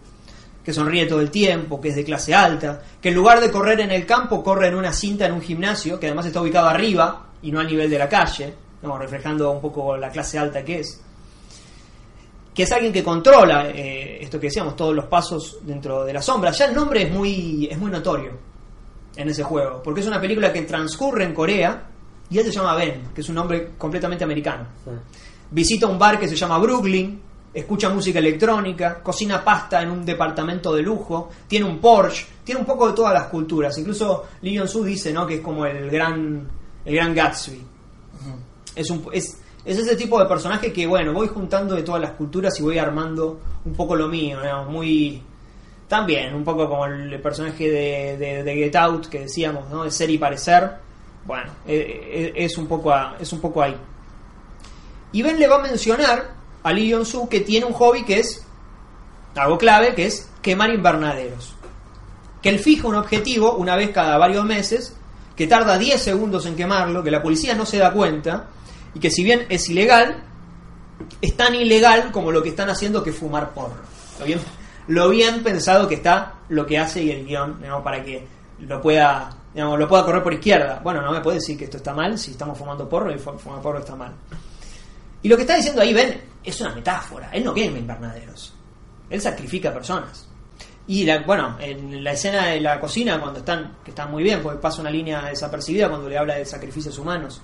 que 0.63 0.73
sonríe 0.73 1.05
todo 1.05 1.19
el 1.19 1.31
tiempo, 1.31 1.81
que 1.81 1.89
es 1.89 1.95
de 1.95 2.03
clase 2.03 2.33
alta, 2.33 2.81
que 3.01 3.09
en 3.09 3.15
lugar 3.15 3.41
de 3.41 3.51
correr 3.51 3.79
en 3.81 3.91
el 3.91 4.05
campo, 4.05 4.43
corre 4.43 4.67
en 4.67 4.75
una 4.75 4.93
cinta 4.93 5.25
en 5.25 5.33
un 5.33 5.41
gimnasio, 5.41 5.99
que 5.99 6.05
además 6.07 6.27
está 6.27 6.41
ubicado 6.41 6.69
arriba 6.69 7.25
y 7.41 7.51
no 7.51 7.59
a 7.59 7.63
nivel 7.63 7.89
de 7.89 7.97
la 7.97 8.07
calle, 8.07 8.53
¿no? 8.83 8.97
reflejando 8.97 9.51
un 9.51 9.59
poco 9.59 9.97
la 9.97 10.09
clase 10.09 10.37
alta 10.37 10.63
que 10.63 10.79
es. 10.79 11.01
Que 12.53 12.63
es 12.63 12.71
alguien 12.71 12.93
que 12.93 13.03
controla 13.03 13.69
eh, 13.69 14.19
esto 14.21 14.39
que 14.39 14.47
decíamos, 14.47 14.75
todos 14.75 14.95
los 14.95 15.05
pasos 15.05 15.57
dentro 15.63 16.05
de 16.05 16.13
la 16.13 16.21
sombra. 16.21 16.51
Ya 16.51 16.65
el 16.65 16.75
nombre 16.75 17.03
es 17.03 17.11
muy, 17.11 17.67
es 17.69 17.77
muy 17.77 17.89
notorio 17.89 18.37
en 19.15 19.29
ese 19.29 19.43
juego, 19.43 19.81
porque 19.83 20.01
es 20.01 20.07
una 20.07 20.21
película 20.21 20.53
que 20.53 20.61
transcurre 20.61 21.25
en 21.25 21.33
Corea 21.33 21.90
y 22.31 22.39
él 22.39 22.45
se 22.45 22.51
llama 22.51 22.75
Ben, 22.75 23.09
que 23.13 23.19
es 23.19 23.29
un 23.29 23.35
nombre 23.35 23.71
completamente 23.77 24.23
americano. 24.23 24.65
Visita 25.51 25.85
un 25.85 25.99
bar 25.99 26.17
que 26.17 26.29
se 26.29 26.35
llama 26.35 26.57
Brooklyn, 26.59 27.21
escucha 27.53 27.89
música 27.89 28.19
electrónica, 28.19 29.03
cocina 29.03 29.43
pasta 29.43 29.81
en 29.81 29.91
un 29.91 30.05
departamento 30.05 30.73
de 30.73 30.81
lujo, 30.81 31.29
tiene 31.45 31.65
un 31.65 31.79
Porsche, 31.79 32.25
tiene 32.45 32.61
un 32.61 32.65
poco 32.65 32.87
de 32.87 32.93
todas 32.93 33.13
las 33.13 33.25
culturas. 33.25 33.77
Incluso 33.77 34.27
Lee 34.41 34.57
Jong-soo 34.57 34.83
dice 34.83 35.11
¿no? 35.11 35.27
que 35.27 35.35
es 35.35 35.41
como 35.41 35.65
el 35.65 35.89
gran, 35.89 36.47
el 36.85 36.95
gran 36.95 37.13
Gatsby. 37.13 37.61
Es, 38.75 38.89
un, 38.89 39.05
es, 39.11 39.37
es 39.65 39.77
ese 39.77 39.97
tipo 39.97 40.17
de 40.17 40.25
personaje 40.25 40.71
que, 40.71 40.87
bueno, 40.87 41.11
voy 41.11 41.27
juntando 41.27 41.75
de 41.75 41.83
todas 41.83 42.01
las 42.01 42.11
culturas 42.11 42.57
y 42.61 42.63
voy 42.63 42.77
armando 42.77 43.41
un 43.65 43.73
poco 43.73 43.95
lo 43.95 44.07
mío, 44.07 44.39
¿no? 44.41 44.65
muy... 44.65 45.21
También, 45.89 46.33
un 46.33 46.45
poco 46.45 46.69
como 46.69 46.85
el 46.85 47.19
personaje 47.19 47.69
de, 47.69 48.17
de, 48.17 48.43
de 48.43 48.55
Get 48.55 48.75
Out 48.77 49.07
que 49.07 49.19
decíamos, 49.19 49.69
¿no? 49.69 49.83
De 49.83 49.91
ser 49.91 50.09
y 50.09 50.17
parecer. 50.17 50.71
Bueno, 51.25 51.51
eh, 51.67 52.31
eh, 52.33 52.33
es, 52.35 52.57
un 52.57 52.67
poco 52.67 52.91
a- 52.91 53.15
es 53.19 53.31
un 53.33 53.39
poco 53.39 53.61
ahí. 53.61 53.75
Y 55.11 55.21
Ben 55.21 55.39
le 55.39 55.47
va 55.47 55.57
a 55.57 55.61
mencionar 55.63 56.31
a 56.63 56.71
Lee 56.73 56.91
Jong-soo 56.93 57.27
que 57.29 57.41
tiene 57.41 57.65
un 57.65 57.73
hobby 57.73 58.03
que 58.03 58.19
es 58.19 58.45
algo 59.35 59.57
clave, 59.57 59.93
que 59.93 60.05
es 60.05 60.29
quemar 60.41 60.69
invernaderos. 60.71 61.55
Que 62.41 62.49
él 62.49 62.59
fija 62.59 62.87
un 62.87 62.95
objetivo 62.95 63.53
una 63.53 63.75
vez 63.75 63.91
cada 63.91 64.17
varios 64.17 64.45
meses, 64.45 64.95
que 65.35 65.47
tarda 65.47 65.77
10 65.77 66.01
segundos 66.01 66.45
en 66.45 66.55
quemarlo, 66.55 67.03
que 67.03 67.11
la 67.11 67.21
policía 67.21 67.53
no 67.55 67.65
se 67.65 67.77
da 67.77 67.91
cuenta, 67.93 68.47
y 68.93 68.99
que 68.99 69.11
si 69.11 69.23
bien 69.23 69.45
es 69.49 69.69
ilegal, 69.69 70.23
es 71.21 71.35
tan 71.37 71.55
ilegal 71.55 72.11
como 72.11 72.31
lo 72.31 72.41
que 72.43 72.49
están 72.49 72.69
haciendo 72.69 73.03
que 73.03 73.11
fumar 73.11 73.53
porro. 73.53 73.75
Lo 74.87 75.09
bien, 75.09 75.43
pensado 75.43 75.87
que 75.87 75.95
está 75.95 76.33
lo 76.49 76.65
que 76.65 76.77
hace 76.79 77.03
y 77.03 77.11
el 77.11 77.25
guion, 77.25 77.59
digamos, 77.61 77.83
para 77.83 78.03
que 78.03 78.27
lo 78.59 78.81
pueda, 78.81 79.29
digamos, 79.53 79.77
lo 79.79 79.87
pueda 79.87 80.05
correr 80.05 80.23
por 80.23 80.33
izquierda. 80.33 80.79
Bueno, 80.83 81.01
no 81.01 81.11
me 81.11 81.21
puede 81.21 81.37
decir 81.37 81.57
que 81.57 81.65
esto 81.65 81.77
está 81.77 81.93
mal 81.93 82.17
si 82.17 82.31
estamos 82.31 82.57
fumando 82.57 82.87
porro 82.87 83.11
y 83.13 83.17
fu- 83.17 83.37
fumar 83.37 83.61
porro 83.61 83.79
está 83.79 83.95
mal. 83.95 84.13
Y 85.23 85.29
lo 85.29 85.35
que 85.35 85.43
está 85.43 85.55
diciendo 85.55 85.81
ahí 85.81 85.93
Ben 85.93 86.21
es 86.43 86.59
una 86.61 86.73
metáfora. 86.73 87.29
Él 87.31 87.43
no 87.43 87.53
quema 87.53 87.77
invernaderos. 87.77 88.53
Él 89.09 89.21
sacrifica 89.21 89.71
personas. 89.73 90.27
Y 90.87 91.05
la- 91.05 91.19
bueno, 91.19 91.57
en 91.59 92.03
la 92.03 92.13
escena 92.13 92.47
de 92.47 92.59
la 92.61 92.79
cocina, 92.79 93.19
cuando 93.19 93.39
están, 93.39 93.77
que 93.83 93.91
está 93.91 94.07
muy 94.07 94.23
bien, 94.23 94.41
porque 94.41 94.59
pasa 94.59 94.81
una 94.81 94.89
línea 94.89 95.21
desapercibida 95.23 95.89
cuando 95.89 96.09
le 96.09 96.17
habla 96.17 96.35
de 96.35 96.45
sacrificios 96.45 96.97
humanos, 96.97 97.41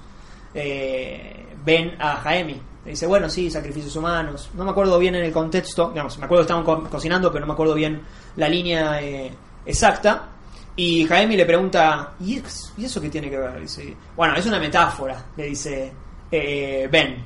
eh, 0.53 1.45
ven 1.63 1.95
a 1.99 2.15
Jaemi. 2.17 2.59
Le 2.85 2.91
dice, 2.91 3.05
bueno, 3.05 3.29
sí, 3.29 3.51
sacrificios 3.51 3.95
humanos. 3.95 4.49
No 4.53 4.63
me 4.63 4.71
acuerdo 4.71 4.97
bien 4.97 5.13
en 5.15 5.25
el 5.25 5.31
contexto, 5.33 5.89
digamos, 5.89 6.17
me 6.17 6.25
acuerdo 6.25 6.41
que 6.43 6.53
estaban 6.53 6.63
co- 6.63 6.89
cocinando, 6.89 7.29
pero 7.31 7.41
no 7.41 7.47
me 7.47 7.53
acuerdo 7.53 7.73
bien 7.75 8.01
la 8.37 8.47
línea 8.49 9.01
eh, 9.01 9.31
exacta. 9.65 10.29
Y 10.77 11.05
Jaemi 11.05 11.35
le 11.35 11.45
pregunta, 11.45 12.13
¿y, 12.19 12.37
ex- 12.37 12.71
¿y 12.77 12.85
eso 12.85 13.01
qué 13.01 13.09
tiene 13.09 13.29
que 13.29 13.37
ver? 13.37 13.59
Dice, 13.59 13.95
bueno, 14.15 14.35
es 14.35 14.45
una 14.45 14.59
metáfora, 14.59 15.25
le 15.35 15.45
dice 15.47 15.91
eh, 16.31 16.87
Ben. 16.91 17.25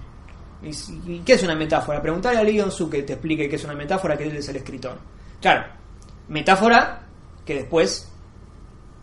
Y 0.63 0.67
dice, 0.67 0.93
¿Y 1.05 1.19
qué 1.19 1.33
es 1.33 1.43
una 1.43 1.53
metáfora? 1.55 2.01
Preguntarle 2.01 2.39
a 2.39 2.43
Lee 2.43 2.59
Jong-soo 2.59 2.89
que 2.89 3.03
te 3.03 3.13
explique 3.13 3.49
qué 3.49 3.57
es 3.57 3.63
una 3.65 3.73
metáfora, 3.75 4.17
que 4.17 4.23
él 4.23 4.35
es 4.37 4.47
el 4.49 4.55
escritor. 4.55 4.97
Claro, 5.41 5.65
metáfora 6.29 7.01
que 7.45 7.55
después 7.55 8.09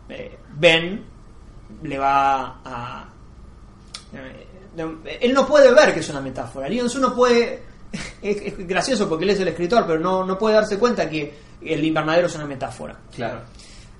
eh, 0.09 0.37
Ben 0.55 1.05
le 1.83 1.97
va 1.99 2.59
a... 2.65 3.07
eh, 4.13 4.47
él 5.21 5.33
no 5.33 5.45
puede 5.45 5.71
ver 5.73 5.93
que 5.93 5.99
es 5.99 6.09
una 6.09 6.21
metáfora. 6.21 6.67
Lee 6.67 6.79
Jong-soo 6.79 6.99
no 7.01 7.15
puede... 7.15 7.63
Es, 8.21 8.35
es 8.41 8.67
gracioso 8.67 9.07
porque 9.09 9.23
él 9.25 9.31
es 9.31 9.39
el 9.39 9.47
escritor, 9.47 9.83
pero 9.87 9.99
no, 9.99 10.23
no 10.25 10.37
puede 10.37 10.55
darse 10.55 10.77
cuenta 10.77 11.09
que 11.09 11.33
el 11.61 11.83
invernadero 11.83 12.27
es 12.27 12.35
una 12.35 12.45
metáfora. 12.45 12.95
Claro. 13.15 13.41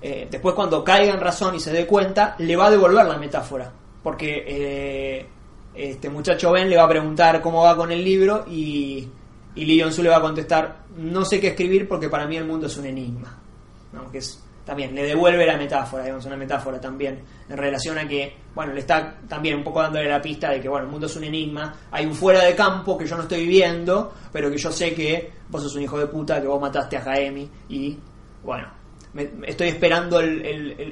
Eh, 0.02 0.28
después 0.30 0.54
cuando 0.54 0.82
caiga 0.82 1.12
en 1.12 1.20
razón 1.20 1.54
y 1.54 1.60
se 1.60 1.72
dé 1.72 1.86
cuenta, 1.86 2.34
le 2.38 2.56
va 2.56 2.66
a 2.66 2.70
devolver 2.70 3.04
la 3.06 3.18
metáfora. 3.18 3.72
Porque 4.02 4.44
eh, 4.46 5.26
este 5.74 6.08
muchacho 6.08 6.52
Ben 6.52 6.70
le 6.70 6.76
va 6.76 6.84
a 6.84 6.88
preguntar 6.88 7.40
cómo 7.42 7.62
va 7.62 7.76
con 7.76 7.92
el 7.92 8.02
libro 8.02 8.44
y, 8.48 9.08
y 9.54 9.64
Lee 9.64 9.82
Jong-soo 9.82 10.02
le 10.02 10.10
va 10.10 10.16
a 10.16 10.22
contestar, 10.22 10.84
no 10.96 11.24
sé 11.24 11.40
qué 11.40 11.48
escribir 11.48 11.86
porque 11.86 12.08
para 12.08 12.26
mí 12.26 12.36
el 12.36 12.46
mundo 12.46 12.66
es 12.66 12.76
un 12.76 12.86
enigma. 12.86 13.38
¿no? 13.92 14.10
También 14.64 14.94
le 14.94 15.02
devuelve 15.02 15.44
la 15.46 15.56
metáfora, 15.56 16.04
digamos, 16.04 16.26
una 16.26 16.36
metáfora 16.36 16.80
también 16.80 17.24
en 17.48 17.56
relación 17.56 17.98
a 17.98 18.06
que, 18.06 18.36
bueno, 18.54 18.72
le 18.72 18.80
está 18.80 19.16
también 19.26 19.56
un 19.56 19.64
poco 19.64 19.82
dándole 19.82 20.08
la 20.08 20.20
pista 20.20 20.50
de 20.50 20.60
que, 20.60 20.68
bueno, 20.68 20.84
el 20.84 20.92
mundo 20.92 21.06
es 21.06 21.16
un 21.16 21.24
enigma, 21.24 21.74
hay 21.90 22.06
un 22.06 22.14
fuera 22.14 22.44
de 22.44 22.54
campo 22.54 22.96
que 22.96 23.06
yo 23.06 23.16
no 23.16 23.22
estoy 23.22 23.46
viendo, 23.46 24.12
pero 24.30 24.48
que 24.50 24.58
yo 24.58 24.70
sé 24.70 24.94
que 24.94 25.32
vos 25.48 25.62
sos 25.62 25.74
un 25.74 25.82
hijo 25.82 25.98
de 25.98 26.06
puta, 26.06 26.40
que 26.40 26.46
vos 26.46 26.60
mataste 26.60 26.98
a 26.98 27.00
Jaemi 27.00 27.50
y, 27.68 27.98
bueno, 28.44 28.68
me- 29.12 29.30
estoy 29.46 29.68
esperando 29.68 30.20
el, 30.20 30.44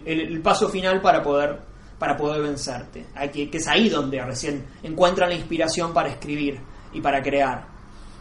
el- 0.07 0.40
paso 0.42 0.68
final 0.68 1.00
para 1.00 1.22
poder 1.22 1.59
para 1.98 2.16
poder 2.16 2.42
vencerte. 2.42 3.07
Que, 3.33 3.50
es 3.52 3.66
ahí 3.66 3.88
donde 3.88 4.22
recién 4.22 4.64
encuentran 4.85 5.31
la 5.31 5.35
inspiración 5.35 5.92
para 5.92 6.09
escribir 6.09 6.61
y 6.92 7.00
para 7.00 7.20
crear. 7.22 7.66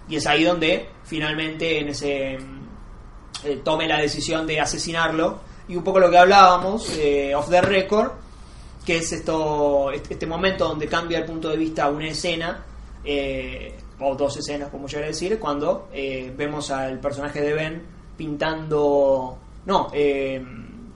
Y 0.10 0.16
es 0.16 0.26
ahí 0.26 0.44
donde 0.44 0.90
finalmente 1.04 1.80
en 1.80 1.90
ese 1.90 2.38
eh, 3.44 3.62
tome 3.64 3.88
la 3.88 4.00
decisión 4.00 4.48
de 4.48 4.60
asesinarlo. 4.60 5.42
Y 5.68 5.76
un 5.76 5.84
poco 5.84 6.00
lo 6.00 6.10
que 6.10 6.18
hablábamos, 6.18 6.90
eh, 6.98 7.36
off 7.36 7.50
the 7.50 7.62
record, 7.62 8.14
que 8.86 8.98
es 8.98 9.12
esto 9.12 9.92
este 9.92 10.14
este 10.14 10.26
momento 10.26 10.66
donde 10.68 10.88
cambia 10.88 11.20
el 11.20 11.26
punto 11.26 11.50
de 11.50 11.58
vista 11.58 11.88
una 11.90 12.08
escena, 12.08 12.66
eh, 13.04 13.76
o 14.00 14.16
dos 14.16 14.38
escenas, 14.38 14.70
como 14.70 14.88
yo 14.88 14.98
a 15.00 15.02
decir, 15.04 15.38
cuando 15.40 15.90
eh, 15.94 16.34
vemos 16.36 16.72
al 16.72 17.00
personaje 17.00 17.42
de 17.42 17.54
Ben 17.54 17.84
pintando. 18.18 19.38
No, 19.68 19.90
eh, 19.94 20.44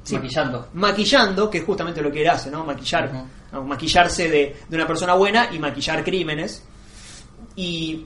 sí, 0.02 0.16
Maquillando. 0.16 0.70
maquillando, 0.74 1.50
que 1.50 1.60
es 1.60 1.64
justamente 1.64 2.02
lo 2.02 2.12
que 2.12 2.22
él 2.24 2.30
hace, 2.30 2.50
¿no? 2.50 2.66
Maquillar, 2.66 3.12
maquillarse 3.66 4.30
de, 4.30 4.56
de 4.68 4.76
una 4.76 4.88
persona 4.88 5.14
buena 5.14 5.50
y 5.52 5.60
maquillar 5.60 6.04
crímenes. 6.04 6.66
Y 7.56 8.06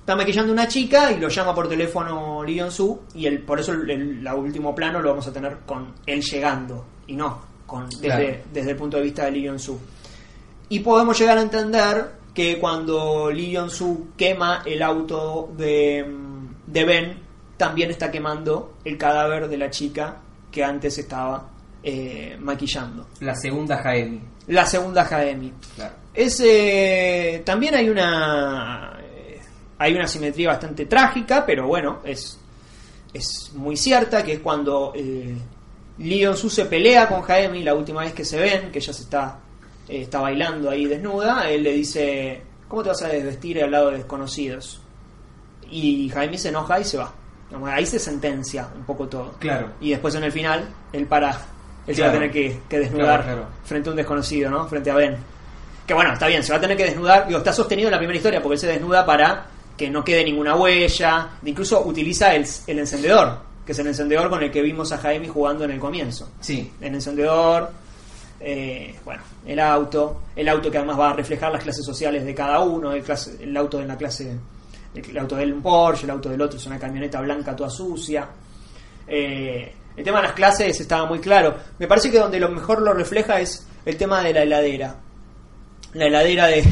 está 0.00 0.14
maquillando 0.14 0.52
una 0.52 0.68
chica 0.68 1.10
y 1.12 1.18
lo 1.18 1.28
llama 1.28 1.54
por 1.54 1.68
teléfono 1.68 2.42
Lee 2.44 2.60
Jong-soo 2.60 3.00
y 3.14 3.26
el, 3.26 3.40
por 3.42 3.60
eso 3.60 3.72
el, 3.72 4.26
último 4.36 4.74
plano 4.74 5.00
lo 5.00 5.10
vamos 5.10 5.26
a 5.26 5.32
tener 5.32 5.58
con 5.66 5.92
él 6.06 6.22
llegando 6.22 6.84
y 7.06 7.14
no 7.14 7.40
con 7.66 7.88
desde, 7.90 8.06
Claro. 8.06 8.38
desde 8.52 8.70
el 8.70 8.76
punto 8.76 8.96
de 8.98 9.02
vista 9.02 9.24
de 9.24 9.30
Lee 9.32 9.48
Jong-soo. 9.48 9.78
Y 10.70 10.80
podemos 10.80 11.18
llegar 11.18 11.38
a 11.38 11.42
entender 11.42 12.12
que 12.34 12.58
cuando 12.58 13.30
Lee 13.30 13.56
Jong-soo 13.56 14.08
quema 14.16 14.62
el 14.64 14.82
auto 14.82 15.50
de, 15.56 16.06
de 16.66 16.84
Ben, 16.84 17.27
también 17.58 17.90
está 17.90 18.10
quemando 18.10 18.78
el 18.84 18.96
cadáver 18.96 19.48
de 19.48 19.58
la 19.58 19.68
chica 19.68 20.16
que 20.50 20.64
antes 20.64 20.96
estaba 20.96 21.50
eh, 21.82 22.36
maquillando. 22.40 23.08
La 23.20 23.34
segunda 23.34 23.76
Jaemi. 23.78 24.20
La 24.46 24.64
segunda 24.64 25.04
Jaemi. 25.04 25.52
Claro. 25.74 25.94
Es, 26.14 26.40
eh, 26.40 27.42
también 27.44 27.74
hay 27.74 27.90
una 27.90 28.98
eh, 29.02 29.40
hay 29.76 29.94
una 29.94 30.06
simetría 30.06 30.48
bastante 30.48 30.86
trágica, 30.86 31.44
pero 31.44 31.66
bueno, 31.66 32.00
es, 32.04 32.40
es 33.12 33.52
muy 33.54 33.76
cierta, 33.76 34.24
que 34.24 34.34
es 34.34 34.40
cuando 34.40 34.92
Lee 34.94 36.24
Jong-soo 36.24 36.48
se 36.48 36.64
pelea 36.64 37.08
con 37.08 37.22
Jaemi 37.22 37.62
la 37.62 37.74
última 37.74 38.02
vez 38.02 38.12
que 38.12 38.24
se 38.24 38.38
ven, 38.38 38.70
que 38.70 38.78
ella 38.78 38.92
se 38.92 39.02
está, 39.02 39.40
está 39.88 40.20
bailando 40.20 40.70
ahí 40.70 40.86
desnuda, 40.86 41.50
él 41.50 41.64
le 41.64 41.72
dice, 41.72 42.42
¿cómo 42.68 42.82
te 42.82 42.88
vas 42.90 43.02
a 43.02 43.08
desvestir 43.08 43.62
al 43.62 43.70
lado 43.70 43.90
de 43.90 43.98
desconocidos? 43.98 44.80
Y 45.70 46.08
Jaime 46.08 46.38
se 46.38 46.48
enoja 46.48 46.80
y 46.80 46.84
se 46.84 46.98
va. 46.98 47.14
Ahí 47.66 47.86
se 47.86 47.98
sentencia 47.98 48.68
un 48.76 48.84
poco 48.84 49.08
todo. 49.08 49.32
Claro. 49.38 49.70
Y 49.80 49.90
después 49.90 50.14
en 50.14 50.24
el 50.24 50.32
final, 50.32 50.68
él 50.92 51.06
para. 51.06 51.38
Él 51.86 51.94
se 51.96 52.02
va 52.02 52.08
a 52.08 52.12
tener 52.12 52.30
que, 52.30 52.60
que 52.68 52.78
desnudar 52.80 53.22
Claro, 53.22 53.38
claro. 53.38 53.48
frente 53.64 53.88
a 53.88 53.92
un 53.92 53.96
desconocido, 53.96 54.50
¿no? 54.50 54.66
Frente 54.68 54.90
a 54.90 54.94
Ben. 54.94 55.16
Que 55.86 55.94
bueno, 55.94 56.12
está 56.12 56.26
bien, 56.26 56.42
se 56.42 56.52
va 56.52 56.58
a 56.58 56.60
tener 56.60 56.76
que 56.76 56.84
desnudar. 56.84 57.26
Digo, 57.26 57.38
está 57.38 57.52
sostenido 57.52 57.88
en 57.88 57.92
la 57.92 57.98
primera 57.98 58.16
historia 58.18 58.42
porque 58.42 58.54
él 58.54 58.60
se 58.60 58.66
desnuda 58.66 59.06
para 59.06 59.46
que 59.76 59.88
no 59.88 60.04
quede 60.04 60.22
ninguna 60.24 60.54
huella. 60.54 61.28
Incluso 61.46 61.80
utiliza 61.86 62.34
el, 62.34 62.44
el 62.66 62.78
encendedor, 62.80 63.38
que 63.64 63.72
es 63.72 63.78
el 63.78 63.86
encendedor 63.86 64.28
con 64.28 64.42
el 64.42 64.50
que 64.50 64.60
vimos 64.60 64.92
a 64.92 64.98
Jaime 64.98 65.28
jugando 65.28 65.64
en 65.64 65.70
el 65.70 65.78
comienzo. 65.80 66.28
Sí. 66.40 66.70
El 66.82 66.94
encendedor, 66.96 67.70
eh, 68.40 68.94
bueno, 69.06 69.22
el 69.46 69.58
auto, 69.58 70.20
el 70.36 70.48
auto 70.50 70.70
que 70.70 70.76
además 70.76 70.98
va 71.00 71.10
a 71.10 71.14
reflejar 71.14 71.50
las 71.52 71.62
clases 71.62 71.86
sociales 71.86 72.22
de 72.26 72.34
cada 72.34 72.60
uno, 72.60 72.92
el, 72.92 73.02
clase- 73.02 73.38
el 73.40 73.56
auto 73.56 73.78
de 73.78 73.86
la 73.86 73.96
clase, 73.96 74.36
el 75.00 75.18
auto 75.18 75.36
del 75.36 75.54
Porsche, 75.54 76.04
el 76.04 76.10
auto 76.10 76.28
del 76.28 76.40
otro 76.40 76.58
es 76.58 76.66
una 76.66 76.78
camioneta 76.78 77.20
blanca 77.20 77.54
toda 77.54 77.70
sucia. 77.70 78.28
Eh, 79.06 79.72
el 79.96 80.04
tema 80.04 80.18
de 80.18 80.28
las 80.28 80.32
clases 80.32 80.80
estaba 80.80 81.06
muy 81.06 81.18
claro. 81.18 81.56
Me 81.78 81.86
parece 81.86 82.10
que 82.10 82.18
donde 82.18 82.38
lo 82.38 82.48
mejor 82.48 82.82
lo 82.82 82.92
refleja 82.92 83.40
es 83.40 83.66
el 83.84 83.96
tema 83.96 84.22
de 84.22 84.32
la 84.32 84.42
heladera. 84.42 84.94
La 85.94 86.06
heladera 86.06 86.46
de, 86.46 86.62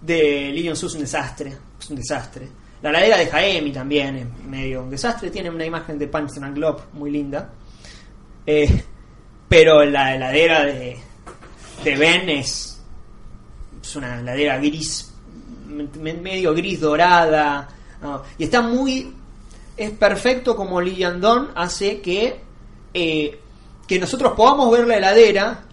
de 0.00 0.50
Lee 0.52 0.68
Jong-soo 0.68 0.86
es 0.86 0.94
un 0.94 1.00
desastre. 1.00 1.56
Es 1.80 1.90
un 1.90 1.96
desastre. 1.96 2.48
La 2.82 2.90
heladera 2.90 3.18
de 3.18 3.26
Jaemi 3.26 3.72
también 3.72 4.16
es 4.16 4.44
medio 4.44 4.82
un 4.82 4.90
desastre. 4.90 5.30
Tiene 5.30 5.50
una 5.50 5.64
imagen 5.64 5.98
de 5.98 6.06
Punch 6.06 6.38
and 6.40 6.54
Globe 6.54 6.82
muy 6.92 7.10
linda. 7.10 7.50
Eh, 8.46 8.84
pero 9.48 9.84
la 9.84 10.14
heladera 10.14 10.64
de, 10.64 10.96
de 11.82 11.96
Ben 11.96 12.28
es, 12.28 12.80
es 13.82 13.96
una 13.96 14.20
heladera 14.20 14.58
gris, 14.58 15.09
medio 15.70 16.54
gris 16.54 16.80
dorada. 16.80 17.68
Y 18.38 18.44
está 18.44 18.60
muy. 18.60 19.14
Es 19.76 19.90
perfecto 19.92 20.56
como 20.56 20.82
Yandon 20.82 21.50
hace 21.54 22.00
que, 22.00 22.40
eh, 22.92 23.40
que 23.86 23.98
nosotros 23.98 24.34
podamos 24.36 24.70
ver 24.70 24.86
la 24.86 24.96
heladera, 24.98 25.64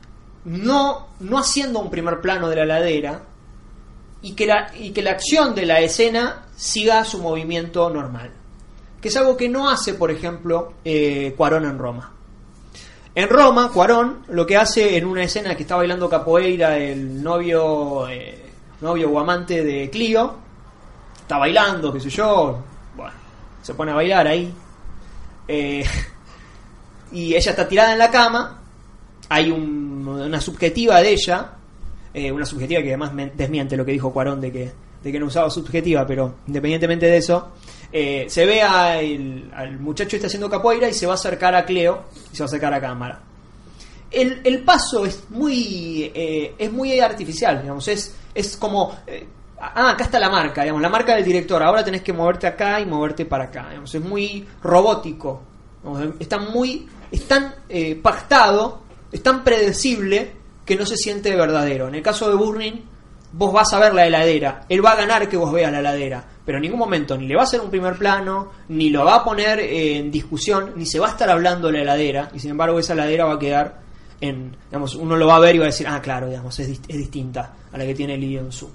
no, 0.45 1.07
no 1.19 1.37
haciendo 1.37 1.79
un 1.79 1.89
primer 1.89 2.21
plano 2.21 2.47
de 2.47 2.55
la 2.55 2.63
heladera, 2.63 3.23
y 4.21 4.33
que 4.33 4.45
la, 4.45 4.71
y 4.77 4.91
que 4.91 5.01
la 5.01 5.11
acción 5.11 5.53
de 5.55 5.65
la 5.65 5.81
escena 5.81 6.45
siga 6.55 7.03
su 7.03 7.21
movimiento 7.21 7.89
normal. 7.89 8.31
Que 9.01 9.09
es 9.09 9.17
algo 9.17 9.37
que 9.37 9.49
no 9.49 9.69
hace, 9.69 9.93
por 9.93 10.09
ejemplo, 10.09 10.73
eh, 10.83 11.33
Cuarón 11.37 11.65
en 11.65 11.77
Roma. 11.77 12.13
En 13.13 13.29
Roma, 13.29 13.71
Cuarón 13.71 14.23
lo 14.29 14.45
que 14.45 14.57
hace 14.57 14.95
en 14.95 15.05
una 15.05 15.23
escena 15.23 15.55
que 15.55 15.63
está 15.63 15.75
bailando 15.75 16.09
capoeira 16.09 16.77
el 16.77 17.21
novio, 17.23 18.07
eh, 18.07 18.46
novio 18.81 19.09
o 19.09 19.19
amante 19.19 19.63
de 19.63 19.89
Clio, 19.89 20.35
está 21.21 21.37
bailando, 21.37 21.91
qué 21.93 21.99
sé 21.99 22.09
yo, 22.09 22.63
bueno, 22.95 23.13
se 23.61 23.73
pone 23.73 23.91
a 23.91 23.95
bailar 23.95 24.27
ahí. 24.27 24.53
Eh, 25.47 25.83
y 27.11 27.35
ella 27.35 27.51
está 27.51 27.67
tirada 27.67 27.93
en 27.93 27.99
la 27.99 28.11
cama, 28.11 28.59
hay 29.29 29.51
un- 29.51 30.07
una 30.07 30.41
subjetiva 30.41 31.01
de 31.01 31.11
ella, 31.11 31.51
eh, 32.13 32.31
una 32.31 32.45
subjetiva 32.45 32.81
que 32.81 32.89
además 32.89 33.11
desmiente 33.35 33.75
lo 33.77 33.85
que 33.85 33.91
dijo 33.91 34.11
Cuarón 34.11 34.39
de 34.41 34.51
que, 34.51 34.71
de 35.03 35.11
que 35.11 35.19
no 35.19 35.27
usaba 35.27 35.49
subjetiva, 35.49 36.05
pero 36.07 36.35
independientemente 36.47 37.05
de 37.05 37.17
eso, 37.17 37.51
eh, 37.91 38.25
se 38.29 38.45
ve 38.45 38.61
a 38.61 38.99
el- 38.99 39.51
al 39.55 39.79
muchacho 39.79 40.15
este 40.15 40.27
haciendo 40.27 40.49
capoeira 40.49 40.87
y 40.89 40.93
se 40.93 41.05
va 41.05 41.13
a 41.13 41.15
acercar 41.15 41.55
a 41.55 41.65
Cleo 41.65 42.03
y 42.31 42.35
se 42.35 42.43
va 42.43 42.45
a 42.45 42.49
acercar 42.49 42.73
a 42.73 42.81
cámara. 42.81 43.19
El, 44.09 44.41
el 44.43 44.63
paso 44.63 45.05
es 45.05 45.23
muy 45.29 46.11
eh, 46.13 46.55
es 46.57 46.71
muy 46.71 46.99
artificial, 46.99 47.61
digamos, 47.61 47.87
es, 47.87 48.15
es 48.33 48.55
como 48.55 48.95
eh, 49.05 49.27
ah, 49.59 49.91
acá 49.91 50.05
está 50.05 50.19
la 50.19 50.29
marca, 50.29 50.61
digamos, 50.61 50.81
la 50.81 50.89
marca 50.89 51.15
del 51.15 51.25
director, 51.25 51.61
ahora 51.61 51.83
tenés 51.83 52.01
que 52.01 52.13
moverte 52.13 52.47
acá 52.47 52.79
y 52.79 52.85
moverte 52.85 53.25
para 53.25 53.45
acá, 53.45 53.67
digamos, 53.69 53.93
es 53.93 54.01
muy 54.01 54.47
robótico, 54.61 55.41
digamos, 55.83 56.15
está 56.19 56.37
muy 56.37 56.87
es 57.11 57.27
tan 57.27 57.55
eh, 57.69 57.95
pactado, 57.95 58.81
es 59.11 59.23
tan 59.23 59.43
predecible 59.43 60.33
que 60.65 60.75
no 60.75 60.85
se 60.85 60.97
siente 60.97 61.35
verdadero. 61.35 61.87
En 61.87 61.95
el 61.95 62.01
caso 62.01 62.29
de 62.29 62.35
Burning, 62.35 62.81
vos 63.31 63.53
vas 63.53 63.71
a 63.73 63.79
ver 63.79 63.93
la 63.93 64.05
heladera, 64.05 64.65
él 64.69 64.83
va 64.85 64.91
a 64.91 64.95
ganar 64.95 65.29
que 65.29 65.37
vos 65.37 65.51
veas 65.51 65.71
la 65.71 65.79
heladera, 65.79 66.23
pero 66.45 66.57
en 66.57 66.63
ningún 66.63 66.79
momento 66.79 67.17
ni 67.17 67.27
le 67.27 67.35
va 67.35 67.41
a 67.41 67.45
hacer 67.45 67.61
un 67.61 67.69
primer 67.69 67.97
plano, 67.97 68.51
ni 68.69 68.89
lo 68.89 69.05
va 69.05 69.15
a 69.15 69.23
poner 69.23 69.59
eh, 69.59 69.97
en 69.97 70.11
discusión, 70.11 70.73
ni 70.75 70.85
se 70.85 70.99
va 70.99 71.07
a 71.07 71.11
estar 71.11 71.29
hablando 71.29 71.67
de 71.67 71.73
la 71.73 71.81
heladera, 71.81 72.29
y 72.33 72.39
sin 72.39 72.51
embargo 72.51 72.79
esa 72.79 72.93
heladera 72.93 73.25
va 73.25 73.33
a 73.33 73.39
quedar 73.39 73.86
digamos, 74.19 74.95
uno 74.95 75.15
lo 75.15 75.27
va 75.27 75.35
a 75.35 75.39
ver 75.39 75.55
y 75.55 75.59
va 75.59 75.65
a 75.65 75.67
decir, 75.67 75.87
ah, 75.87 76.01
claro, 76.01 76.27
digamos, 76.27 76.57
es, 76.59 76.69
es 76.69 76.97
distinta 76.97 77.53
a 77.71 77.77
la 77.77 77.85
que 77.85 77.93
tiene 77.93 78.17
Lee 78.17 78.31
Yeon-su. 78.31 78.69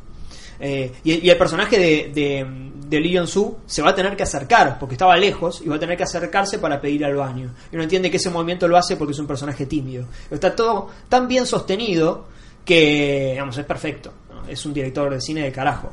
Eh, 0.65 0.93
y, 1.03 1.29
el 1.29 1.37
personaje 1.37 1.77
de, 1.77 2.13
de, 2.15 2.47
de 2.87 3.03
Yeon-su 3.03 3.59
se 3.67 3.83
va 3.83 3.91
a 3.91 3.95
tener 3.95 4.17
que 4.17 4.23
acercar, 4.23 4.79
porque 4.79 4.95
estaba 4.95 5.17
lejos, 5.17 5.61
y 5.65 5.69
va 5.69 5.75
a 5.77 5.81
tener 5.81 5.97
que 5.97 6.05
acercarse 6.05 6.61
para 6.61 6.81
pedir 6.81 7.05
al 7.05 7.17
baño. 7.17 7.53
Y 7.71 7.75
uno 7.75 7.83
entiende 7.83 8.11
que 8.11 8.19
ese 8.19 8.31
movimiento 8.31 8.69
lo 8.69 8.77
hace 8.77 8.97
porque 8.97 9.13
es 9.13 9.19
un 9.19 9.27
personaje 9.27 9.67
tímido. 9.67 10.07
Está 10.31 10.55
todo 10.55 10.89
tan 11.09 11.27
bien 11.27 11.47
sostenido 11.47 12.27
que, 12.65 13.31
digamos, 13.33 13.59
es 13.59 13.65
perfecto. 13.65 14.13
Es 14.47 14.65
un 14.65 14.73
director 14.73 15.13
de 15.13 15.21
cine 15.21 15.43
de 15.43 15.53
carajo. 15.53 15.91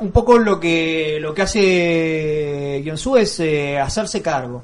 Un 0.00 0.12
poco 0.12 0.38
lo 0.38 0.60
que, 0.60 1.18
lo 1.20 1.32
que 1.32 1.42
hace 1.42 2.82
Yeon-su 2.84 3.16
es 3.16 3.40
eh, 3.40 3.78
hacerse 3.78 4.20
cargo. 4.20 4.62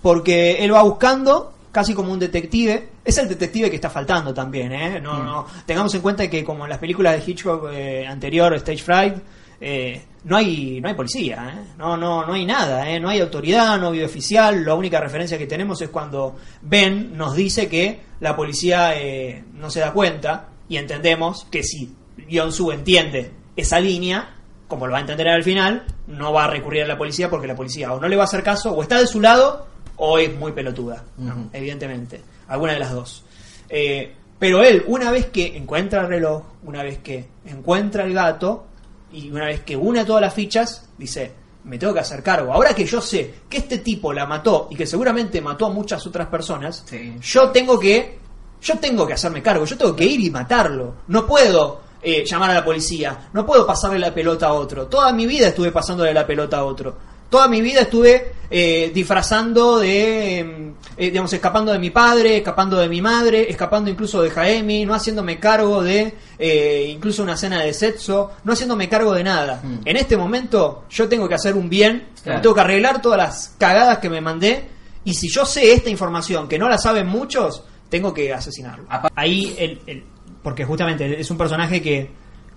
Porque 0.00 0.64
él 0.64 0.72
va 0.72 0.82
buscando, 0.82 1.52
casi 1.72 1.94
como 1.94 2.12
un 2.12 2.18
detective. 2.18 2.90
Es 3.04 3.18
el 3.18 3.28
detective 3.28 3.70
que 3.70 3.76
está 3.76 3.90
faltando 3.90 4.32
también, 4.32 4.72
¿eh? 4.72 5.00
No, 5.00 5.24
no. 5.24 5.46
Tengamos 5.66 5.92
en 5.94 6.02
cuenta 6.02 6.28
que, 6.28 6.44
como 6.44 6.64
en 6.64 6.70
las 6.70 6.78
películas 6.78 7.16
de 7.16 7.30
Hitchcock 7.30 7.70
eh, 7.72 8.06
anterior, 8.06 8.54
Stage 8.54 8.82
Fright, 8.82 9.14
eh, 9.60 10.02
no 10.24 10.36
hay 10.36 10.80
no 10.80 10.88
hay 10.88 10.94
policía, 10.94 11.54
¿eh? 11.54 11.74
No, 11.78 11.96
no, 11.96 12.26
no 12.26 12.34
hay 12.34 12.44
nada, 12.44 12.88
¿eh? 12.88 13.00
No 13.00 13.08
hay 13.08 13.20
autoridad, 13.20 13.78
no 13.80 13.90
hay 13.90 14.02
oficial. 14.02 14.64
La 14.64 14.74
única 14.74 15.00
referencia 15.00 15.38
que 15.38 15.46
tenemos 15.46 15.80
es 15.80 15.88
cuando 15.88 16.36
Ben 16.60 17.16
nos 17.16 17.34
dice 17.34 17.68
que 17.68 18.00
la 18.20 18.36
policía 18.36 18.96
eh, 19.00 19.44
no 19.54 19.70
se 19.70 19.80
da 19.80 19.92
cuenta 19.92 20.48
y 20.68 20.76
entendemos 20.76 21.46
que 21.50 21.62
si 21.62 21.94
Yeon-su 22.28 22.70
entiende 22.70 23.32
esa 23.56 23.80
línea, 23.80 24.36
como 24.68 24.86
lo 24.86 24.92
va 24.92 24.98
a 24.98 25.02
entender 25.02 25.28
al 25.28 25.44
final, 25.44 25.84
no 26.06 26.32
va 26.32 26.44
a 26.44 26.48
recurrir 26.48 26.82
a 26.82 26.86
la 26.88 26.98
policía 26.98 27.30
porque 27.30 27.46
la 27.46 27.56
policía 27.56 27.92
o 27.92 28.00
no 28.00 28.08
le 28.08 28.16
va 28.16 28.22
a 28.22 28.26
hacer 28.26 28.42
caso, 28.42 28.72
o 28.72 28.82
está 28.82 28.98
de 28.98 29.06
su 29.06 29.20
lado, 29.20 29.66
o 29.96 30.18
es 30.18 30.34
muy 30.36 30.52
pelotuda, 30.52 31.04
evidentemente. 31.52 32.20
Alguna 32.48 32.72
de 32.74 32.78
las 32.78 32.92
dos. 32.92 33.24
Eh, 33.68 34.14
pero 34.38 34.62
él, 34.62 34.84
una 34.88 35.10
vez 35.10 35.26
que 35.26 35.56
encuentra 35.56 36.02
el 36.02 36.08
reloj, 36.08 36.42
una 36.64 36.82
vez 36.82 36.98
que 36.98 37.26
encuentra 37.46 38.04
el 38.04 38.12
gato, 38.12 38.66
y 39.12 39.30
una 39.30 39.46
vez 39.46 39.60
que 39.60 39.76
une 39.76 40.04
todas 40.04 40.22
las 40.22 40.34
fichas, 40.34 40.88
dice, 40.98 41.32
me 41.64 41.78
tengo 41.78 41.94
que 41.94 42.00
hacer 42.00 42.22
cargo. 42.22 42.52
Ahora 42.52 42.74
que 42.74 42.84
yo 42.84 43.00
sé 43.00 43.34
que 43.48 43.58
este 43.58 43.78
tipo 43.78 44.12
la 44.12 44.26
mató 44.26 44.68
y 44.70 44.74
que 44.76 44.86
seguramente 44.86 45.40
mató 45.40 45.66
a 45.66 45.70
muchas 45.70 46.04
otras 46.06 46.26
personas, 46.28 46.82
Sí. 46.86 47.16
yo 47.20 47.50
tengo 47.50 47.78
que 47.78 48.20
yo 48.60 48.78
tengo 48.78 49.04
que 49.06 49.12
hacerme 49.14 49.42
cargo, 49.42 49.64
yo 49.64 49.76
tengo 49.76 49.94
que 49.96 50.04
ir 50.04 50.20
y 50.20 50.30
matarlo. 50.30 50.94
No 51.08 51.26
puedo 51.26 51.80
eh, 52.00 52.24
llamar 52.24 52.50
a 52.50 52.54
la 52.54 52.64
policía, 52.64 53.28
no 53.32 53.44
puedo 53.44 53.66
pasarle 53.66 53.98
la 53.98 54.14
pelota 54.14 54.46
a 54.48 54.52
otro. 54.54 54.86
Toda 54.86 55.12
mi 55.12 55.26
vida 55.26 55.48
estuve 55.48 55.70
pasándole 55.72 56.14
la 56.14 56.26
pelota 56.26 56.58
a 56.58 56.64
otro. 56.64 56.96
Toda 57.32 57.48
mi 57.48 57.62
vida 57.62 57.80
estuve 57.80 58.32
eh, 58.50 58.90
disfrazando 58.94 59.78
de, 59.78 60.40
eh, 60.40 60.72
eh, 60.98 61.10
digamos, 61.10 61.32
escapando 61.32 61.72
de 61.72 61.78
mi 61.78 61.88
padre, 61.88 62.36
escapando 62.36 62.76
de 62.76 62.90
mi 62.90 63.00
madre, 63.00 63.50
escapando 63.50 63.88
incluso 63.90 64.20
de 64.20 64.28
Jaemi, 64.28 64.84
no 64.84 64.92
haciéndome 64.92 65.40
cargo 65.40 65.82
de 65.82 66.12
eh, 66.38 66.86
incluso 66.90 67.22
una 67.22 67.34
cena 67.38 67.62
de 67.62 67.72
sexo, 67.72 68.32
no 68.44 68.52
haciéndome 68.52 68.86
cargo 68.90 69.14
de 69.14 69.24
nada. 69.24 69.62
Mm. 69.64 69.78
En 69.88 69.96
este 69.96 70.18
momento 70.18 70.84
yo 70.90 71.08
tengo 71.08 71.26
que 71.26 71.34
hacer 71.34 71.54
un 71.56 71.70
bien, 71.70 72.08
Claro. 72.22 72.42
tengo 72.42 72.54
que 72.54 72.60
arreglar 72.60 73.00
todas 73.00 73.16
las 73.18 73.54
cagadas 73.58 73.96
que 73.98 74.10
me 74.10 74.20
mandé 74.20 74.68
y 75.04 75.14
si 75.14 75.28
yo 75.30 75.46
sé 75.46 75.72
esta 75.72 75.88
información 75.88 76.46
que 76.46 76.58
no 76.58 76.68
la 76.68 76.76
saben 76.76 77.06
muchos, 77.06 77.64
tengo 77.88 78.12
que 78.12 78.30
asesinarlo. 78.32 78.84
Ahí, 79.16 79.56
el, 79.58 79.80
el- 79.86 80.04
porque 80.42 80.64
justamente 80.66 81.18
es 81.20 81.30
un 81.30 81.38
personaje 81.38 81.80
que, 81.80 82.10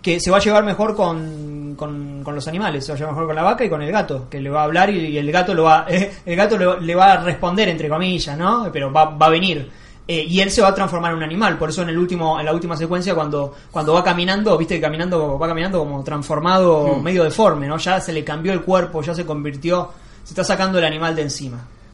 que 0.05 0.19
se 0.19 0.29
va 0.29 0.37
a 0.37 0.39
llevar 0.39 0.63
mejor 0.63 0.95
con, 0.95 1.73
con, 1.75 2.21
con 2.23 2.35
los 2.35 2.47
animales, 2.47 2.85
se 2.85 2.91
va 2.91 2.95
a 2.95 2.99
llevar 2.99 3.13
mejor 3.15 3.25
con 3.25 3.35
la 3.35 3.41
vaca 3.41 3.65
y 3.65 3.69
con 3.71 3.81
el 3.81 3.91
gato, 3.91 4.29
que 4.29 4.39
le 4.39 4.51
va 4.51 4.61
a 4.61 4.65
hablar 4.65 4.91
y, 4.91 4.99
y 5.07 5.17
el 5.17 5.31
gato 5.31 5.55
lo 5.55 5.63
va, 5.63 5.87
el 6.25 6.35
gato 6.35 6.55
le, 6.59 6.79
le 6.81 6.93
va 6.93 7.13
a 7.13 7.17
responder 7.23 7.69
entre 7.69 7.89
comillas, 7.89 8.37
¿no? 8.37 8.69
Pero 8.71 8.93
va, 8.93 9.05
va 9.05 9.25
a 9.25 9.29
venir. 9.29 9.67
Eh, 10.07 10.23
y 10.29 10.39
él 10.41 10.51
se 10.51 10.61
va 10.61 10.67
a 10.67 10.75
transformar 10.75 11.13
en 11.13 11.17
un 11.17 11.23
animal, 11.23 11.57
por 11.57 11.69
eso 11.69 11.81
en 11.81 11.89
el 11.89 11.97
último, 11.97 12.39
en 12.39 12.45
la 12.45 12.53
última 12.53 12.77
secuencia 12.77 13.15
cuando, 13.15 13.55
cuando 13.71 13.95
va 13.95 14.03
caminando, 14.03 14.55
viste 14.59 14.75
que 14.75 14.81
caminando, 14.81 15.39
va 15.39 15.47
caminando 15.47 15.79
como 15.79 16.03
transformado, 16.03 16.97
Mm. 16.99 17.01
medio 17.01 17.23
deforme, 17.23 17.67
¿no? 17.67 17.77
Ya 17.79 17.99
se 17.99 18.13
le 18.13 18.23
cambió 18.23 18.53
el 18.53 18.61
cuerpo, 18.61 19.01
ya 19.01 19.15
se 19.15 19.25
convirtió, 19.25 19.89
se 20.23 20.33
está 20.33 20.43
sacando 20.43 20.77
el 20.77 20.85
animal 20.85 21.15
de 21.15 21.23
encima. 21.23 21.65